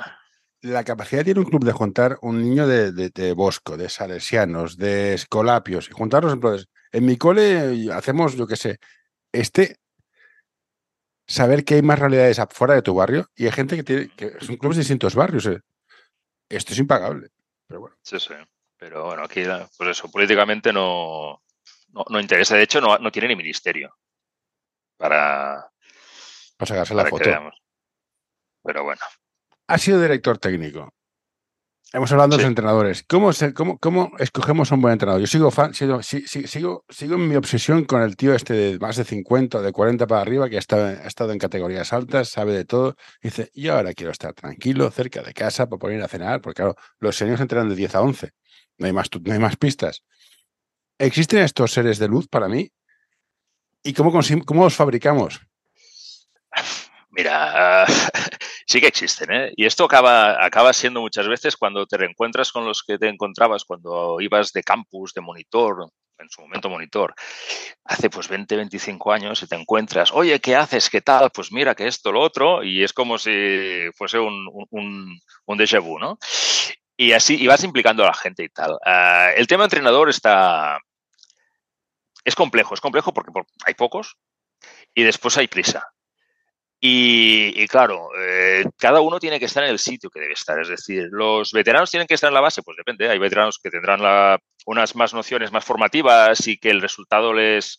La 0.62 0.84
capacidad 0.86 1.26
tiene 1.26 1.42
un 1.42 1.46
club 1.46 1.66
de 1.66 1.74
juntar 1.74 2.18
un 2.22 2.42
niño 2.42 2.66
de, 2.68 2.94
de- 2.94 3.10
de 3.10 3.34
Bosco, 3.34 3.76
de 3.76 3.90
Salesianos, 3.90 4.78
de 4.78 5.14
Escolapios, 5.16 5.90
y 5.90 5.92
juntarlos 5.92 6.32
en 6.34 6.40
plan, 6.40 6.58
En 6.94 7.06
mi 7.06 7.18
cole 7.18 7.92
hacemos, 7.92 8.36
yo 8.36 8.46
qué 8.48 8.56
sé, 8.56 8.78
este 9.34 9.78
saber 11.28 11.66
que 11.66 11.76
hay 11.76 11.82
más 11.82 11.98
realidades 12.00 12.38
afuera 12.40 12.76
de 12.76 12.82
tu 12.82 12.94
barrio 12.94 13.28
y 13.36 13.46
hay 13.46 13.52
gente 13.52 13.76
que 13.76 13.84
tiene, 13.84 14.10
que 14.16 14.34
son 14.40 14.58
clubes 14.58 14.78
de 14.78 14.82
distintos 14.82 15.16
barrios. 15.16 15.46
eh. 15.48 15.60
Esto 16.50 16.74
es 16.74 16.80
impagable. 16.80 17.30
Pero 17.68 17.80
bueno, 17.82 17.96
Sí, 18.04 18.20
sí. 18.20 18.34
Pero 18.78 19.06
bueno, 19.06 19.24
aquí, 19.24 19.42
pues 19.78 19.90
eso, 19.90 20.12
políticamente 20.12 20.72
no, 20.74 21.42
no, 21.90 22.06
no 22.10 22.20
interesa. 22.20 22.56
De 22.56 22.64
hecho, 22.64 22.80
no, 22.82 22.98
no 23.00 23.12
tiene 23.12 23.30
ni 23.30 23.36
ministerio 23.36 23.96
para, 24.98 25.68
para 26.58 26.70
sacarse 26.70 26.94
la 26.94 27.04
para 27.04 27.10
foto. 27.10 27.24
veamos. 27.30 27.56
Pero 28.64 28.84
bueno, 28.84 29.02
Ha 29.68 29.78
sido 29.78 30.02
director 30.02 30.38
técnico. 30.38 30.94
Hemos 31.92 32.12
hablado 32.12 32.30
de 32.30 32.38
los 32.38 32.48
entrenadores. 32.48 33.04
¿Cómo, 33.08 33.30
cómo, 33.54 33.78
¿Cómo, 33.78 34.12
escogemos 34.18 34.72
a 34.72 34.76
un 34.76 34.82
buen 34.82 34.94
entrenador? 34.94 35.22
Yo 35.22 35.28
sigo, 35.28 35.52
fan, 35.52 35.76
sigo, 35.76 36.02
sigo, 36.02 36.84
sigo, 36.90 37.16
en 37.16 37.28
mi 37.28 37.36
obsesión 37.36 37.86
con 37.86 38.02
el 38.02 38.18
tío 38.18 38.34
este 38.34 38.54
de 38.54 38.80
más 38.80 38.96
de 38.96 39.04
50 39.04 39.60
o 39.60 39.62
de 39.62 39.72
40 39.72 40.08
para 40.08 40.22
arriba 40.22 40.50
que 40.50 40.56
ha 40.56 40.60
estado, 40.60 40.88
ha 40.88 41.08
estado 41.08 41.34
en 41.34 41.38
categorías 41.38 41.94
altas, 41.94 42.30
sabe 42.30 42.54
de 42.54 42.66
todo. 42.66 42.96
dice, 43.22 43.52
yo 43.54 43.76
ahora 43.76 43.94
quiero 43.94 44.12
estar 44.12 44.34
tranquilo, 44.34 44.90
cerca 44.90 45.22
de 45.22 45.34
casa, 45.34 45.68
para 45.68 45.78
poder 45.78 45.98
ir 45.98 46.04
a 46.04 46.08
cenar, 46.08 46.42
porque 46.42 46.64
claro, 46.64 46.76
los 46.98 47.16
señores 47.16 47.42
entrenan 47.42 47.70
de 47.70 47.76
10 47.76 47.94
a 47.94 48.02
11. 48.02 48.32
No 48.80 48.88
hay 48.88 48.94
más, 48.94 49.10
no 49.22 49.32
hay 49.32 49.40
más 49.40 49.56
pistas. 49.58 50.04
¿Existen 50.98 51.44
estos 51.44 51.74
seres 51.74 52.00
de 52.00 52.08
luz 52.08 52.28
para 52.28 52.48
mí? 52.48 52.72
¿Y 53.84 53.94
cómo, 53.94 54.12
cómo 54.46 54.64
los 54.64 54.76
fabricamos? 54.76 55.42
Mira, 57.12 57.86
sí 58.66 58.82
que 58.82 58.88
existen, 58.88 59.32
¿eh? 59.32 59.54
Y 59.56 59.66
esto 59.66 59.86
acaba, 59.86 60.44
acaba 60.44 60.74
siendo 60.74 61.02
muchas 61.02 61.28
veces 61.28 61.58
cuando 61.58 61.86
te 61.86 61.98
reencuentras 61.98 62.52
con 62.52 62.66
los 62.66 62.84
que 62.84 62.98
te 62.98 63.10
encontrabas 63.10 63.64
cuando 63.66 64.20
ibas 64.22 64.52
de 64.52 64.64
campus, 64.64 65.14
de 65.14 65.22
monitor, 65.22 65.90
en 66.20 66.30
su 66.30 66.42
momento 66.42 66.70
monitor, 66.70 67.14
hace 67.86 68.10
pues 68.10 68.28
20, 68.28 68.56
25 68.56 69.12
años 69.12 69.42
y 69.44 69.48
te 69.48 69.56
encuentras, 69.56 70.12
oye, 70.12 70.40
¿qué 70.40 70.56
haces? 70.56 70.90
¿Qué 70.90 71.02
tal? 71.02 71.32
Pues 71.32 71.52
mira 71.52 71.76
que 71.76 71.88
esto, 71.88 72.12
lo 72.12 72.22
otro, 72.22 72.64
y 72.64 72.84
es 72.84 72.94
como 72.94 73.18
si 73.18 73.90
fuese 73.96 74.20
un, 74.20 74.48
un, 74.70 75.20
un 75.46 75.58
déjà 75.58 75.82
vu, 75.82 76.00
¿no? 76.00 76.18
Y 76.98 77.14
así, 77.14 77.42
y 77.42 77.48
vas 77.48 77.64
implicando 77.64 78.04
a 78.04 78.08
la 78.08 78.14
gente 78.14 78.44
y 78.44 78.50
tal. 78.50 78.78
Ah, 78.86 79.32
el 79.36 79.48
tema 79.48 79.64
entrenador 79.66 80.10
está... 80.10 80.80
Es 82.24 82.36
complejo, 82.36 82.74
es 82.74 82.82
complejo 82.82 83.14
porque 83.14 83.32
hay 83.66 83.74
pocos 83.74 84.16
y 84.94 85.04
después 85.04 85.38
hay 85.38 85.48
prisa. 85.48 85.93
Y, 86.86 87.66
claro, 87.68 88.10
eh, 88.20 88.66
cada 88.78 89.00
uno 89.00 89.18
tiene 89.18 89.40
que 89.40 89.46
estar 89.46 89.64
en 89.64 89.70
el 89.70 89.80
sitio 89.80 90.10
que 90.10 90.20
debe 90.20 90.34
estar. 90.34 90.60
Es 90.60 90.68
decir, 90.68 91.08
los 91.12 91.54
veteranos 91.54 91.90
tienen 91.90 92.08
que 92.08 92.16
estar 92.16 92.28
en 92.28 92.34
la 92.34 92.42
base, 92.42 92.62
pues 92.62 92.76
depende. 92.76 93.10
Hay 93.10 93.20
veteranos 93.20 93.58
que 93.58 93.70
tendrán 93.70 94.02
unas 94.66 94.94
más 94.94 95.14
nociones 95.14 95.50
más 95.54 95.64
formativas 95.64 96.46
y 96.46 96.58
que 96.58 96.72
el 96.72 96.82
resultado 96.82 97.32
les 97.34 97.78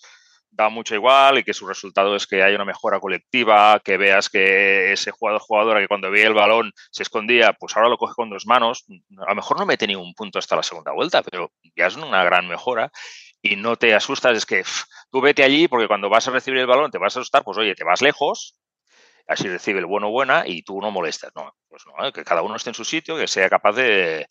da 0.50 0.70
mucho 0.70 0.94
igual 0.94 1.36
y 1.36 1.44
que 1.44 1.52
su 1.52 1.66
resultado 1.66 2.16
es 2.16 2.26
que 2.26 2.42
haya 2.42 2.56
una 2.56 2.64
mejora 2.64 2.98
colectiva, 2.98 3.78
que 3.84 3.98
veas 3.98 4.30
que 4.30 4.92
ese 4.92 5.10
jugador 5.10 5.42
jugadora 5.42 5.80
que 5.80 5.88
cuando 5.88 6.10
veía 6.10 6.28
el 6.28 6.32
balón 6.32 6.72
se 6.90 7.02
escondía, 7.02 7.52
pues 7.52 7.76
ahora 7.76 7.90
lo 7.90 7.98
coge 7.98 8.14
con 8.14 8.30
dos 8.30 8.46
manos. 8.46 8.86
A 9.18 9.30
lo 9.30 9.34
mejor 9.34 9.58
no 9.58 9.66
mete 9.66 9.86
ni 9.86 9.96
un 9.96 10.14
punto 10.14 10.38
hasta 10.38 10.56
la 10.56 10.62
segunda 10.62 10.92
vuelta, 10.92 11.22
pero 11.22 11.52
ya 11.76 11.88
es 11.88 11.96
una 11.96 12.24
gran 12.24 12.48
mejora 12.48 12.90
y 13.42 13.56
no 13.56 13.76
te 13.76 13.94
asustas, 13.94 14.34
es 14.38 14.46
que 14.46 14.64
tú 15.10 15.20
vete 15.20 15.44
allí 15.44 15.68
porque 15.68 15.88
cuando 15.88 16.08
vas 16.08 16.26
a 16.26 16.30
recibir 16.30 16.60
el 16.60 16.66
balón 16.66 16.90
te 16.90 16.96
vas 16.96 17.14
a 17.14 17.20
asustar, 17.20 17.44
pues 17.44 17.58
oye, 17.58 17.74
te 17.74 17.84
vas 17.84 18.00
lejos, 18.00 18.56
así 19.26 19.48
recibe 19.48 19.80
el 19.80 19.86
bueno 19.86 20.08
o 20.08 20.10
buena 20.10 20.44
y 20.46 20.62
tú 20.62 20.80
no 20.80 20.90
molestas, 20.90 21.32
¿no? 21.34 21.54
Pues 21.68 21.82
no, 21.86 22.06
¿eh? 22.06 22.12
que 22.12 22.24
cada 22.24 22.42
uno 22.42 22.56
esté 22.56 22.70
en 22.70 22.74
su 22.74 22.84
sitio, 22.84 23.16
que 23.16 23.28
sea 23.28 23.48
capaz 23.48 23.72
de, 23.72 24.26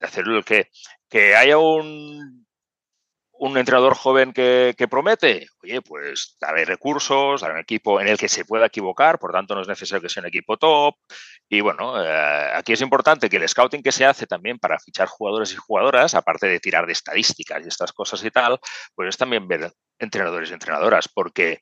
hacerlo, 0.00 0.42
que, 0.42 0.70
que 1.08 1.34
haya 1.36 1.58
un, 1.58 2.46
un 3.38 3.56
entrenador 3.56 3.94
joven 3.94 4.32
que, 4.32 4.74
promete, 4.90 5.46
oye, 5.62 5.80
pues 5.80 6.36
darle 6.40 6.64
recursos, 6.64 7.40
darle 7.40 7.56
un 7.56 7.62
equipo 7.62 8.00
en 8.00 8.08
el 8.08 8.18
que 8.18 8.28
se 8.28 8.44
pueda 8.44 8.66
equivocar, 8.66 9.18
por 9.18 9.32
tanto 9.32 9.54
no 9.54 9.62
es 9.62 9.68
necesario 9.68 10.02
que 10.02 10.08
sea 10.08 10.22
un 10.22 10.28
equipo 10.28 10.56
top. 10.56 10.96
Y 11.48 11.60
bueno, 11.60 12.02
eh, 12.02 12.52
aquí 12.54 12.72
es 12.72 12.80
importante 12.80 13.28
que 13.28 13.36
el 13.36 13.48
scouting 13.48 13.82
que 13.82 13.92
se 13.92 14.04
hace 14.04 14.26
también 14.26 14.58
para 14.58 14.78
fichar 14.78 15.08
jugadores 15.08 15.52
y 15.52 15.56
jugadoras, 15.56 16.14
aparte 16.14 16.48
de 16.48 16.60
tirar 16.60 16.86
de 16.86 16.92
estadísticas 16.92 17.64
y 17.64 17.68
estas 17.68 17.92
cosas 17.92 18.24
y 18.24 18.30
tal, 18.30 18.58
pues 18.94 19.10
es 19.10 19.16
también 19.16 19.46
ver 19.46 19.72
entrenadores 19.98 20.50
y 20.50 20.54
entrenadoras, 20.54 21.08
porque 21.08 21.60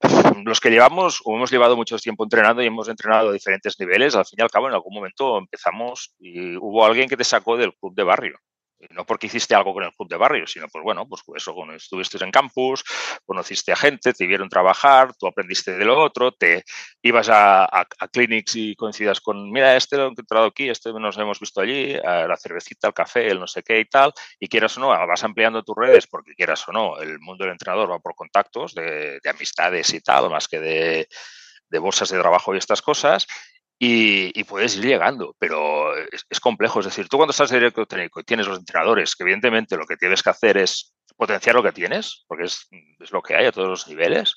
los 0.44 0.60
que 0.60 0.70
llevamos 0.70 1.20
o 1.24 1.36
hemos 1.36 1.50
llevado 1.50 1.76
mucho 1.76 1.96
tiempo 1.98 2.24
entrenando 2.24 2.62
y 2.62 2.66
hemos 2.66 2.88
entrenado 2.88 3.30
a 3.30 3.32
diferentes 3.32 3.78
niveles, 3.78 4.14
al 4.14 4.26
fin 4.26 4.38
y 4.38 4.42
al 4.42 4.50
cabo 4.50 4.68
en 4.68 4.74
algún 4.74 4.94
momento 4.94 5.38
empezamos 5.38 6.14
y 6.18 6.56
hubo 6.56 6.84
alguien 6.84 7.08
que 7.08 7.16
te 7.16 7.24
sacó 7.24 7.56
del 7.56 7.74
club 7.74 7.94
de 7.94 8.02
barrio 8.02 8.38
no 8.90 9.04
porque 9.04 9.26
hiciste 9.26 9.54
algo 9.54 9.72
con 9.72 9.84
el 9.84 9.92
club 9.92 10.08
de 10.08 10.16
barrio, 10.16 10.46
sino 10.46 10.68
pues 10.68 10.82
bueno, 10.84 11.06
pues 11.08 11.22
eso, 11.36 11.54
cuando 11.54 11.74
estuviste 11.74 12.22
en 12.22 12.30
campus, 12.30 12.84
conociste 13.24 13.72
a 13.72 13.76
gente, 13.76 14.12
te 14.12 14.26
vieron 14.26 14.48
trabajar, 14.48 15.14
tú 15.14 15.26
aprendiste 15.26 15.76
de 15.76 15.84
lo 15.84 16.00
otro, 16.00 16.32
te 16.32 16.64
ibas 17.02 17.28
a, 17.28 17.64
a, 17.64 18.08
clinics 18.08 18.56
y 18.56 18.76
coincidas 18.76 19.20
con, 19.20 19.50
mira, 19.50 19.76
este 19.76 19.96
lo 19.96 20.06
he 20.06 20.10
encontrado 20.10 20.46
aquí, 20.46 20.68
este 20.68 20.92
nos 20.92 21.18
hemos 21.18 21.40
visto 21.40 21.60
allí, 21.60 21.94
a 21.94 22.26
la 22.26 22.36
cervecita, 22.36 22.88
el 22.88 22.94
café, 22.94 23.28
el 23.28 23.40
no 23.40 23.46
sé 23.46 23.62
qué 23.62 23.80
y 23.80 23.84
tal, 23.86 24.12
y 24.38 24.48
quieras 24.48 24.76
o 24.76 24.80
no, 24.80 24.88
vas 24.88 25.24
ampliando 25.24 25.62
tus 25.62 25.76
redes 25.76 26.06
porque 26.06 26.34
quieras 26.34 26.66
o 26.68 26.72
no, 26.72 26.98
el 27.00 27.18
mundo 27.20 27.44
del 27.44 27.52
entrenador 27.52 27.90
va 27.90 27.98
por 27.98 28.14
contactos 28.14 28.74
de, 28.74 29.20
amistades 29.28 29.92
y 29.94 30.00
tal, 30.00 30.30
más 30.30 30.48
que 30.48 30.60
de, 30.60 31.08
de 31.68 31.78
bolsas 31.78 32.10
de 32.10 32.18
trabajo 32.18 32.54
y 32.54 32.58
estas 32.58 32.82
cosas, 32.82 33.26
y, 33.78 34.44
puedes 34.44 34.76
ir 34.76 34.84
llegando, 34.84 35.34
pero 35.38 35.96
es, 35.96 36.40
complejo. 36.40 36.80
Es 36.80 36.86
decir, 36.86 37.08
tú 37.08 37.16
cuando 37.16 37.32
estás 37.32 37.50
de 37.50 37.58
directo 37.58 37.86
técnico 37.86 38.20
y 38.20 38.24
tienes 38.24 38.46
los 38.46 38.58
entrenadores, 38.58 39.16
que 39.16 39.24
evidentemente 39.24 39.76
lo 39.76 39.86
que 39.86 39.96
tienes 39.96 40.22
que 40.22 40.30
hacer 40.30 40.56
es 40.58 40.94
potenciar 41.16 41.54
lo 41.54 41.62
que 41.62 41.72
tienes, 41.72 42.24
porque 42.26 42.44
es, 42.44 42.68
lo 43.10 43.22
que 43.22 43.34
hay 43.34 43.46
a 43.46 43.52
todos 43.52 43.68
los 43.68 43.88
niveles. 43.88 44.34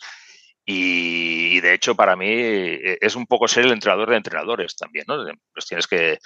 Y, 0.66 1.62
de 1.62 1.74
hecho, 1.74 1.96
para 1.96 2.16
mí 2.16 2.28
e, 2.30 2.98
es 3.00 3.16
un 3.16 3.26
poco 3.26 3.48
ser 3.48 3.66
el 3.66 3.72
entrenador 3.72 4.10
de 4.10 4.18
entrenadores 4.18 4.76
también, 4.76 5.06
¿no? 5.08 5.24
Pues 5.54 5.66
tienes 5.66 5.88
que, 5.88 6.18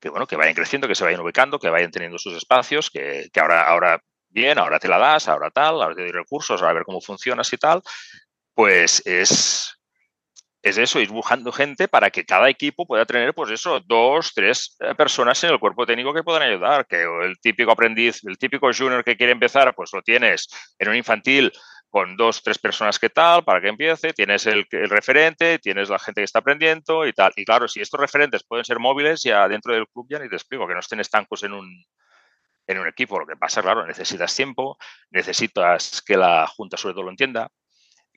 que, 0.00 0.10
bueno, 0.10 0.26
que 0.26 0.36
vayan 0.36 0.54
creciendo, 0.54 0.88
que 0.88 0.94
se 0.94 1.04
vayan 1.04 1.20
ubicando, 1.20 1.58
que 1.58 1.70
vayan 1.70 1.90
teniendo 1.90 2.18
sus 2.18 2.34
espacios, 2.34 2.90
que, 2.90 3.28
que 3.32 3.40
ahora, 3.40 3.66
ahora 3.66 4.02
bien, 4.28 4.58
ahora 4.58 4.78
te 4.78 4.88
la 4.88 4.98
das, 4.98 5.28
ahora 5.28 5.50
tal, 5.50 5.82
ahora 5.82 5.94
te 5.94 6.02
doy 6.02 6.12
recursos, 6.12 6.60
ahora 6.60 6.70
a 6.72 6.74
ver 6.74 6.84
cómo 6.84 7.00
funcionas 7.00 7.52
y 7.52 7.56
tal. 7.56 7.82
Pues 8.54 9.02
es, 9.06 9.79
es 10.62 10.76
eso, 10.76 11.00
ir 11.00 11.08
buscando 11.08 11.52
gente 11.52 11.88
para 11.88 12.10
que 12.10 12.24
cada 12.24 12.48
equipo 12.50 12.86
pueda 12.86 13.06
tener, 13.06 13.32
pues 13.34 13.50
eso, 13.50 13.80
dos, 13.80 14.32
tres 14.34 14.76
eh, 14.80 14.94
personas 14.94 15.42
en 15.44 15.50
el 15.50 15.58
cuerpo 15.58 15.86
técnico 15.86 16.12
que 16.12 16.22
puedan 16.22 16.42
ayudar. 16.42 16.86
Que 16.86 17.02
el 17.02 17.38
típico 17.40 17.72
aprendiz, 17.72 18.22
el 18.24 18.36
típico 18.36 18.70
junior 18.72 19.02
que 19.02 19.16
quiere 19.16 19.32
empezar, 19.32 19.74
pues 19.74 19.90
lo 19.92 20.02
tienes 20.02 20.48
en 20.78 20.88
un 20.90 20.96
infantil 20.96 21.50
con 21.88 22.16
dos, 22.16 22.42
tres 22.42 22.58
personas 22.58 22.98
que 22.98 23.10
tal, 23.10 23.42
para 23.42 23.60
que 23.60 23.68
empiece, 23.68 24.12
tienes 24.12 24.46
el, 24.46 24.66
referente, 24.70 25.58
tienes 25.58 25.88
la 25.88 25.98
gente 25.98 26.20
que 26.20 26.26
está 26.26 26.38
aprendiendo 26.40 27.06
y 27.06 27.12
tal. 27.12 27.32
Y 27.36 27.44
claro, 27.44 27.66
si 27.66 27.80
estos 27.80 27.98
referentes 27.98 28.44
pueden 28.44 28.64
ser 28.64 28.78
móviles, 28.78 29.22
ya 29.22 29.48
dentro 29.48 29.74
del 29.74 29.88
club 29.88 30.06
ya 30.08 30.18
ni 30.18 30.28
te 30.28 30.36
explico, 30.36 30.68
que 30.68 30.74
no 30.74 30.80
estén 30.80 31.00
estancos 31.00 31.42
en 31.42 31.52
un, 31.52 31.84
en 32.66 32.78
un 32.78 32.86
equipo. 32.86 33.18
Lo 33.18 33.26
que 33.26 33.36
pasa, 33.36 33.62
claro, 33.62 33.86
necesitas 33.86 34.34
tiempo, 34.36 34.78
necesitas 35.10 36.02
que 36.02 36.16
la 36.16 36.46
Junta 36.46 36.76
sobre 36.76 36.94
todo 36.94 37.04
lo 37.04 37.10
entienda, 37.10 37.50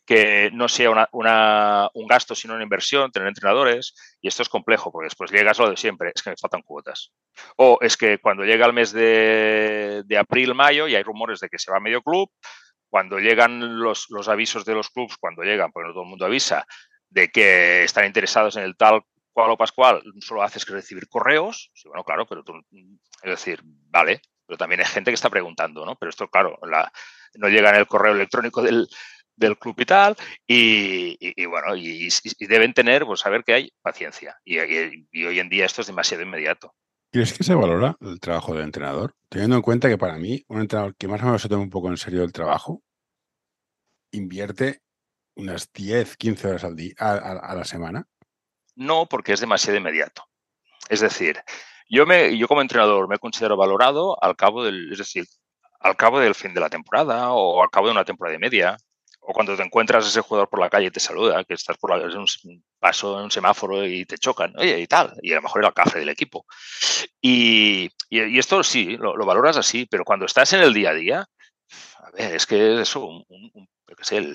que 0.06 0.50
no 0.52 0.68
sea 0.68 0.90
un 1.14 2.08
gasto, 2.08 2.36
sino 2.36 2.56
una 2.56 2.64
inversión, 2.64 3.12
tener 3.12 3.28
entrenadores, 3.28 3.96
y 4.22 4.28
esto 4.28 4.42
es 4.44 4.50
complejo, 4.50 4.92
porque 4.92 5.06
después 5.06 5.32
llegas 5.32 5.60
lo 5.60 5.70
de 5.70 5.78
siempre, 5.78 6.12
es 6.14 6.22
que 6.22 6.32
me 6.32 6.36
faltan 6.38 6.62
cuotas. 6.62 7.12
O 7.56 7.78
es 7.82 7.96
que 7.96 8.20
cuando 8.20 8.44
llega 8.44 8.66
el 8.66 8.74
mes 8.74 8.92
de, 8.92 10.04
abril, 10.18 10.56
mayo, 10.56 10.88
y 10.88 10.96
hay 10.96 11.04
rumores 11.04 11.40
de 11.40 11.50
que 11.50 11.60
se 11.60 11.72
va 11.72 11.78
a 11.78 11.82
medio 11.82 12.02
club, 12.02 12.30
cuando 12.90 13.18
llegan 13.18 13.80
los, 13.80 14.08
avisos 14.28 14.66
de 14.66 14.74
los 14.74 14.90
clubes, 14.90 15.18
cuando 15.18 15.44
llegan, 15.44 15.72
porque 15.72 15.88
no 15.88 15.94
todo 15.94 16.04
el 16.04 16.10
mundo 16.10 16.26
avisa, 16.26 16.66
de 17.10 17.30
que 17.30 17.84
están 17.84 18.06
interesados 18.06 18.58
en 18.58 18.64
el 18.64 18.76
tal 18.76 19.02
cual 19.32 19.52
o 19.52 19.58
pascual, 19.58 20.04
solo 20.20 20.44
haces 20.44 20.66
que 20.66 20.74
recibir 20.74 21.08
correos, 21.08 21.72
sí, 21.74 21.88
bueno, 21.88 22.04
claro, 22.04 22.28
pero 22.28 22.44
tú, 22.44 22.54
es 22.72 23.30
decir, 23.30 23.62
vale, 23.64 24.22
pero 24.46 24.58
también 24.58 24.82
hay 24.82 24.86
gente 24.86 25.10
que 25.10 25.16
está 25.16 25.30
preguntando, 25.30 25.86
¿no? 25.86 25.96
Pero 25.96 26.10
esto, 26.10 26.28
claro, 26.28 26.60
no 27.36 27.50
llega 27.50 27.72
en 27.72 27.78
el 27.78 27.88
correo 27.88 28.14
electrónico 28.14 28.62
del, 28.62 28.88
del 29.36 29.58
club 29.58 29.76
y 29.80 29.86
tal, 29.86 30.16
y, 30.48 31.46
bueno, 31.46 31.76
y, 31.76 32.10
deben 32.40 32.74
tener, 32.74 33.06
pues 33.06 33.22
saber 33.22 33.44
que 33.44 33.54
hay 33.54 33.74
paciencia. 33.82 34.38
Y, 34.44 34.58
hoy 34.60 35.40
en 35.40 35.50
día 35.50 35.66
esto 35.66 35.82
es 35.82 35.88
demasiado 35.88 36.24
inmediato. 36.24 36.74
¿Crees 37.12 37.34
que 37.34 37.44
se 37.44 37.54
valora 37.54 37.96
el 38.02 38.20
trabajo 38.20 38.54
del 38.54 38.64
entrenador? 38.64 39.16
Teniendo 39.30 39.56
en 39.56 39.62
cuenta 39.62 39.88
que 39.88 39.98
para 39.98 40.18
mí, 40.18 40.44
un 40.48 40.62
entrenador 40.62 40.96
que 40.96 41.08
más 41.08 41.22
o 41.22 41.26
menos 41.26 41.42
se 41.42 41.50
toma 41.50 41.62
un 41.62 41.70
poco 41.70 41.90
en 41.90 41.98
serio 41.98 42.24
el 42.24 42.32
trabajo, 42.32 42.82
invierte 44.12 44.82
unas 45.36 45.72
10, 45.72 46.18
15 46.18 46.48
horas 46.48 46.64
al 46.64 46.76
día, 46.76 46.94
a, 46.98 47.56
la 47.56 47.66
semana. 47.66 48.08
No, 48.76 49.06
porque 49.08 49.34
es 49.34 49.40
demasiado 49.40 49.78
inmediato. 49.78 50.24
Es 50.90 51.02
decir, 51.02 51.40
yo, 51.88 52.06
me, 52.06 52.38
yo 52.38 52.48
como 52.48 52.62
entrenador 52.62 53.08
me 53.08 53.20
considero 53.20 53.58
valorado 53.58 54.22
al 54.24 54.36
cabo 54.36 54.64
del, 54.64 54.92
es 54.92 54.98
decir, 54.98 55.26
al 55.80 55.96
cabo 55.96 56.20
del 56.20 56.36
fin 56.36 56.54
de 56.54 56.62
la 56.62 56.70
temporada 56.70 57.32
o 57.34 57.62
al 57.62 57.70
cabo 57.70 57.88
de 57.88 57.94
una 57.94 58.06
temporada 58.06 58.36
y 58.36 58.40
media 58.40 58.78
o 59.26 59.34
cuando 59.34 59.56
te 59.56 59.64
encuentras 59.64 60.06
ese 60.06 60.22
jugador 60.22 60.50
por 60.50 60.60
la 60.60 60.70
calle 60.70 60.88
y 60.88 60.92
te 60.92 61.00
saluda, 61.00 61.44
que 61.44 61.54
estás 61.54 61.78
por 61.78 61.92
la, 61.92 62.04
en 62.04 62.18
un 62.18 62.28
paso 62.80 63.18
en 63.18 63.26
un 63.26 63.32
semáforo 63.32 63.86
y 63.86 64.06
te 64.06 64.18
chocan, 64.18 64.54
oye, 64.58 64.80
y 64.80 64.88
tal, 64.88 65.14
y 65.22 65.32
a 65.32 65.36
lo 65.36 65.44
mejor 65.44 65.62
era 65.62 65.70
el 65.70 65.74
café 65.74 66.00
del 66.00 66.10
equipo. 66.10 66.46
Y, 67.22 67.90
esto 68.10 68.64
sí, 68.64 68.98
lo, 68.98 69.16
valoras 69.26 69.58
así, 69.58 69.88
pero 69.90 70.04
cuando 70.04 70.26
estás 70.26 70.52
en 70.54 70.62
el 70.62 70.74
día 70.74 70.90
a 70.90 70.94
día, 70.94 71.26
a 71.98 72.12
ver, 72.12 72.36
es 72.36 72.46
que 72.46 72.82
eso, 72.82 73.06
un, 73.06 73.26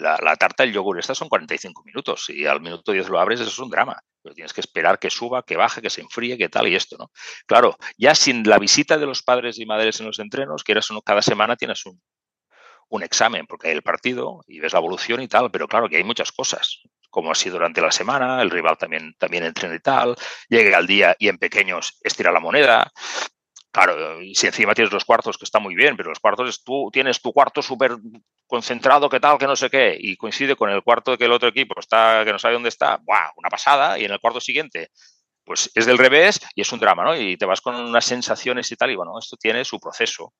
la, 0.00 0.36
tarta, 0.36 0.64
el 0.64 0.72
yogur, 0.72 0.98
estas 0.98 1.18
son 1.18 1.28
45 1.28 1.82
minutos 1.84 2.30
y 2.30 2.46
al 2.46 2.60
minuto 2.60 2.92
10 2.92 3.08
lo 3.08 3.20
abres, 3.20 3.40
eso 3.40 3.50
es 3.50 3.58
un 3.58 3.70
drama. 3.70 4.00
Pero 4.22 4.34
tienes 4.34 4.52
que 4.52 4.60
esperar 4.60 4.98
que 4.98 5.10
suba, 5.10 5.42
que 5.42 5.56
baje, 5.56 5.82
que 5.82 5.90
se 5.90 6.00
enfríe, 6.00 6.38
que 6.38 6.48
tal 6.48 6.68
y 6.68 6.74
esto, 6.74 6.96
¿no? 6.98 7.10
Claro, 7.46 7.76
ya 7.96 8.14
sin 8.14 8.42
la 8.48 8.58
visita 8.58 8.98
de 8.98 9.06
los 9.06 9.22
padres 9.22 9.58
y 9.58 9.66
madres 9.66 10.00
en 10.00 10.06
los 10.06 10.18
entrenos, 10.18 10.64
que 10.64 10.72
eras 10.72 10.90
uno, 10.90 11.02
cada 11.02 11.22
semana 11.22 11.56
tienes 11.56 11.84
un, 11.86 12.00
un 12.90 13.02
examen, 13.02 13.46
porque 13.46 13.68
hay 13.68 13.74
el 13.74 13.82
partido 13.82 14.44
y 14.46 14.60
ves 14.60 14.72
la 14.72 14.78
evolución 14.78 15.20
y 15.20 15.28
tal, 15.28 15.50
pero 15.50 15.68
claro 15.68 15.88
que 15.88 15.96
hay 15.96 16.04
muchas 16.04 16.32
cosas. 16.32 16.80
como 17.10 17.32
así 17.32 17.48
durante 17.48 17.80
la 17.80 17.90
semana, 17.90 18.42
el 18.42 18.50
rival 18.50 18.76
también, 18.76 19.14
también 19.18 19.44
entrena 19.44 19.74
y 19.74 19.80
tal, 19.80 20.14
llegue 20.48 20.74
al 20.74 20.86
día 20.86 21.16
y 21.18 21.28
en 21.28 21.38
pequeños 21.38 21.98
estira 22.02 22.30
la 22.32 22.40
moneda. 22.40 22.92
Claro, 23.70 24.20
y 24.22 24.34
si 24.34 24.46
encima 24.46 24.74
tienes 24.74 24.92
los 24.92 25.04
cuartos, 25.04 25.36
que 25.38 25.44
está 25.44 25.58
muy 25.58 25.74
bien, 25.74 25.96
pero 25.96 26.08
los 26.08 26.20
cuartos 26.20 26.64
tú 26.64 26.90
tienes 26.92 27.20
tu 27.20 27.32
cuarto 27.32 27.62
súper 27.62 27.96
concentrado, 28.46 29.08
que 29.08 29.20
tal, 29.20 29.38
que 29.38 29.46
no 29.46 29.56
sé 29.56 29.70
qué, 29.70 29.96
y 29.98 30.16
coincide 30.16 30.56
con 30.56 30.70
el 30.70 30.82
cuarto 30.82 31.16
que 31.16 31.26
el 31.26 31.32
otro 31.32 31.48
equipo 31.48 31.78
está, 31.78 32.22
que 32.24 32.32
no 32.32 32.38
sabe 32.38 32.54
dónde 32.54 32.70
está, 32.70 32.98
¡buah! 33.02 33.30
Una 33.36 33.50
pasada, 33.50 33.98
y 33.98 34.04
en 34.04 34.12
el 34.12 34.20
cuarto 34.20 34.40
siguiente, 34.40 34.90
pues 35.44 35.70
es 35.74 35.86
del 35.86 35.98
revés 35.98 36.40
y 36.54 36.62
es 36.62 36.72
un 36.72 36.80
drama, 36.80 37.04
¿no? 37.04 37.16
Y 37.16 37.36
te 37.36 37.46
vas 37.46 37.60
con 37.60 37.74
unas 37.74 38.04
sensaciones 38.04 38.70
y 38.72 38.76
tal, 38.76 38.90
y 38.90 38.96
bueno, 38.96 39.18
esto 39.18 39.36
tiene 39.36 39.64
su 39.64 39.78
proceso. 39.78 40.32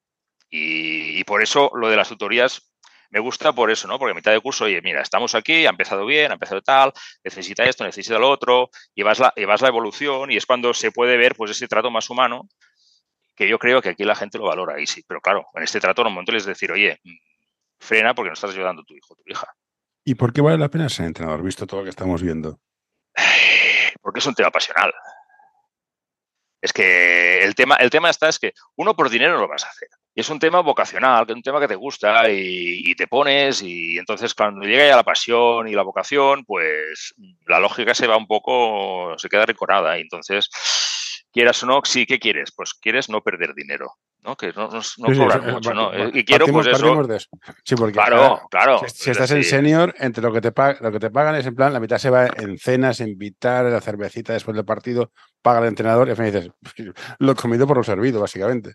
Y, 0.51 1.19
y 1.19 1.25
por 1.25 1.43
eso 1.43 1.71
lo 1.75 1.89
de 1.89 1.97
las 1.97 2.09
tutorías 2.09 2.69
me 3.11 3.21
gusta 3.21 3.53
por 3.53 3.71
eso, 3.71 3.89
¿no? 3.89 3.99
Porque 3.99 4.13
a 4.13 4.15
mitad 4.15 4.33
de 4.33 4.41
curso, 4.41 4.65
oye, 4.65 4.81
mira, 4.83 5.01
estamos 5.01 5.35
aquí, 5.35 5.67
ha 5.67 5.71
empezado 5.71 6.05
bien, 6.05 6.31
ha 6.31 6.35
empezado 6.35 6.61
tal, 6.61 6.93
necesita 7.25 7.65
esto, 7.65 7.85
necesita 7.85 8.19
lo 8.19 8.29
otro, 8.29 8.71
y 8.95 9.03
vas 9.03 9.19
la, 9.19 9.33
y 9.35 9.45
vas 9.45 9.63
la 9.63 9.69
evolución 9.69 10.31
y 10.31 10.37
es 10.37 10.47
cuando 10.47 10.75
se 10.75 10.93
puede 10.93 11.17
ver 11.17 11.35
pues 11.35 11.51
ese 11.51 11.69
trato 11.69 11.91
más 11.91 12.11
humano 12.11 12.49
que 13.35 13.49
yo 13.49 13.59
creo 13.59 13.81
que 13.81 13.91
aquí 13.91 14.05
la 14.05 14.17
gente 14.17 14.37
lo 14.37 14.45
valora. 14.45 14.81
Y 14.81 14.87
sí, 14.87 15.05
pero 15.07 15.21
claro, 15.21 15.47
en 15.55 15.63
este 15.63 15.81
trato 15.81 16.03
en 16.03 16.09
un 16.09 16.15
momento 16.15 16.33
les 16.33 16.45
decir, 16.45 16.73
oye, 16.73 16.99
mm, 17.03 17.17
frena 17.79 18.15
porque 18.15 18.31
no 18.31 18.35
estás 18.35 18.51
ayudando 18.51 18.83
a 18.83 18.85
tu 18.85 18.95
hijo 18.95 19.15
tu 19.15 19.23
hija. 19.27 19.47
¿Y 20.05 20.15
por 20.15 20.33
qué 20.33 20.41
vale 20.41 20.59
la 20.59 20.69
pena 20.69 20.89
ser 20.89 21.07
entrenador, 21.07 21.43
visto 21.43 21.67
todo 21.67 21.81
lo 21.81 21.85
que 21.85 21.91
estamos 21.91 22.23
viendo? 22.23 22.61
Porque 24.01 24.21
es 24.21 24.27
un 24.27 24.35
tema 24.35 24.51
pasional. 24.51 24.93
Es 26.63 26.73
que 26.73 27.43
el 27.43 27.55
tema, 27.55 27.77
el 27.77 27.91
tema 27.91 28.09
está 28.09 28.29
es 28.29 28.39
que 28.39 28.55
uno 28.77 28.97
por 28.97 29.11
dinero 29.11 29.35
no 29.35 29.41
lo 29.41 29.49
vas 29.49 29.65
a 29.65 29.69
hacer. 29.69 29.89
Y 30.19 30.21
es 30.21 30.31
un 30.31 30.41
tema 30.41 30.63
vocacional, 30.63 31.25
que 31.27 31.31
es 31.33 31.37
un 31.37 31.43
tema 31.45 31.61
que 31.61 31.69
te 31.69 31.77
gusta 31.77 32.29
y, 32.29 32.83
y 32.91 32.97
te 32.97 33.07
pones 33.07 33.63
y 33.63 33.97
entonces 33.99 34.35
cuando 34.35 34.67
llega 34.67 34.85
ya 34.85 34.97
la 34.97 35.05
pasión 35.05 35.69
y 35.69 35.75
la 35.75 35.83
vocación, 35.85 36.45
pues 36.45 37.15
la 37.47 37.61
lógica 37.61 37.95
se 37.95 38.09
va 38.09 38.17
un 38.17 38.27
poco, 38.27 39.17
se 39.17 39.29
queda 39.29 39.47
recorada 39.47 39.97
y 39.97 40.01
entonces 40.01 40.51
quieras 41.33 41.63
o 41.63 41.67
no, 41.67 41.83
sí, 41.85 42.05
¿qué 42.05 42.19
quieres? 42.19 42.51
Pues 42.51 42.75
quieres 42.75 43.09
no 43.09 43.21
perder 43.23 43.55
dinero, 43.55 43.93
¿no? 44.25 44.35
Que 44.35 44.49
no, 44.55 44.63
no, 44.67 44.73
no 44.73 44.83
Sí, 44.83 44.97
sí, 44.99 45.15
cobrar 45.19 45.45
sí, 45.45 45.53
mucho, 45.53 45.73
¿no? 45.73 45.91
pa- 45.93 46.11
Y 46.13 46.25
quiero, 46.25 46.47
partimos- 46.47 46.65
pues 46.65 46.77
eso. 46.77 46.83
partimos 46.85 47.09
de 47.09 47.17
eso. 47.19 47.29
Sí, 47.65 47.77
porque 47.77 47.93
Claro, 47.93 48.41
claro. 48.51 48.79
si, 48.81 48.87
si 48.89 49.11
es 49.11 49.17
estás 49.21 49.31
en 49.31 49.45
senior, 49.45 49.95
entre 50.01 50.21
lo 50.25 50.33
que 50.33 50.41
te 50.41 50.51
pa- 50.51 50.79
lo 50.81 50.91
que 50.91 50.99
te 50.99 51.11
pagan 51.13 51.37
es 51.37 51.47
en 51.47 51.55
plan, 51.55 51.73
la 51.73 51.79
mitad 51.79 51.99
se 51.99 52.11
va 52.11 52.27
en 52.27 52.59
cenas, 52.59 52.99
en 53.01 53.11
invitar, 53.11 53.67
la 53.67 53.81
cervecita 53.81 54.33
después 54.33 54.57
del 54.57 54.65
partido, 54.67 55.13
paga 55.43 55.61
el 55.61 55.67
entrenador 55.67 56.09
y 56.09 56.11
al 56.11 56.17
final 56.17 56.33
dices, 56.33 56.51
lo 57.21 57.31
he 57.31 57.35
comido 57.37 57.69
por 57.69 57.77
lo 57.77 57.85
servido, 57.85 58.21
básicamente. 58.21 58.75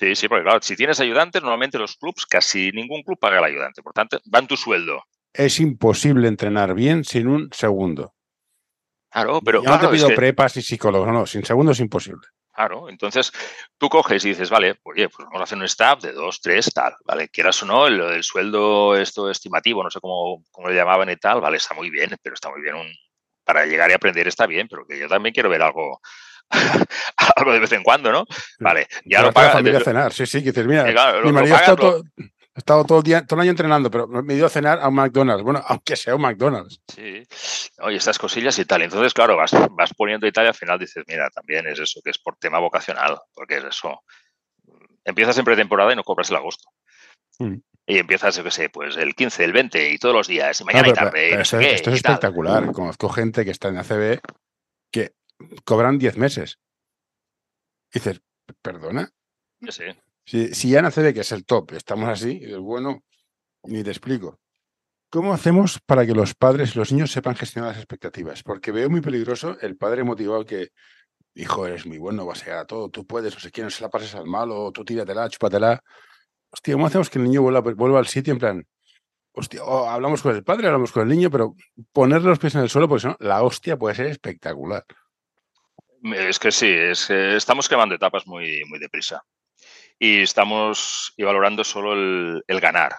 Sí, 0.00 0.16
sí, 0.16 0.28
porque 0.28 0.44
claro, 0.44 0.60
si 0.62 0.76
tienes 0.76 0.98
ayudantes, 0.98 1.42
normalmente 1.42 1.78
los 1.78 1.94
clubs, 1.96 2.24
casi 2.24 2.72
ningún 2.72 3.02
club 3.02 3.18
paga 3.20 3.36
el 3.38 3.44
ayudante. 3.44 3.82
Por 3.82 3.92
tanto, 3.92 4.18
van 4.24 4.46
tu 4.46 4.56
sueldo. 4.56 5.04
Es 5.34 5.60
imposible 5.60 6.26
entrenar 6.26 6.72
bien 6.74 7.04
sin 7.04 7.28
un 7.28 7.50
segundo. 7.52 8.14
Claro, 9.12 9.40
pero 9.44 9.62
Yo 9.62 9.68
no 9.68 9.78
te 9.78 9.84
es 9.86 9.92
pido 9.92 10.08
que- 10.08 10.14
prepas 10.14 10.56
y 10.56 10.62
psicólogos, 10.62 11.06
no, 11.06 11.12
no, 11.12 11.26
sin 11.26 11.44
segundo 11.44 11.72
es 11.72 11.80
imposible. 11.80 12.26
Claro, 12.54 12.88
entonces 12.88 13.30
tú 13.76 13.88
coges 13.90 14.24
y 14.24 14.30
dices, 14.30 14.48
vale, 14.48 14.78
oye, 14.84 15.08
pues 15.10 15.26
vamos 15.26 15.40
a 15.40 15.44
hacer 15.44 15.58
un 15.58 15.64
staff 15.64 16.02
de 16.02 16.12
dos, 16.12 16.40
tres, 16.40 16.72
tal, 16.74 16.94
¿vale? 17.04 17.28
Quieras 17.28 17.62
o 17.62 17.66
no, 17.66 17.86
el, 17.86 18.00
el 18.00 18.22
sueldo 18.24 18.96
esto 18.96 19.30
estimativo, 19.30 19.82
no 19.84 19.90
sé 19.90 20.00
cómo, 20.00 20.42
cómo 20.50 20.68
le 20.68 20.74
llamaban 20.76 21.10
y 21.10 21.16
tal, 21.16 21.40
vale, 21.42 21.58
está 21.58 21.74
muy 21.74 21.90
bien, 21.90 22.10
pero 22.22 22.34
está 22.34 22.48
muy 22.50 22.62
bien 22.62 22.74
un, 22.74 22.86
para 23.44 23.66
llegar 23.66 23.90
y 23.90 23.94
aprender 23.94 24.26
está 24.28 24.46
bien, 24.46 24.66
pero 24.68 24.86
que 24.86 24.98
yo 24.98 25.08
también 25.08 25.32
quiero 25.34 25.48
ver 25.50 25.62
algo, 25.62 26.00
algo 27.36 27.52
de 27.52 27.60
vez 27.60 27.72
en 27.72 27.82
cuando, 27.82 28.10
¿no? 28.12 28.24
Vale, 28.58 28.86
ya 29.04 29.22
lo 29.22 29.30
la 29.32 29.50
familia 29.50 29.78
a 29.78 29.84
cenar, 29.84 30.12
sí, 30.12 30.26
sí, 30.26 30.38
que 30.42 30.50
dices, 30.52 30.66
mira, 30.66 30.88
Eh, 30.88 30.92
claro, 30.92 31.24
mi 31.26 31.32
marido 31.32 31.54
ha 31.54 31.58
pagas, 31.58 31.70
estado, 31.74 31.92
lo- 31.92 32.02
todo, 32.02 32.04
estado 32.54 32.84
todo 32.84 32.98
el 32.98 33.04
día, 33.04 33.24
todo 33.26 33.36
el 33.36 33.42
año 33.42 33.50
entrenando, 33.52 33.90
pero 33.90 34.06
me 34.08 34.34
dio 34.34 34.46
a 34.46 34.48
cenar 34.50 34.80
a 34.80 34.88
un 34.88 34.94
McDonald's. 34.94 35.42
Bueno, 35.44 35.62
aunque 35.66 35.96
sea 35.96 36.14
un 36.14 36.22
McDonald's. 36.22 36.80
Sí, 36.94 37.22
oye, 37.78 37.96
estas 37.96 38.18
cosillas 38.18 38.58
y 38.58 38.64
tal. 38.64 38.82
Entonces, 38.82 39.14
claro, 39.14 39.36
vas, 39.36 39.52
vas 39.70 39.94
poniendo 39.94 40.26
y 40.26 40.32
tal 40.32 40.44
y 40.44 40.48
al 40.48 40.54
final 40.54 40.78
dices, 40.78 41.04
mira, 41.06 41.30
también 41.30 41.66
es 41.68 41.78
eso, 41.78 42.00
que 42.04 42.10
es 42.10 42.18
por 42.18 42.36
tema 42.36 42.58
vocacional, 42.58 43.18
porque 43.32 43.58
es 43.58 43.64
eso. 43.64 44.02
Empiezas 45.04 45.38
en 45.38 45.44
pretemporada 45.44 45.92
y 45.92 45.96
no 45.96 46.04
cobras 46.04 46.28
el 46.30 46.36
agosto. 46.36 46.68
Mm. 47.38 47.54
Y 47.86 47.98
empiezas, 47.98 48.36
yo 48.36 48.44
qué 48.44 48.50
sé, 48.50 48.68
pues 48.68 48.96
el 48.96 49.14
15, 49.14 49.42
el 49.44 49.52
20 49.52 49.90
y 49.92 49.98
todos 49.98 50.14
los 50.14 50.28
días, 50.28 50.60
y 50.60 50.62
No, 50.62 50.66
mañana 50.66 50.88
y 50.88 50.92
pero- 50.92 51.04
tarde, 51.06 51.20
y 51.26 51.30
pero 51.30 51.36
no 51.36 51.42
esto, 51.42 51.56
sé 51.58 51.64
qué, 51.64 51.74
esto 51.74 51.90
es 51.90 51.98
y 51.98 52.02
tal. 52.02 52.12
espectacular. 52.12 52.72
Conozco 52.72 53.08
gente 53.08 53.44
que 53.44 53.50
está 53.50 53.68
en 53.68 53.78
ACB 53.78 54.20
que 54.92 55.12
cobran 55.64 55.98
10 55.98 56.16
meses. 56.16 56.58
Y 57.92 57.98
dices, 57.98 58.20
perdona, 58.62 59.10
sé. 59.68 59.96
si, 60.24 60.54
si 60.54 60.70
ya 60.70 60.80
en 60.80 60.86
ACB, 60.86 61.14
que 61.14 61.20
es 61.20 61.32
el 61.32 61.44
top, 61.44 61.72
estamos 61.72 62.08
así, 62.08 62.30
y 62.30 62.40
dices, 62.40 62.58
bueno, 62.58 63.02
ni 63.64 63.82
te 63.82 63.90
explico. 63.90 64.38
¿Cómo 65.10 65.32
hacemos 65.32 65.80
para 65.84 66.06
que 66.06 66.14
los 66.14 66.34
padres 66.34 66.74
y 66.74 66.78
los 66.78 66.92
niños 66.92 67.10
sepan 67.10 67.34
gestionar 67.34 67.70
las 67.70 67.78
expectativas? 67.78 68.44
Porque 68.44 68.70
veo 68.70 68.88
muy 68.88 69.00
peligroso 69.00 69.56
el 69.60 69.76
padre 69.76 70.04
motivado 70.04 70.46
que, 70.46 70.68
hijo, 71.34 71.66
eres 71.66 71.84
muy 71.84 71.98
bueno, 71.98 72.24
vas 72.24 72.42
a 72.42 72.44
llegar 72.44 72.60
a 72.60 72.66
todo, 72.66 72.90
tú 72.90 73.04
puedes, 73.04 73.34
no 73.34 73.40
sé 73.40 73.50
quién, 73.50 73.64
no 73.64 73.70
se 73.70 73.82
la 73.82 73.90
pases 73.90 74.14
al 74.14 74.26
malo, 74.26 74.70
tú 74.70 74.84
tíratela, 74.84 75.28
chúpatela. 75.28 75.82
Hostia, 76.50 76.74
¿cómo 76.74 76.86
hacemos 76.86 77.10
que 77.10 77.18
el 77.18 77.24
niño 77.24 77.42
vuelva, 77.42 77.60
vuelva 77.60 77.98
al 77.98 78.06
sitio 78.06 78.32
en 78.32 78.38
plan, 78.38 78.66
hostia, 79.32 79.62
hablamos 79.62 80.22
con 80.22 80.34
el 80.34 80.44
padre, 80.44 80.66
hablamos 80.66 80.92
con 80.92 81.02
el 81.02 81.08
niño, 81.08 81.30
pero 81.30 81.54
ponerle 81.92 82.28
los 82.28 82.38
pies 82.38 82.54
en 82.54 82.62
el 82.62 82.70
suelo, 82.70 82.88
porque 82.88 83.02
si 83.02 83.06
no, 83.08 83.16
la 83.20 83.42
hostia 83.42 83.76
puede 83.76 83.94
ser 83.94 84.06
espectacular. 84.06 84.84
Es 86.02 86.38
que 86.38 86.50
sí, 86.50 86.66
es 86.68 87.06
que 87.06 87.36
estamos 87.36 87.68
quemando 87.68 87.94
etapas 87.94 88.26
muy, 88.26 88.62
muy 88.68 88.78
deprisa. 88.78 89.22
Y 89.98 90.22
estamos 90.22 91.12
y 91.16 91.24
valorando 91.24 91.64
solo 91.64 91.94
el, 91.94 92.42
el 92.46 92.60
ganar. 92.60 92.92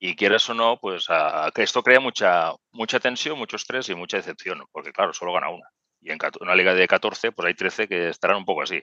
Y 0.00 0.16
quieras 0.16 0.48
o 0.50 0.54
no, 0.54 0.78
pues 0.80 1.06
a- 1.10 1.50
esto 1.56 1.82
crea 1.82 2.00
mucha, 2.00 2.52
mucha 2.72 3.00
tensión, 3.00 3.38
mucho 3.38 3.56
estrés 3.56 3.88
y 3.90 3.94
mucha 3.96 4.18
decepción, 4.18 4.62
porque 4.72 4.92
claro, 4.92 5.12
solo 5.14 5.32
gana 5.34 5.50
una. 5.50 5.66
Y 6.02 6.10
en 6.12 6.18
una 6.40 6.54
liga 6.56 6.74
de 6.74 6.88
14, 6.88 7.32
pues 7.32 7.46
hay 7.48 7.54
13 7.54 7.88
que 7.88 8.10
estarán 8.10 8.38
un 8.38 8.44
poco 8.46 8.62
así. 8.62 8.82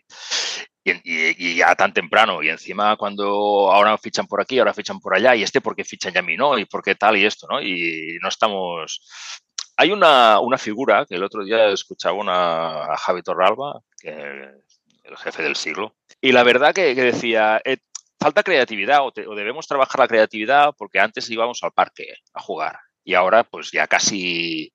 Y, 0.83 1.55
ya 1.57 1.75
tan 1.75 1.93
temprano. 1.93 2.41
Y 2.43 2.49
encima 2.49 2.95
cuando 2.97 3.71
ahora 3.71 3.97
fichan 3.97 4.27
por 4.27 4.41
aquí, 4.41 4.59
ahora 4.59 4.73
fichan 4.73 4.99
por 4.99 5.15
allá, 5.15 5.35
y 5.35 5.43
este 5.43 5.61
porque 5.61 5.83
fichan 5.83 6.13
ya 6.13 6.19
a 6.21 6.23
mí 6.23 6.37
no, 6.37 6.57
y 6.57 6.65
por 6.65 6.81
qué 6.83 6.95
tal 6.95 7.17
y 7.17 7.25
esto, 7.25 7.47
¿no? 7.49 7.61
Y 7.61 8.17
no 8.21 8.29
estamos... 8.29 9.01
Hay 9.77 9.91
una, 9.91 10.39
una 10.39 10.57
figura 10.57 11.05
que 11.07 11.15
el 11.15 11.23
otro 11.23 11.43
día 11.43 11.69
escuchaba 11.69 12.17
una, 12.17 12.85
a 12.85 12.97
Javi 12.97 13.21
Torralba, 13.21 13.81
que 13.99 14.09
el 14.09 15.17
jefe 15.17 15.43
del 15.43 15.55
siglo, 15.55 15.95
y 16.19 16.31
la 16.31 16.43
verdad 16.43 16.73
que, 16.73 16.95
decía, 16.95 17.61
eh, 17.63 17.77
falta 18.19 18.43
creatividad 18.43 19.01
o, 19.05 19.11
debemos 19.11 19.67
trabajar 19.67 19.99
la 19.99 20.07
creatividad 20.07 20.73
porque 20.77 20.99
antes 20.99 21.29
íbamos 21.29 21.61
al 21.63 21.71
parque 21.71 22.15
a 22.33 22.41
jugar 22.41 22.79
y 23.03 23.13
ahora 23.13 23.43
pues 23.43 23.71
ya 23.71 23.87
casi 23.87 24.73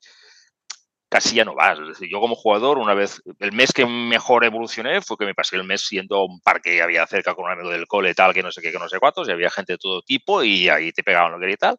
casi 1.09 1.35
ya 1.35 1.45
no 1.45 1.55
vas. 1.55 1.79
Yo 2.11 2.21
como 2.21 2.35
jugador, 2.35 2.79
una 2.79 2.95
vez, 2.95 3.21
el 3.39 3.53
mes 3.53 3.71
que 3.73 3.85
mejor 3.85 4.45
evolucioné 4.45 5.03
fue 5.03 5.19
que 5.19 5.27
me 5.27 5.35
pasé 5.35 5.57
el 5.57 5.65
mes 5.65 5.83
siendo 5.83 6.25
un 6.25 6.41
parque 6.41 6.71
que 6.71 6.83
había 6.83 7.07
cerca 7.07 7.35
con 7.35 7.45
un 7.45 7.51
amigo 7.51 7.69
del 7.69 7.87
cole, 7.87 8.15
tal, 8.15 8.33
que 8.33 8.43
no 8.43 8.51
sé 8.51 8.63
qué, 8.63 8.73
que 8.73 8.79
no 8.79 8.89
sé 8.89 8.99
cuántos, 8.99 9.29
y 9.29 9.33
había 9.33 9.51
gente 9.51 9.75
de 9.75 9.79
todo 9.79 10.01
tipo 10.01 10.43
y 10.43 10.71
ahí 10.71 10.91
te 10.93 11.03
pegaban 11.03 11.33
lo 11.33 11.39
que 11.39 11.53
y 11.53 11.57
tal. 11.57 11.77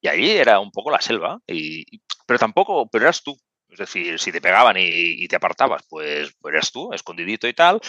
Y 0.00 0.08
ahí 0.08 0.30
era 0.30 0.60
un 0.60 0.70
poco 0.70 0.90
la 0.90 1.00
selva, 1.00 1.38
y, 1.46 1.84
pero 2.26 2.38
tampoco, 2.38 2.88
pero 2.88 3.04
eras 3.04 3.22
tú. 3.22 3.36
Es 3.68 3.78
decir, 3.78 4.18
si 4.18 4.32
te 4.32 4.40
pegaban 4.40 4.76
y, 4.78 5.28
te 5.28 5.36
apartabas, 5.36 5.82
pues, 5.88 6.34
pues 6.40 6.54
eras 6.54 6.72
tú, 6.72 6.92
escondidito 6.92 7.46
y 7.46 7.54
tal. 7.54 7.80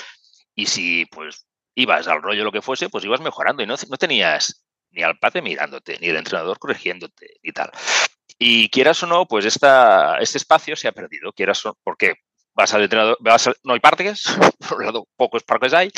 Y 0.56 0.66
si 0.68 1.06
pues 1.08 1.48
ibas 1.76 2.08
al 2.08 2.22
rollo 2.22 2.44
lo 2.44 2.52
que 2.52 2.62
fuese, 2.62 2.90
pues 2.90 3.06
ibas 3.06 3.22
mejorando 3.22 3.64
y 3.64 3.66
no, 3.68 3.76
no 3.90 3.98
tenías 3.98 4.64
ni 4.92 5.04
al 5.04 5.18
padre 5.18 5.42
mirándote, 5.42 5.98
ni 6.00 6.08
el 6.08 6.18
entrenador 6.18 6.60
corrigiéndote 6.60 7.38
y 7.42 7.52
tal. 7.54 7.72
Y 8.38 8.70
quieras 8.70 9.02
o 9.04 9.08
no, 9.08 9.28
pues 9.28 9.46
esta, 9.46 10.18
este 10.20 10.38
espacio 10.38 10.76
se 10.76 10.88
ha 10.88 10.92
perdido. 10.92 11.32
Quieras 11.34 11.66
o 11.66 11.78
porque 11.84 12.16
vas 12.54 12.74
al 12.74 12.84
entrenador, 12.84 13.18
vas 13.22 13.48
al- 13.48 13.58
no 13.64 13.74
hay 13.74 13.80
parques, 13.80 14.24
por 14.70 14.80
un 14.80 14.86
lado 14.86 15.08
pocos 15.16 15.44
parques 15.44 15.74
hay. 15.74 15.92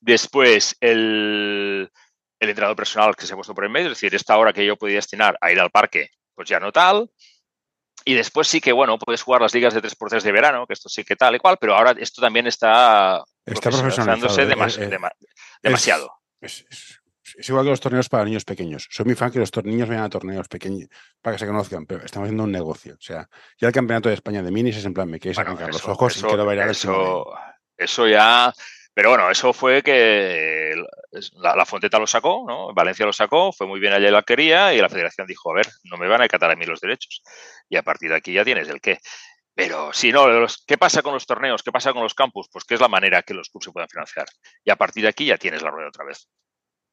Después 0.00 0.76
el, 0.80 1.90
el 2.40 2.48
entrenador 2.50 2.76
personal 2.76 3.16
que 3.16 3.26
se 3.26 3.32
ha 3.32 3.36
puesto 3.36 3.54
por 3.54 3.64
en 3.64 3.72
medio, 3.72 3.88
es 3.88 3.96
decir, 3.96 4.14
esta 4.14 4.36
hora 4.36 4.52
que 4.52 4.64
yo 4.64 4.76
podía 4.76 4.96
destinar 4.96 5.36
a 5.40 5.50
ir 5.52 5.58
al 5.60 5.70
parque, 5.70 6.10
pues 6.34 6.48
ya 6.48 6.60
no 6.60 6.70
tal. 6.72 7.10
Y 8.04 8.14
después 8.14 8.46
sí 8.48 8.60
que, 8.60 8.72
bueno, 8.72 8.96
puedes 8.98 9.22
jugar 9.22 9.42
las 9.42 9.52
ligas 9.54 9.74
de 9.74 9.82
3x3 9.82 10.22
de 10.22 10.32
verano, 10.32 10.66
que 10.66 10.72
esto 10.72 10.88
sí 10.88 11.04
que 11.04 11.16
tal 11.16 11.34
y 11.34 11.38
cual, 11.38 11.58
pero 11.60 11.74
ahora 11.74 11.94
esto 11.98 12.22
también 12.22 12.46
está, 12.46 13.22
Está 13.44 13.70
profesionalizándose 13.70 14.46
demas- 14.46 14.78
eh, 14.78 14.84
eh, 14.84 14.90
dema- 14.90 15.12
demasiado. 15.62 16.12
Es, 16.40 16.64
es- 16.70 17.00
es 17.36 17.48
igual 17.50 17.64
que 17.64 17.70
los 17.70 17.80
torneos 17.80 18.08
para 18.08 18.24
niños 18.24 18.44
pequeños. 18.44 18.88
Soy 18.90 19.04
muy 19.04 19.14
fan 19.14 19.30
que 19.30 19.38
los 19.38 19.50
niños 19.64 19.86
vayan 19.88 20.04
a 20.04 20.08
torneos 20.08 20.48
pequeños 20.48 20.88
para 21.20 21.34
que 21.36 21.40
se 21.40 21.46
conozcan, 21.46 21.84
pero 21.84 22.02
estamos 22.04 22.26
haciendo 22.26 22.44
un 22.44 22.52
negocio. 22.52 22.94
O 22.94 23.00
sea, 23.02 23.28
ya 23.60 23.66
el 23.68 23.74
campeonato 23.74 24.08
de 24.08 24.14
España 24.14 24.42
de 24.42 24.50
minis 24.50 24.76
es 24.76 24.84
en 24.86 24.94
plan, 24.94 25.10
me 25.10 25.20
quieres 25.20 25.36
Bueno, 25.36 25.50
arrancar 25.50 25.68
los 25.72 25.82
eso- 25.82 25.92
ojos 25.92 26.16
y 26.16 26.22
quiero 26.22 26.46
bailar 26.46 26.66
el 26.66 26.70
eso, 26.70 27.26
eso 27.76 28.08
ya. 28.08 28.52
Pero 28.98 29.10
bueno, 29.10 29.30
eso 29.30 29.52
fue 29.52 29.80
que 29.80 30.74
la, 31.34 31.54
la 31.54 31.64
Fonteta 31.64 32.00
lo 32.00 32.06
sacó, 32.08 32.44
¿no? 32.48 32.74
Valencia 32.74 33.06
lo 33.06 33.12
sacó, 33.12 33.52
fue 33.52 33.68
muy 33.68 33.78
bien 33.78 33.92
allá 33.92 34.10
la 34.10 34.24
quería 34.24 34.74
y 34.74 34.78
la 34.80 34.88
federación 34.88 35.24
dijo, 35.24 35.52
a 35.52 35.54
ver, 35.54 35.68
no 35.84 35.96
me 35.96 36.08
van 36.08 36.20
a 36.20 36.24
acatar 36.24 36.50
a 36.50 36.56
mí 36.56 36.66
los 36.66 36.80
derechos. 36.80 37.22
Y 37.68 37.76
a 37.76 37.84
partir 37.84 38.10
de 38.10 38.16
aquí 38.16 38.32
ya 38.32 38.44
tienes 38.44 38.68
el 38.68 38.80
qué. 38.80 38.98
Pero 39.54 39.92
si 39.92 40.10
no, 40.10 40.26
los- 40.26 40.64
¿qué 40.66 40.76
pasa 40.78 41.00
con 41.02 41.14
los 41.14 41.26
torneos? 41.26 41.62
¿Qué 41.62 41.70
pasa 41.70 41.92
con 41.92 42.02
los 42.02 42.14
campus? 42.14 42.48
Pues 42.52 42.64
que 42.64 42.74
es 42.74 42.80
la 42.80 42.88
manera 42.88 43.22
que 43.22 43.34
los 43.34 43.50
clubes 43.50 43.66
se 43.66 43.70
puedan 43.70 43.88
financiar. 43.88 44.26
Y 44.64 44.70
a 44.72 44.74
partir 44.74 45.04
de 45.04 45.10
aquí 45.10 45.26
ya 45.26 45.38
tienes 45.38 45.62
la 45.62 45.70
rueda 45.70 45.90
otra 45.90 46.04
vez. 46.04 46.26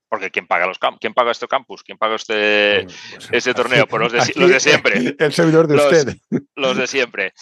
Porque 0.08 0.30
¿quién 0.30 0.46
paga 0.46 0.68
los? 0.68 0.78
¿Quién 1.00 1.16
paga 1.16 1.32
este 1.32 1.48
campus? 1.48 1.82
¿Quién 1.82 1.98
paga 1.98 2.18
este, 2.18 2.84
pues, 2.84 3.30
este 3.32 3.56
torneo? 3.56 3.88
Pues 3.88 4.00
los 4.04 4.12
de, 4.12 4.32
los 4.36 4.52
de 4.52 4.60
siempre. 4.60 5.16
El 5.18 5.34
servidor 5.34 5.66
de 5.68 5.76
usted. 5.78 6.16
Los 6.56 6.78
de 6.78 6.86
siempre. 6.86 7.34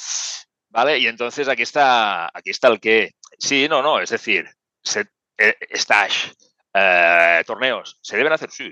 ¿Vale? 0.70 1.00
Y 1.00 1.08
entonces 1.08 1.50
aquí 1.50 1.64
está, 1.64 2.28
aquí 2.34 2.50
está 2.50 2.70
el 2.70 2.80
que. 2.80 3.12
Sí, 3.38 3.68
no, 3.68 3.82
no, 3.82 4.00
es 4.00 4.10
decir, 4.10 4.48
se, 4.82 5.06
eh, 5.38 5.56
stash, 5.72 6.32
eh, 6.74 7.44
torneos, 7.46 8.00
¿se 8.02 8.18
deben 8.18 8.34
hacer? 8.34 8.52
Sí. 8.52 8.70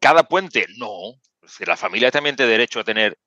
¿Cada 0.00 0.22
puente? 0.22 0.66
No. 0.76 1.14
Es 1.42 1.52
decir, 1.52 1.68
la 1.68 1.76
familia 1.76 2.10
también 2.10 2.36
tiene 2.36 2.52
derecho 2.52 2.80
a 2.80 2.84
tener. 2.84 3.18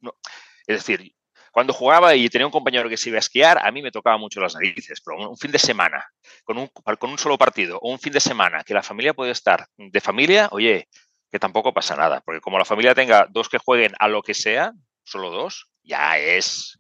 Es 0.68 0.78
decir, 0.86 1.14
cuando 1.52 1.74
jugaba 1.74 2.16
y 2.16 2.30
tenía 2.30 2.46
un 2.46 2.52
compañero 2.52 2.88
que 2.88 2.98
se 2.98 3.10
iba 3.10 3.18
a 3.18 3.20
esquiar, 3.20 3.60
a 3.66 3.72
mí 3.72 3.82
me 3.82 3.92
tocaba 3.92 4.18
mucho 4.18 4.40
las 4.40 4.56
narices, 4.56 5.02
pero 5.04 5.30
un 5.30 5.38
fin 5.38 5.52
de 5.52 5.60
semana, 5.60 6.06
con 6.44 6.58
un, 6.58 6.68
con 6.68 7.10
un 7.10 7.18
solo 7.18 7.38
partido, 7.38 7.78
o 7.82 7.92
un 7.92 8.00
fin 8.00 8.14
de 8.14 8.22
semana, 8.22 8.64
que 8.64 8.74
la 8.74 8.84
familia 8.84 9.14
puede 9.14 9.32
estar 9.32 9.68
de 9.76 10.02
familia, 10.02 10.48
oye, 10.52 10.88
que 11.30 11.40
tampoco 11.40 11.74
pasa 11.74 11.96
nada, 11.96 12.22
porque 12.22 12.42
como 12.42 12.58
la 12.58 12.66
familia 12.66 12.96
tenga 12.96 13.28
dos 13.30 13.50
que 13.50 13.58
jueguen 13.58 13.94
a 14.00 14.08
lo 14.08 14.22
que 14.22 14.34
sea, 14.34 14.72
solo 15.04 15.30
dos, 15.30 15.70
ya 15.84 16.18
es. 16.18 16.78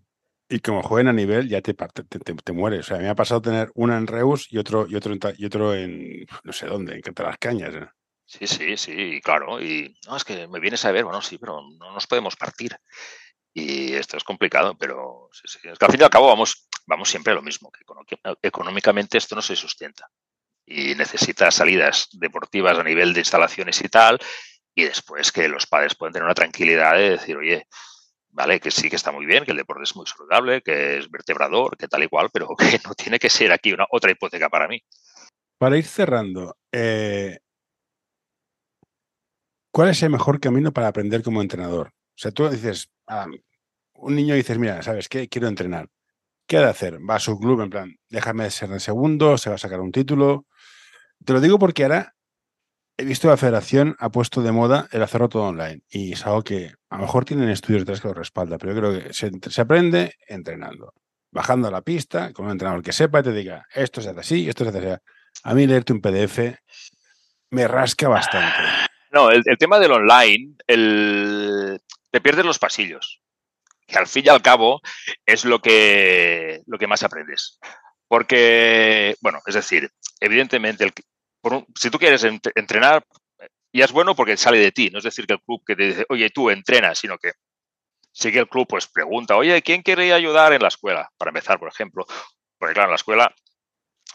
Y 0.51 0.59
como 0.59 0.83
jueguen 0.83 1.07
a 1.07 1.13
nivel, 1.13 1.47
ya 1.47 1.61
te, 1.61 1.73
te, 1.73 2.19
te, 2.19 2.51
mueres. 2.51 2.81
O 2.81 2.83
sea, 2.83 2.97
me 2.97 3.07
ha 3.07 3.15
pasado 3.15 3.41
tener 3.41 3.71
una 3.73 3.97
en 3.97 4.05
Reus 4.05 4.47
y 4.51 4.57
otro, 4.57 4.85
y 4.85 4.95
otro, 4.95 5.13
en, 5.13 5.19
y 5.37 5.45
otro 5.45 5.73
en 5.73 6.25
no 6.43 6.51
sé 6.51 6.65
dónde, 6.65 6.95
en 6.95 7.01
las 7.23 7.37
Cañas. 7.37 7.73
¿eh? 7.73 7.87
Sí, 8.25 8.45
sí, 8.47 8.75
sí, 8.75 9.21
claro. 9.23 9.61
Y 9.61 9.95
no, 10.05 10.17
es 10.17 10.25
que 10.25 10.49
me 10.49 10.59
vienes 10.59 10.83
a 10.83 10.91
ver, 10.91 11.05
bueno, 11.05 11.21
sí, 11.21 11.37
pero 11.37 11.61
no 11.79 11.93
nos 11.93 12.05
podemos 12.05 12.35
partir. 12.35 12.75
Y 13.53 13.93
esto 13.93 14.17
es 14.17 14.25
complicado, 14.25 14.77
pero 14.77 15.29
es 15.41 15.57
que 15.57 15.69
al 15.69 15.91
fin 15.91 16.01
y 16.01 16.03
al 16.03 16.09
cabo 16.09 16.27
vamos, 16.27 16.67
vamos 16.85 17.09
siempre 17.09 17.31
a 17.31 17.37
lo 17.37 17.41
mismo, 17.41 17.71
que 17.71 18.17
económicamente 18.41 19.17
esto 19.17 19.35
no 19.35 19.41
se 19.41 19.55
sustenta 19.55 20.09
y 20.65 20.95
necesita 20.95 21.49
salidas 21.49 22.09
deportivas 22.11 22.77
a 22.77 22.83
nivel 22.83 23.13
de 23.13 23.21
instalaciones 23.21 23.81
y 23.81 23.87
tal, 23.87 24.19
y 24.75 24.83
después 24.83 25.31
que 25.31 25.47
los 25.47 25.65
padres 25.65 25.95
pueden 25.95 26.13
tener 26.13 26.25
una 26.25 26.33
tranquilidad 26.33 26.95
de 26.95 27.11
decir, 27.11 27.37
oye, 27.37 27.67
vale, 28.31 28.59
que 28.59 28.71
sí 28.71 28.89
que 28.89 28.95
está 28.95 29.11
muy 29.11 29.25
bien, 29.25 29.43
que 29.45 29.51
el 29.51 29.57
deporte 29.57 29.83
es 29.83 29.95
muy 29.95 30.05
saludable, 30.05 30.61
que 30.61 30.97
es 30.97 31.09
vertebrador, 31.09 31.77
que 31.77 31.87
tal 31.87 32.03
y 32.03 32.07
cual, 32.07 32.29
pero 32.31 32.49
que 32.57 32.79
no 32.85 32.93
tiene 32.93 33.19
que 33.19 33.29
ser 33.29 33.51
aquí 33.51 33.73
una 33.73 33.85
otra 33.91 34.11
hipoteca 34.11 34.49
para 34.49 34.67
mí. 34.67 34.81
Para 35.57 35.77
ir 35.77 35.85
cerrando, 35.85 36.57
eh, 36.71 37.39
¿cuál 39.71 39.89
es 39.89 40.01
el 40.03 40.09
mejor 40.09 40.39
camino 40.39 40.71
para 40.71 40.87
aprender 40.87 41.21
como 41.21 41.41
entrenador? 41.41 41.89
O 41.89 42.17
sea, 42.17 42.31
tú 42.31 42.49
dices, 42.49 42.89
ah, 43.07 43.27
un 43.93 44.15
niño 44.15 44.35
dices, 44.35 44.57
mira, 44.57 44.81
¿sabes 44.81 45.07
qué? 45.07 45.27
Quiero 45.29 45.47
entrenar. 45.47 45.87
¿Qué 46.47 46.57
ha 46.57 46.61
de 46.61 46.69
hacer? 46.69 46.99
Va 47.07 47.15
a 47.15 47.19
su 47.19 47.39
club 47.39 47.61
en 47.61 47.69
plan, 47.69 47.95
déjame 48.09 48.49
ser 48.49 48.71
en 48.71 48.79
segundo, 48.79 49.37
se 49.37 49.49
va 49.49 49.55
a 49.55 49.59
sacar 49.59 49.79
un 49.79 49.91
título. 49.91 50.47
Te 51.23 51.33
lo 51.33 51.39
digo 51.39 51.59
porque 51.59 51.83
ahora 51.83 52.15
he 53.01 53.05
visto 53.05 53.27
la 53.27 53.37
federación 53.37 53.95
ha 53.99 54.09
puesto 54.09 54.43
de 54.43 54.51
moda 54.51 54.87
el 54.91 55.01
hacerlo 55.01 55.27
todo 55.27 55.43
online. 55.43 55.81
Y 55.89 56.13
es 56.13 56.25
algo 56.25 56.43
que 56.43 56.71
a 56.89 56.97
lo 56.97 57.01
mejor 57.01 57.25
tienen 57.25 57.49
estudios 57.49 57.81
detrás 57.81 57.99
que 57.99 58.07
lo 58.07 58.13
respalda, 58.13 58.59
pero 58.59 58.73
yo 58.73 58.79
creo 58.79 59.03
que 59.03 59.13
se, 59.13 59.61
aprende 59.61 60.15
entrenando. 60.27 60.93
Bajando 61.31 61.67
a 61.67 61.71
la 61.71 61.81
pista, 61.81 62.31
con 62.31 62.45
un 62.45 62.51
entrenador 62.51 62.83
que 62.83 62.91
sepa 62.91 63.21
y 63.21 63.23
te 63.23 63.31
diga, 63.31 63.65
esto 63.73 64.01
se 64.01 64.09
hace 64.09 64.19
así, 64.19 64.49
esto 64.49 64.63
se 64.63 64.69
hace 64.69 64.91
así. 64.91 65.01
A 65.43 65.53
mí 65.55 65.65
leerte 65.65 65.93
un 65.93 66.01
PDF 66.01 66.39
me 67.49 67.67
rasca 67.67 68.07
bastante. 68.07 68.59
No, 69.11 69.31
el, 69.31 69.43
tema 69.57 69.79
del 69.79 69.93
online, 69.93 70.55
te 70.67 72.21
pierdes 72.21 72.45
los 72.45 72.59
pasillos, 72.59 73.21
que 73.87 73.97
al 73.97 74.07
fin 74.07 74.23
y 74.25 74.29
al 74.29 74.41
cabo 74.41 74.81
es 75.25 75.43
lo 75.43 75.59
que, 75.59 76.61
lo 76.67 76.77
que 76.77 76.87
más 76.87 77.03
aprendes. 77.03 77.59
Porque, 78.07 79.15
bueno, 79.21 79.39
es 79.45 79.55
decir, 79.55 79.89
evidentemente, 80.19 80.83
el, 80.83 80.93
si 81.75 81.89
tú 81.89 81.97
quieres 81.97 82.23
entrenar, 82.23 83.05
ya 83.73 83.85
es 83.85 83.91
bueno 83.91 84.15
porque 84.15 84.37
sale 84.37 84.59
de 84.59 84.71
ti, 84.71 84.89
no 84.89 84.99
es 84.99 85.03
decir 85.03 85.25
que 85.25 85.33
el 85.33 85.41
club 85.41 85.63
que 85.65 85.75
te 85.75 85.83
dice, 85.83 86.05
oye, 86.09 86.29
tú 86.29 86.49
entrenas, 86.49 86.99
sino 86.99 87.17
que 87.17 87.33
sí 88.11 88.31
que 88.31 88.39
el 88.39 88.49
club 88.49 88.67
pues 88.67 88.87
pregunta, 88.87 89.37
oye, 89.37 89.61
¿quién 89.61 89.81
quiere 89.81 90.11
ayudar 90.13 90.53
en 90.53 90.61
la 90.61 90.67
escuela? 90.67 91.09
Para 91.17 91.29
empezar, 91.29 91.59
por 91.59 91.69
ejemplo, 91.69 92.05
porque 92.57 92.73
claro, 92.73 92.89
en 92.89 92.91
la 92.91 92.95
escuela 92.95 93.33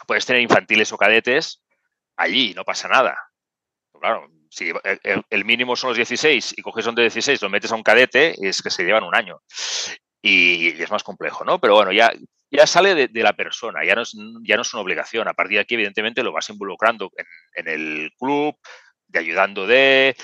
puedes 0.05 0.25
tener 0.25 0.41
infantiles 0.41 0.91
o 0.91 0.97
cadetes 0.97 1.63
allí, 2.15 2.53
no 2.53 2.63
pasa 2.63 2.87
nada. 2.87 3.17
Claro, 3.99 4.29
si 4.49 4.71
el, 5.29 5.45
mínimo 5.45 5.75
son 5.75 5.89
los 5.89 5.97
16 5.97 6.55
y 6.57 6.61
coges 6.61 6.85
son 6.85 6.95
de 6.95 7.03
16, 7.03 7.41
lo 7.41 7.49
metes 7.49 7.71
a 7.71 7.75
un 7.75 7.83
cadete, 7.83 8.35
es 8.47 8.61
que 8.61 8.69
se 8.69 8.83
llevan 8.83 9.03
un 9.03 9.15
año. 9.15 9.41
Y, 10.21 10.81
es 10.81 10.91
más 10.91 11.03
complejo, 11.03 11.43
¿no? 11.45 11.59
Pero 11.59 11.75
bueno, 11.75 11.91
ya, 11.91 12.11
ya 12.49 12.65
sale 12.65 13.07
de, 13.07 13.23
la 13.23 13.33
persona, 13.33 13.83
ya 13.85 13.95
no, 13.95 14.01
es, 14.01 14.13
ya 14.43 14.55
no 14.55 14.61
es 14.61 14.73
una 14.73 14.83
obligación. 14.83 15.27
A 15.27 15.33
partir 15.33 15.57
de 15.57 15.61
aquí, 15.61 15.75
evidentemente, 15.75 16.23
lo 16.23 16.31
vas 16.31 16.49
involucrando 16.49 17.11
en, 17.53 17.67
el 17.67 18.11
club, 18.17 18.55
de 19.07 19.19
ayudando 19.19 19.67
de, 19.67 20.15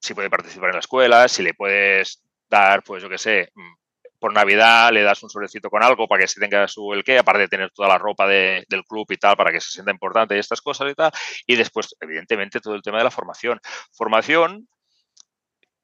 si 0.00 0.14
puede 0.14 0.30
participar 0.30 0.70
en 0.70 0.76
la 0.76 0.80
escuela, 0.80 1.28
si 1.28 1.42
le 1.42 1.54
puedes 1.54 2.22
dar, 2.48 2.82
pues 2.82 3.02
yo 3.02 3.08
qué 3.08 3.18
sé, 3.18 3.50
mm, 3.54 3.74
por 4.18 4.32
Navidad 4.32 4.92
le 4.92 5.02
das 5.02 5.22
un 5.22 5.30
sobrecito 5.30 5.68
con 5.68 5.82
algo 5.82 6.06
para 6.06 6.22
que 6.22 6.28
se 6.28 6.40
tenga 6.40 6.68
su 6.68 6.92
el 6.92 7.02
qué, 7.02 7.18
aparte 7.18 7.40
de 7.40 7.48
tener 7.48 7.70
toda 7.72 7.88
la 7.88 7.98
ropa 7.98 8.26
del 8.28 8.84
club 8.88 9.06
y 9.10 9.16
tal, 9.16 9.36
para 9.36 9.50
que 9.50 9.60
se 9.60 9.70
sienta 9.70 9.90
importante 9.90 10.36
y 10.36 10.38
estas 10.38 10.60
cosas 10.60 10.90
y 10.92 10.94
tal. 10.94 11.10
Y 11.46 11.56
después, 11.56 11.96
evidentemente, 12.00 12.60
todo 12.60 12.76
el 12.76 12.82
tema 12.82 12.98
de 12.98 13.04
la 13.04 13.10
formación. 13.10 13.60
Formación 13.92 14.68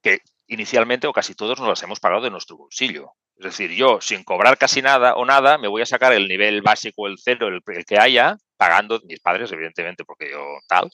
que 0.01 0.21
inicialmente 0.47 1.09
o 1.09 1.12
casi 1.12 1.35
todos 1.35 1.59
nos 1.59 1.69
las 1.69 1.83
hemos 1.83 1.99
pagado 1.99 2.23
de 2.23 2.31
nuestro 2.31 2.57
bolsillo. 2.57 3.12
Es 3.39 3.45
decir, 3.45 3.70
yo 3.70 4.01
sin 4.01 4.24
cobrar 4.24 4.59
casi 4.59 4.82
nada 4.82 5.14
o 5.14 5.24
nada, 5.24 5.59
me 5.59 5.68
voy 5.68 5.82
a 5.82 5.86
sacar 5.86 6.12
el 6.12 6.26
nivel 6.26 6.61
básico, 6.61 7.07
el 7.07 7.18
cero, 7.18 7.47
el, 7.49 7.62
que 7.86 7.99
haya, 7.99 8.36
pagando 8.57 9.01
mis 9.05 9.20
padres, 9.20 9.53
evidentemente, 9.53 10.05
porque 10.05 10.30
yo 10.32 10.45
tal. 10.66 10.91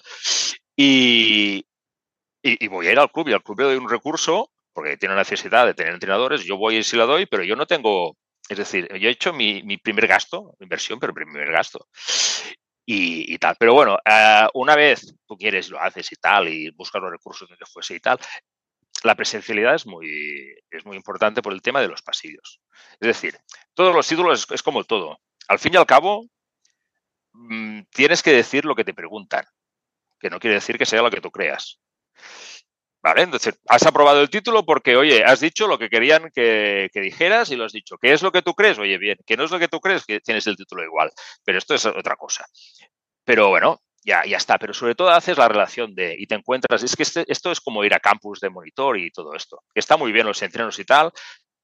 Y, 0.77 1.65
y, 2.43 2.69
voy 2.69 2.89
a 2.89 2.93
ir 2.93 2.99
al 2.99 3.11
club 3.11 3.29
y 3.29 3.33
al 3.33 3.43
club 3.43 3.61
le 3.61 3.65
doy 3.67 3.77
un 3.77 3.89
recurso 3.89 4.51
porque 4.75 4.97
tiene 4.99 5.15
necesidad 5.15 5.65
de 5.65 5.75
tener 5.75 5.95
entrenadores, 5.95 6.45
yo 6.45 6.57
voy 6.57 6.77
y 6.77 6.83
sí 6.83 6.97
la 6.97 7.07
doy, 7.07 7.27
pero 7.27 7.45
yo 7.45 7.57
no 7.57 7.67
tengo, 7.67 8.17
es 8.49 8.59
decir, 8.59 8.89
yo 8.99 9.09
he 9.09 9.13
hecho 9.13 9.33
mi, 9.33 9.79
primer 9.79 10.07
gasto, 10.07 10.55
inversión, 10.61 10.99
pero 11.01 11.15
primer 11.15 11.51
gasto. 11.51 11.87
Y, 12.87 13.39
tal. 13.39 13.57
Pero 13.59 13.73
bueno, 13.73 13.97
eh, 14.05 14.47
una 14.53 14.77
vez 14.77 15.15
tú 15.27 15.37
quieres, 15.39 15.71
lo 15.71 15.81
haces 15.81 16.13
y 16.13 16.17
tal, 16.17 16.49
y 16.49 16.71
buscas 16.71 17.01
los 17.01 17.11
recursos 17.11 17.49
donde 17.49 17.65
fuese 17.65 17.95
y 17.95 18.01
tal, 18.01 18.19
la 19.05 19.15
presencialidad 19.15 19.75
es 19.75 19.87
muy, 19.87 20.57
es 20.71 20.85
muy 20.87 20.97
importante 20.97 21.43
por 21.43 21.53
el 21.53 21.61
tema 21.61 21.81
de 21.81 21.89
los 21.89 22.01
pasillos. 22.01 22.61
Es 22.99 23.07
decir, 23.07 23.39
todos 23.75 23.95
los 23.95 24.09
títulos 24.09 24.47
es, 24.51 24.63
como 24.63 24.83
todo. 24.85 25.21
Al 25.47 25.59
fin 25.59 25.75
y 25.75 25.77
al 25.77 25.85
cabo, 25.85 26.27
mm, 27.33 27.83
tienes 27.91 28.23
que 28.23 28.33
decir 28.33 28.65
lo 28.65 28.75
que 28.75 28.85
te 28.85 28.95
preguntan, 28.95 29.45
que 30.19 30.31
no 30.31 30.41
quiere 30.41 30.55
decir 30.55 30.79
que 30.79 30.87
sea 30.87 31.03
lo 31.03 31.11
que 31.11 31.21
tú 31.21 31.31
creas. 31.31 31.79
¿Vale? 33.03 33.21
Entonces, 33.21 33.61
has 33.69 33.85
aprobado 33.85 34.23
el 34.23 34.31
título 34.31 34.65
porque, 34.65 34.97
oye, 34.97 35.23
has 35.23 35.41
dicho 35.41 35.67
lo 35.67 35.79
que 35.79 35.91
querían 35.91 36.31
que, 36.35 36.89
dijeras 36.95 37.51
y 37.51 37.57
lo 37.57 37.67
has 37.67 37.73
dicho. 37.73 37.99
¿Qué 37.99 38.15
es 38.15 38.23
lo 38.23 38.33
que 38.33 38.41
tú 38.41 38.55
crees? 38.55 38.79
Oye, 38.79 38.97
bien, 38.97 39.19
que 39.27 39.37
no 39.37 39.45
es 39.45 39.51
lo 39.51 39.59
que 39.59 39.69
tú 39.69 39.81
crees, 39.81 40.07
que 40.07 40.21
tienes 40.21 40.47
el 40.47 40.57
título 40.57 40.83
igual. 40.83 41.13
Pero 41.45 41.59
esto 41.59 41.75
es 41.75 41.85
otra 41.85 42.17
cosa. 42.17 42.47
Pero 43.23 43.51
bueno, 43.51 43.83
ya, 44.05 44.25
ya 44.25 44.37
está. 44.37 44.59
Pero 44.59 44.75
sobre 44.75 44.95
todo 44.95 45.11
haces 45.11 45.39
la 45.39 45.49
relación 45.49 45.95
de 45.95 46.15
y 46.19 46.27
te 46.27 46.35
encuentras. 46.35 46.83
Es 46.83 46.97
que 46.97 47.03
este, 47.03 47.25
esto 47.29 47.51
es 47.51 47.61
como 47.61 47.85
ir 47.85 47.95
a 47.95 48.01
campus 48.01 48.41
de 48.41 48.51
monitor 48.51 48.99
y 48.99 49.11
todo 49.11 49.35
esto. 49.35 49.63
Está 49.75 49.97
muy 49.97 50.13
bien 50.13 50.27
los 50.27 50.43
entrenos 50.43 50.79
y 50.79 50.85
tal, 50.85 51.11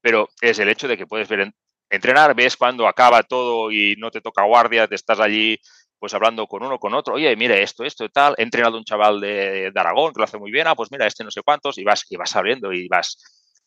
pero 0.01 0.29
es 0.41 0.59
el 0.59 0.69
hecho 0.69 0.87
de 0.87 0.97
que 0.97 1.07
puedes 1.07 1.29
ver 1.29 1.53
entrenar, 1.89 2.33
ves 2.35 2.57
cuando 2.57 2.87
acaba 2.87 3.21
todo 3.23 3.71
y 3.71 3.95
no 3.97 4.11
te 4.11 4.21
toca 4.21 4.43
guardia, 4.43 4.87
te 4.87 4.95
estás 4.95 5.19
allí 5.19 5.59
pues 5.99 6.15
hablando 6.15 6.47
con 6.47 6.63
uno, 6.63 6.79
con 6.79 6.95
otro, 6.95 7.13
oye, 7.13 7.35
mire 7.35 7.61
esto, 7.61 7.83
esto 7.83 8.03
y 8.05 8.09
tal, 8.09 8.33
he 8.39 8.41
entrenado 8.41 8.75
un 8.75 8.83
chaval 8.83 9.21
de, 9.21 9.71
Aragón 9.75 10.11
que 10.11 10.19
lo 10.19 10.23
hace 10.23 10.39
muy 10.39 10.49
bien, 10.49 10.65
ah, 10.65 10.73
pues 10.73 10.91
mira, 10.91 11.05
este 11.05 11.23
no 11.23 11.29
sé 11.29 11.43
cuántos, 11.43 11.77
y 11.77 11.83
vas, 11.83 12.05
y 12.09 12.15
vas 12.15 12.35
abriendo, 12.35 12.73
y 12.73 12.87
vas, 12.87 13.19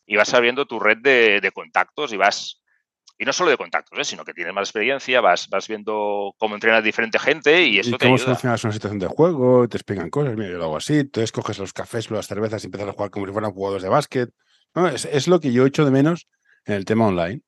y 0.05 0.17
vas 0.17 0.33
abriendo 0.33 0.65
tu 0.65 0.77
red 0.77 0.97
de, 0.97 1.51
contactos 1.53 2.11
y 2.11 2.17
vas, 2.17 2.61
y 3.17 3.25
no 3.25 3.33
solo 3.33 3.49
de 3.49 3.57
contactos, 3.57 3.97
¿eh? 3.97 4.03
sino 4.03 4.25
que 4.25 4.33
tienes 4.33 4.53
más 4.53 4.67
experiencia, 4.67 5.21
vas, 5.21 5.47
vas 5.49 5.67
viendo 5.67 6.33
cómo 6.37 6.55
entrena 6.55 6.81
diferente 6.81 7.17
gente 7.17 7.63
y 7.63 7.79
eso 7.79 7.91
¿Y 7.91 7.97
te 7.97 8.05
cómo 8.05 8.17
solucionas 8.17 8.63
una 8.63 8.73
situación 8.73 8.99
de 8.99 9.07
juego, 9.07 9.67
te 9.67 9.77
explican 9.77 10.09
cosas, 10.09 10.35
mira, 10.35 10.49
yo 10.51 10.57
lo 10.57 10.65
hago 10.65 10.77
así, 10.77 11.05
tú 11.05 11.21
escoges 11.21 11.57
los 11.59 11.73
cafés, 11.73 12.11
las 12.11 12.27
cervezas 12.27 12.63
y 12.63 12.67
empiezas 12.67 12.89
a 12.89 12.93
jugar 12.93 13.11
como 13.11 13.25
si 13.25 13.31
fueran 13.31 13.51
jugadores 13.51 13.83
de 13.83 13.89
básquet. 13.89 14.29
No, 14.73 14.87
es, 14.87 15.05
es, 15.05 15.27
lo 15.29 15.39
que 15.39 15.53
yo 15.53 15.65
echo 15.65 15.85
de 15.85 15.91
menos 15.91 16.27
en 16.65 16.73
el 16.73 16.83
tema 16.83 17.07
online 17.07 17.41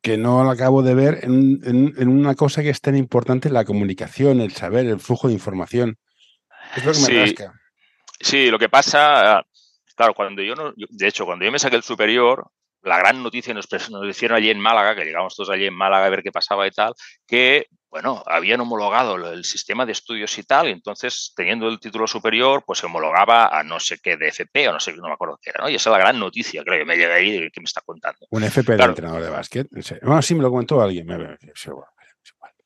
que 0.00 0.16
no 0.16 0.44
lo 0.44 0.50
acabo 0.50 0.82
de 0.82 0.94
ver 0.94 1.20
en, 1.22 2.08
una 2.08 2.34
cosa 2.34 2.62
que 2.62 2.70
es 2.70 2.80
tan 2.80 2.96
importante, 2.96 3.50
la 3.50 3.64
comunicación, 3.64 4.40
el 4.40 4.52
saber, 4.52 4.86
el 4.86 5.00
flujo 5.00 5.28
de 5.28 5.34
información. 5.34 5.98
Es 6.76 6.84
lo 6.84 6.92
que 6.92 6.98
me 6.98 7.04
sí, 7.04 7.18
rasca. 7.18 7.52
Sí, 8.20 8.50
lo 8.50 8.58
que 8.58 8.68
pasa, 8.68 9.44
claro, 9.96 10.14
cuando 10.14 10.42
yo 10.42 10.54
no, 10.54 10.72
de 10.76 11.08
hecho, 11.08 11.24
cuando 11.24 11.44
yo 11.44 11.52
me 11.52 11.58
saqué 11.58 11.76
el 11.76 11.82
superior, 11.82 12.50
la 12.82 12.98
gran 12.98 13.22
noticia 13.22 13.54
nos, 13.54 13.68
nos 13.90 14.06
hicieron 14.06 14.36
allí 14.36 14.50
en 14.50 14.60
Málaga, 14.60 14.94
que 14.94 15.04
llegamos 15.04 15.34
todos 15.34 15.50
allí 15.50 15.66
en 15.66 15.74
Málaga 15.74 16.06
a 16.06 16.10
ver 16.10 16.22
qué 16.22 16.32
pasaba 16.32 16.66
y 16.66 16.70
tal, 16.70 16.94
que 17.26 17.66
bueno, 17.90 18.22
habían 18.26 18.60
homologado 18.60 19.16
el 19.32 19.44
sistema 19.44 19.86
de 19.86 19.92
estudios 19.92 20.36
y 20.38 20.42
tal, 20.42 20.68
y 20.68 20.72
entonces, 20.72 21.32
teniendo 21.34 21.68
el 21.68 21.80
título 21.80 22.06
superior, 22.06 22.62
pues 22.66 22.80
se 22.80 22.86
homologaba 22.86 23.48
a 23.48 23.62
no 23.62 23.80
sé 23.80 23.98
qué 24.02 24.16
de 24.16 24.28
FP 24.28 24.68
o 24.68 24.72
no 24.72 24.80
sé, 24.80 24.92
no 24.94 25.08
me 25.08 25.14
acuerdo 25.14 25.38
qué 25.40 25.50
era, 25.50 25.64
¿no? 25.64 25.70
Y 25.70 25.74
esa 25.74 25.88
es 25.88 25.92
la 25.92 25.98
gran 25.98 26.18
noticia, 26.18 26.62
creo 26.62 26.78
que 26.78 26.84
me 26.84 26.96
llega 26.96 27.14
ahí 27.14 27.50
que 27.50 27.60
me 27.60 27.64
está 27.64 27.80
contando. 27.80 28.26
Un 28.30 28.44
FP 28.44 28.76
de 28.76 28.84
entrenador 28.84 29.22
de 29.22 29.30
básquet. 29.30 29.68
Bueno, 30.02 30.20
sí, 30.20 30.34
me 30.34 30.42
lo 30.42 30.50
comentó 30.50 30.80
alguien. 30.82 31.06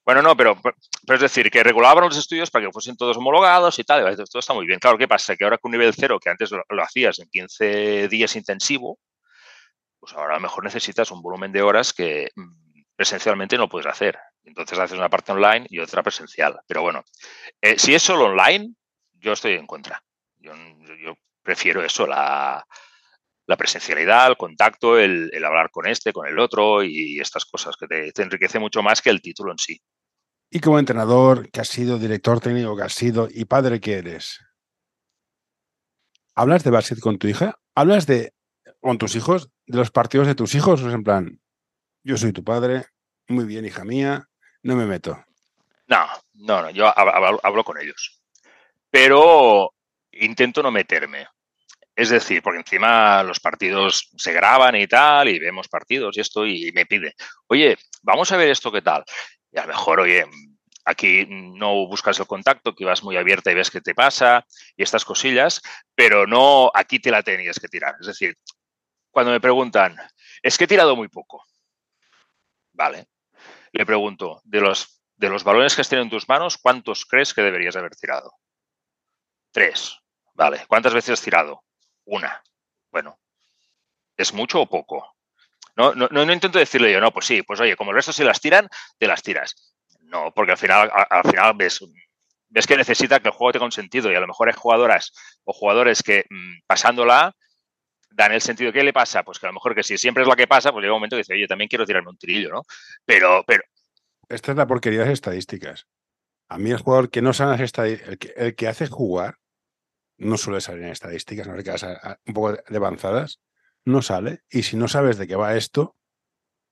Bueno, 0.05 0.21
no, 0.21 0.37
pero, 0.37 0.57
pero 0.61 1.15
es 1.15 1.21
decir, 1.21 1.49
que 1.49 1.63
regulaban 1.63 2.05
los 2.05 2.19
estudios 2.19 2.51
para 2.51 2.67
que 2.67 2.73
fuesen 2.73 2.97
todos 2.97 3.17
homologados 3.17 3.79
y 3.79 3.85
tal. 3.85 4.17
todo 4.17 4.41
está 4.41 4.53
muy 4.53 4.67
bien. 4.67 4.81
Claro, 4.81 4.99
¿qué 4.99 5.07
pasa? 5.07 5.37
Que 5.37 5.45
ahora 5.45 5.59
con 5.59 5.71
nivel 5.71 5.95
cero, 5.95 6.19
que 6.21 6.29
antes 6.29 6.51
lo, 6.51 6.65
lo 6.69 6.83
hacías 6.83 7.21
en 7.21 7.29
15 7.29 8.09
días 8.09 8.35
intensivo, 8.35 8.99
pues 10.03 10.15
ahora 10.15 10.33
a 10.33 10.39
lo 10.39 10.43
mejor 10.43 10.65
necesitas 10.65 11.13
un 11.13 11.23
volumen 11.23 11.53
de 11.53 11.63
horas 11.63 11.93
que 11.93 12.29
mm, 12.35 12.83
presencialmente 12.97 13.57
no 13.57 13.69
puedes 13.69 13.87
hacer. 13.87 14.19
Entonces 14.43 14.77
haces 14.77 14.99
una 14.99 15.09
parte 15.09 15.31
online 15.31 15.65
y 15.69 15.79
otra 15.79 16.03
presencial. 16.03 16.59
Pero 16.67 16.83
bueno, 16.83 17.05
eh, 17.61 17.79
si 17.79 17.95
es 17.95 18.03
solo 18.03 18.25
online, 18.25 18.75
yo 19.13 19.33
estoy 19.33 19.53
en 19.53 19.65
contra. 19.69 20.03
Yo, 20.41 20.55
prefiero 21.45 21.85
eso, 21.85 22.09
la, 22.09 22.67
presencialidad, 23.57 24.27
el 24.27 24.37
contacto, 24.37 24.99
el, 24.99 25.31
hablar 25.45 25.71
con 25.71 25.87
este, 25.87 26.13
con 26.13 26.27
el 26.27 26.41
otro 26.41 26.83
y 26.83 27.21
estas 27.21 27.45
cosas 27.45 27.77
que 27.77 27.87
te, 27.87 28.23
enriquece 28.23 28.59
mucho 28.59 28.83
más 28.83 29.01
que 29.03 29.11
el 29.11 29.23
título 29.23 29.53
en 29.53 29.59
sí. 29.59 29.81
Y 30.51 30.59
como 30.59 30.81
entrenador, 30.81 31.49
que 31.49 31.61
has 31.61 31.69
sido 31.69 31.97
director 31.97 32.41
técnico, 32.41 32.77
que 32.77 32.83
has 32.83 32.95
sido 32.95 33.29
y 33.31 33.45
padre 33.45 33.81
que 33.81 33.99
eres, 33.99 34.41
¿hablas 36.35 36.65
de 36.65 36.71
básquet 36.73 36.99
con 36.99 37.19
tu 37.19 37.29
hija? 37.29 37.57
¿Hablas 37.77 38.09
de 38.09 38.35
con 38.83 38.99
tus 38.99 39.17
hijos, 39.17 39.49
de 39.67 39.79
los 39.79 39.91
partidos 39.91 40.27
de 40.27 40.35
tus 40.35 40.55
hijos? 40.55 40.83
¿O 40.83 40.89
es 40.89 40.95
en 40.95 41.05
plan, 41.05 41.41
yo 42.05 42.19
soy 42.19 42.35
tu 42.35 42.45
padre, 42.45 42.85
muy 43.29 43.47
bien, 43.47 43.65
hija 43.65 43.83
mía, 43.85 44.29
no 44.63 44.77
me 44.77 44.85
meto? 44.85 45.25
No, 45.87 46.07
no, 46.35 46.61
no, 46.61 46.71
yo 46.71 46.93
hablo 46.95 47.65
con 47.65 47.81
ellos 47.81 48.23
pero 48.93 49.73
intento 50.13 50.63
no 50.63 50.71
meterme. 50.71 51.27
Es 51.97 52.11
decir, 52.11 52.43
porque 52.43 52.61
encima 52.61 53.23
los 53.23 53.41
partidos 53.41 54.11
se 54.17 54.33
graban 54.33 54.77
y 54.77 54.87
tal, 54.87 55.29
y 55.29 55.39
vemos 55.39 55.69
partidos 55.69 56.17
y 56.17 56.21
esto, 56.21 56.47
y 56.47 56.71
me 56.73 56.87
pide, 56.87 57.15
oye, 57.49 57.77
vamos 58.03 58.31
a 58.33 58.37
ver 58.37 58.51
esto 58.51 58.71
qué 58.71 58.83
tal. 58.83 59.03
Y 59.51 59.59
a 59.59 59.63
lo 59.63 59.69
mejor, 59.69 60.01
oye, 60.01 60.27
aquí 60.85 61.27
no 61.29 61.87
buscas 61.87 62.19
el 62.21 62.27
contacto, 62.27 62.75
que 62.75 62.85
vas 62.85 63.03
muy 63.03 63.17
abierta 63.17 63.51
y 63.51 63.55
ves 63.55 63.71
qué 63.71 63.81
te 63.81 63.95
pasa 63.95 64.47
y 64.77 64.83
estas 64.83 65.07
cosillas, 65.07 65.63
pero 65.95 66.27
no 66.27 66.71
aquí 66.75 66.99
te 66.99 67.11
la 67.11 67.23
tenías 67.23 67.59
que 67.59 67.69
tirar. 67.69 67.95
Es 67.99 68.07
decir, 68.07 68.37
cuando 69.13 69.31
me 69.31 69.41
preguntan, 69.41 69.97
es 70.43 70.59
que 70.59 70.65
he 70.65 70.69
tirado 70.69 70.97
muy 70.97 71.09
poco. 71.09 71.45
Vale. 72.73 73.07
Le 73.73 73.87
pregunto, 73.87 74.41
de 74.45 74.61
los, 74.61 75.03
de 75.17 75.29
los 75.29 75.45
balones 75.45 75.75
que 75.75 75.83
has 75.83 75.89
tenido 75.89 76.05
en 76.05 76.11
tus 76.11 76.29
manos, 76.29 76.59
¿cuántos 76.59 77.05
crees 77.05 77.33
que 77.33 77.43
deberías 77.43 77.77
haber 77.77 77.95
tirado? 77.95 78.33
Tres. 79.53 79.99
Vale. 80.35 80.65
¿Cuántas 80.67 80.95
veces 80.95 81.13
has 81.13 81.23
tirado? 81.23 81.63
Una. 82.07 82.43
Bueno. 82.91 83.19
¿Es 84.17 84.33
mucho 84.33 84.63
o 84.63 84.67
poco? 84.69 85.17
No, 85.77 85.95
no, 85.95 86.09
no, 86.11 86.33
intento 86.33 86.59
decirle 86.59 86.93
yo, 86.93 87.01
no, 87.01 87.13
pues 87.13 87.27
sí, 87.27 87.43
pues 87.43 87.59
oye, 87.61 87.77
como 87.77 87.93
el 87.93 87.97
resto 87.97 88.13
se 88.13 88.25
las 88.25 88.41
tiran, 88.41 88.69
te 88.99 89.07
las 89.07 89.23
tiras. 89.23 89.75
No, 90.01 90.33
porque 90.35 90.53
al 90.53 90.59
final, 90.59 90.91
al, 90.93 91.23
final 91.23 91.55
ves, 91.57 91.81
ves 92.49 92.67
que 92.67 92.77
necesita 92.77 93.21
que 93.21 93.29
el 93.29 93.35
juego 93.35 93.53
tenga 93.53 93.65
un 93.65 93.73
sentido 93.73 94.11
y 94.11 94.15
a 94.15 94.21
lo 94.21 94.27
mejor 94.27 94.49
hay 94.49 94.55
jugadoras 94.55 95.13
o 95.45 95.55
jugadores 95.55 96.03
que 96.03 96.27
mm, 96.29 96.67
pasándola 96.67 97.35
dan 98.15 98.33
el 98.33 98.41
sentido. 98.41 98.73
¿Qué 98.73 98.83
le 98.83 98.93
pasa? 98.93 99.23
Pues 99.23 99.39
que 99.39 99.47
a 99.47 99.51
lo 99.51 99.55
mejor 99.55 99.75
que 99.75 99.83
si 99.83 99.99
siempre 99.99 100.23
es 100.23 100.29
la 100.29 100.37
que 100.37 100.47
pasa, 100.47 100.73
pues 100.73 100.83
llega 100.83 100.95
un 100.95 100.99
momento 100.99 101.17
que 101.17 101.21
dice, 101.21 101.35
oye, 101.35 101.47
también 101.47 101.69
quiero 101.69 101.87
tirarme 101.87 102.11
un 102.11 102.19
tirillo, 102.19 102.51
¿no? 102.51 102.63
Pero, 103.05 103.45
pero... 103.47 103.63
Esta 104.29 104.53
es 104.53 104.57
la 104.57 104.67
porquería 104.67 105.01
de 105.01 105.07
las 105.07 105.15
estadísticas. 105.15 105.87
A 106.49 106.59
mí 106.59 106.71
el 106.71 106.79
jugador 106.79 107.11
que 107.11 107.23
no 107.23 107.33
sabe 107.33 107.53
las 107.53 107.61
estadísticas, 107.61 108.19
el 108.37 108.55
que 108.55 108.69
hace 108.69 108.87
jugar, 108.87 109.39
no 110.19 110.37
suele 110.37 110.61
salir 110.61 110.85
en 110.85 110.91
estadísticas, 110.91 111.47
no 111.47 111.61
sé 111.79 111.99
un 112.27 112.35
poco 112.35 112.53
de 112.53 112.77
avanzadas, 112.77 113.41
no 113.85 114.03
sale. 114.03 114.41
Y 114.51 114.63
si 114.63 114.77
no 114.77 114.89
sabes 114.89 115.19
de 115.19 115.27
qué 115.27 115.37
va 115.37 115.57
esto, 115.57 115.97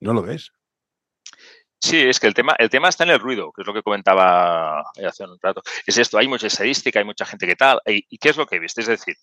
no 0.00 0.12
lo 0.12 0.22
ves. 0.22 0.52
Sí, 1.82 1.98
es 1.98 2.20
que 2.20 2.26
el 2.26 2.34
tema, 2.34 2.54
el 2.58 2.68
tema 2.68 2.90
está 2.90 3.04
en 3.04 3.10
el 3.10 3.18
ruido, 3.18 3.52
que 3.52 3.62
es 3.62 3.66
lo 3.66 3.72
que 3.72 3.82
comentaba 3.82 4.80
hace 4.80 5.24
un 5.24 5.38
rato. 5.40 5.62
Es 5.86 5.96
esto, 5.96 6.18
hay 6.18 6.28
mucha 6.28 6.46
estadística, 6.46 6.98
hay 6.98 7.06
mucha 7.06 7.24
gente 7.24 7.46
que 7.46 7.56
tal. 7.56 7.80
¿Y, 7.86 8.18
qué 8.18 8.28
es 8.28 8.36
lo 8.36 8.46
que 8.46 8.58
viste? 8.58 8.82
Es 8.82 8.86
decir, 8.86 9.16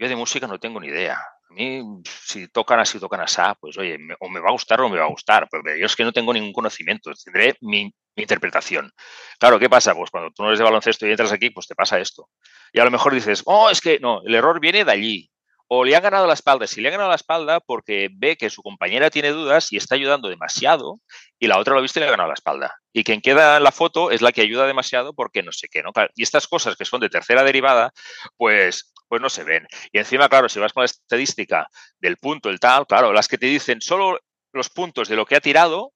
yo 0.00 0.08
de 0.08 0.16
música 0.16 0.46
no 0.46 0.58
tengo 0.58 0.80
ni 0.80 0.88
idea. 0.88 1.18
A 1.50 1.52
mí, 1.52 1.82
si 2.04 2.48
tocan 2.48 2.80
así, 2.80 2.98
tocan 2.98 3.20
así, 3.20 3.42
pues 3.60 3.76
oye, 3.76 3.98
o 4.20 4.30
me 4.30 4.40
va 4.40 4.48
a 4.48 4.52
gustar 4.52 4.80
o 4.80 4.88
me 4.88 4.98
va 4.98 5.04
a 5.04 5.08
gustar, 5.08 5.46
pero 5.50 5.76
yo 5.76 5.84
es 5.84 5.94
que 5.94 6.04
no 6.04 6.12
tengo 6.12 6.32
ningún 6.32 6.54
conocimiento. 6.54 7.10
Tendré 7.22 7.54
mi, 7.60 7.92
interpretación. 8.16 8.90
Claro, 9.38 9.58
¿qué 9.58 9.68
pasa? 9.68 9.94
Pues 9.94 10.10
cuando 10.10 10.30
tú 10.30 10.42
no 10.42 10.48
eres 10.48 10.58
de 10.58 10.64
baloncesto 10.64 11.06
y 11.06 11.10
entras 11.10 11.32
aquí, 11.32 11.50
pues 11.50 11.66
te 11.66 11.74
pasa 11.74 11.98
esto. 12.00 12.28
Y 12.72 12.80
a 12.80 12.84
lo 12.84 12.90
mejor 12.90 13.14
dices, 13.14 13.42
oh, 13.44 13.68
es 13.70 13.80
que 13.80 13.98
no, 13.98 14.22
el 14.24 14.34
error 14.34 14.58
viene 14.58 14.84
de 14.84 14.92
allí. 14.92 15.30
O 15.68 15.84
le 15.84 15.94
ha 15.94 16.00
ganado 16.00 16.26
la 16.26 16.34
espalda. 16.34 16.66
Si 16.66 16.80
le 16.80 16.88
ha 16.88 16.92
ganado 16.92 17.10
la 17.10 17.16
espalda 17.16 17.60
porque 17.60 18.08
ve 18.12 18.36
que 18.36 18.50
su 18.50 18.62
compañera 18.62 19.08
tiene 19.10 19.30
dudas 19.30 19.70
y 19.72 19.76
está 19.76 19.94
ayudando 19.94 20.28
demasiado 20.28 20.98
y 21.38 21.46
la 21.46 21.58
otra 21.58 21.74
lo 21.74 21.78
ha 21.78 21.82
visto 21.82 21.98
y 21.98 22.02
le 22.02 22.08
ha 22.08 22.10
ganado 22.10 22.28
la 22.28 22.34
espalda. 22.34 22.74
Y 22.92 23.04
quien 23.04 23.20
queda 23.20 23.58
en 23.58 23.64
la 23.64 23.70
foto 23.70 24.10
es 24.10 24.20
la 24.20 24.32
que 24.32 24.40
ayuda 24.40 24.66
demasiado 24.66 25.14
porque 25.14 25.42
no 25.42 25.52
sé 25.52 25.68
qué, 25.70 25.82
¿no? 25.82 25.92
Y 26.16 26.22
estas 26.22 26.48
cosas 26.48 26.76
que 26.76 26.84
son 26.84 27.00
de 27.00 27.08
tercera 27.08 27.44
derivada, 27.44 27.92
pues, 28.36 28.92
pues 29.10 29.20
no 29.20 29.28
se 29.28 29.42
ven. 29.42 29.66
Y 29.90 29.98
encima, 29.98 30.28
claro, 30.28 30.48
si 30.48 30.60
vas 30.60 30.72
con 30.72 30.82
la 30.82 30.86
estadística 30.86 31.68
del 31.98 32.16
punto, 32.16 32.48
el 32.48 32.60
tal, 32.60 32.86
claro, 32.86 33.12
las 33.12 33.26
que 33.26 33.38
te 33.38 33.46
dicen 33.46 33.80
solo 33.80 34.20
los 34.52 34.70
puntos 34.70 35.08
de 35.08 35.16
lo 35.16 35.26
que 35.26 35.34
ha 35.34 35.40
tirado, 35.40 35.92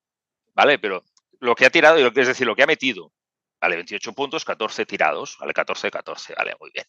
¿vale? 0.53 0.81
Pero 0.81 1.05
lo 1.39 1.55
que 1.55 1.65
ha 1.65 1.71
tirado, 1.71 1.97
es 1.97 2.13
decir, 2.27 2.45
lo 2.45 2.57
que 2.57 2.65
ha 2.65 2.67
metido. 2.67 3.13
Vale, 3.61 3.77
28 3.77 4.13
puntos, 4.15 4.45
14 4.45 4.85
tirados. 4.85 5.37
Vale, 5.39 5.55
14 5.55 5.87
de 5.87 5.91
14. 5.93 6.35
Vale, 6.35 6.57
muy 6.59 6.73
bien. 6.75 6.87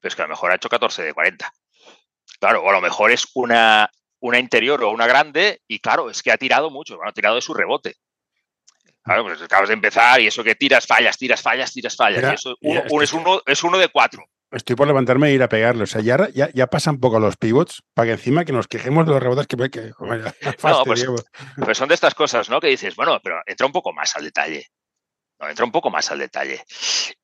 Pero 0.00 0.08
es 0.08 0.16
que 0.16 0.22
a 0.22 0.24
lo 0.24 0.30
mejor 0.30 0.50
ha 0.50 0.56
hecho 0.56 0.68
14 0.68 1.04
de 1.04 1.14
40. 1.14 1.52
Claro, 2.40 2.64
o 2.64 2.68
a 2.68 2.72
lo 2.72 2.80
mejor 2.80 3.12
es 3.12 3.28
una, 3.34 3.88
una 4.18 4.40
interior 4.40 4.82
o 4.82 4.90
una 4.90 5.06
grande 5.06 5.62
y 5.68 5.78
claro, 5.78 6.10
es 6.10 6.24
que 6.24 6.32
ha 6.32 6.38
tirado 6.38 6.70
mucho. 6.70 6.98
ha 7.04 7.12
tirado 7.12 7.36
de 7.36 7.40
su 7.40 7.54
rebote. 7.54 7.94
Claro, 9.04 9.22
pues 9.22 9.40
acabas 9.40 9.68
de 9.68 9.74
empezar 9.74 10.20
y 10.20 10.26
eso 10.26 10.42
que 10.42 10.56
tiras, 10.56 10.88
fallas, 10.88 11.16
tiras, 11.16 11.40
fallas, 11.40 11.72
tiras, 11.72 11.94
fallas. 11.94 12.20
y 12.20 12.34
eso 12.34 12.56
es, 13.00 13.12
uno, 13.12 13.40
es 13.46 13.62
uno 13.62 13.78
de 13.78 13.88
cuatro. 13.88 14.26
Estoy 14.52 14.76
por 14.76 14.86
levantarme 14.86 15.28
e 15.28 15.32
ir 15.32 15.42
a 15.42 15.48
pegarle. 15.48 15.84
O 15.84 15.86
sea, 15.86 16.02
ya, 16.02 16.28
ya, 16.30 16.66
pasan 16.66 17.00
poco 17.00 17.18
los 17.18 17.36
pivots 17.36 17.82
para 17.94 18.06
que 18.06 18.12
encima 18.12 18.44
que 18.44 18.52
nos 18.52 18.68
quejemos 18.68 19.06
de 19.06 19.12
los 19.12 19.22
rebotes 19.22 19.46
que... 19.46 19.56
que 19.70 19.92
no, 20.62 20.84
pues, 20.84 21.06
pues, 21.56 21.78
son 21.78 21.88
de 21.88 21.94
estas 21.94 22.14
cosas, 22.14 22.50
¿no? 22.50 22.60
Que 22.60 22.68
dices, 22.68 22.94
bueno, 22.94 23.18
pero 23.22 23.40
entra 23.46 23.66
un 23.66 23.72
poco 23.72 23.92
más 23.92 24.14
al 24.14 24.24
detalle. 24.24 24.66
No, 25.40 25.48
entra 25.48 25.64
un 25.64 25.72
poco 25.72 25.90
más 25.90 26.10
al 26.10 26.18
detalle. 26.18 26.62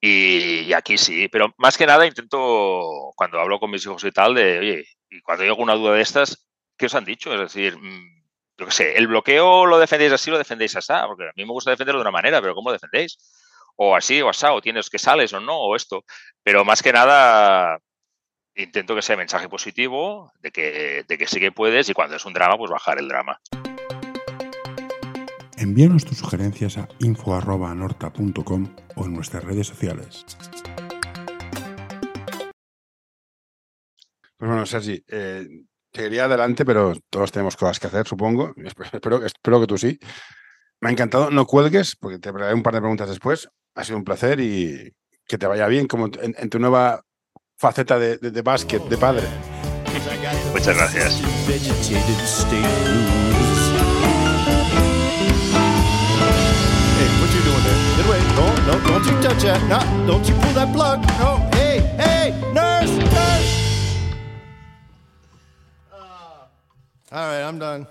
Y, 0.01 0.73
aquí 0.73 0.97
sí, 0.97 1.29
pero 1.29 1.55
más 1.59 1.77
que 1.77 1.87
nada 1.87 2.07
intento, 2.07 3.13
cuando 3.15 3.39
hablo 3.39 3.61
con 3.61 3.71
mis 3.71 3.85
hijos 3.85 4.03
y 4.05 4.11
tal, 4.11 4.35
de, 4.35 4.59
oye, 4.59 4.85
y 5.11 5.21
cuando 5.21 5.45
hay 5.45 5.51
alguna 5.51 5.75
duda 5.75 5.95
de 5.95 6.01
estas, 6.01 6.49
¿qué 6.79 6.87
os 6.87 6.95
han 6.95 7.05
dicho? 7.05 7.33
Es 7.35 7.41
decir, 7.41 7.77
mm, 7.77 8.25
yo 8.57 8.67
qué 8.67 8.73
sé, 8.73 8.97
el 8.97 9.07
bloqueo 9.07 9.67
lo 9.67 9.79
defendéis 9.79 10.13
así, 10.13 10.31
lo 10.31 10.39
defendéis 10.39 10.75
así, 10.77 10.93
porque 11.07 11.25
a 11.25 11.33
mí 11.37 11.45
me 11.45 11.53
gusta 11.53 11.71
defenderlo 11.71 12.01
de 12.01 12.09
una 12.09 12.11
manera, 12.11 12.41
pero 12.41 12.55
¿cómo 12.55 12.71
lo 12.71 12.73
defendéis? 12.73 13.19
O 13.81 13.95
así 13.95 14.21
o 14.21 14.29
asado, 14.29 14.61
tienes 14.61 14.91
que 14.91 14.99
sales 14.99 15.33
o 15.33 15.41
no, 15.41 15.57
o 15.57 15.77
esto. 15.77 16.05
Pero 16.43 16.65
más 16.65 16.83
que 16.83 16.93
nada, 16.93 17.79
intento 18.57 18.95
que 18.95 19.03
sea 19.03 19.17
mensaje 19.17 19.49
positivo, 19.49 20.33
de 20.41 20.51
que, 20.51 21.05
de 21.07 21.19
que 21.19 21.27
sí 21.27 21.39
que 21.39 21.53
puedes 21.53 21.89
y 21.89 21.95
cuando 21.95 22.17
es 22.17 22.25
un 22.25 22.33
drama, 22.33 22.59
pues 22.59 22.71
bajar 22.71 22.99
el 22.99 23.09
drama. 23.09 23.41
Envíanos 25.57 26.05
tus 26.05 26.19
sugerencias 26.19 26.77
a 26.77 26.89
info.norta.com 26.99 28.77
o 28.97 29.05
en 29.05 29.15
nuestras 29.15 29.45
redes 29.45 29.69
sociales. 29.69 30.25
Pues 34.37 34.49
bueno, 34.49 34.67
Sergi, 34.67 35.05
eh, 35.09 35.47
seguiría 35.93 36.25
adelante, 36.25 36.65
pero 36.65 36.95
todos 37.11 37.31
tenemos 37.31 37.57
cosas 37.57 37.79
que 37.79 37.87
hacer, 37.87 38.07
supongo. 38.07 38.55
Espero, 38.57 39.25
espero 39.25 39.61
que 39.61 39.67
tú 39.67 39.79
sí. 39.79 39.99
Me 40.81 40.89
ha 40.89 40.93
encantado. 40.93 41.31
No 41.31 41.47
cuelgues, 41.47 41.97
porque 41.97 42.19
te 42.19 42.29
haré 42.29 42.55
un 42.55 42.63
par 42.63 42.75
de 42.75 42.81
preguntas 42.81 43.09
después. 43.09 43.49
Ha 43.79 43.85
sido 43.85 43.97
un 43.97 44.03
placer 44.03 44.41
y 44.41 44.93
que 45.25 45.39
te 45.39 45.47
vaya 45.47 45.69
bien 45.69 45.87
como 45.87 46.07
en, 46.07 46.51
tu 46.51 46.59
nueva 46.59 47.01
faceta 47.57 47.97
de, 47.97 48.19
de, 48.19 48.33
de 48.33 48.43
básquet, 48.43 48.83
de 48.83 48.97
padre. 48.99 49.23
Muchas 50.53 50.77
gracias. 50.77 51.23
what 57.21 57.35
you 57.35 57.41
doing 57.43 57.63
there? 57.63 57.79
Get 57.97 58.07
away. 58.07 58.21
No, 58.35 58.47
no, 58.67 58.75
don't 58.89 59.05
you 59.07 59.23
touch 59.23 59.43
that. 59.43 59.63
No, 59.69 59.79
don't 60.09 60.29
you 60.29 60.35
pull 60.35 60.53
that 60.55 60.75
plug. 60.75 61.01
No, 61.21 61.49
hey, 61.53 61.79
hey, 61.99 62.35
nurse, 62.53 62.91
nurse. 62.91 63.51
All 67.13 67.27
right, 67.29 67.43
I'm 67.43 67.59
done. 67.61 67.87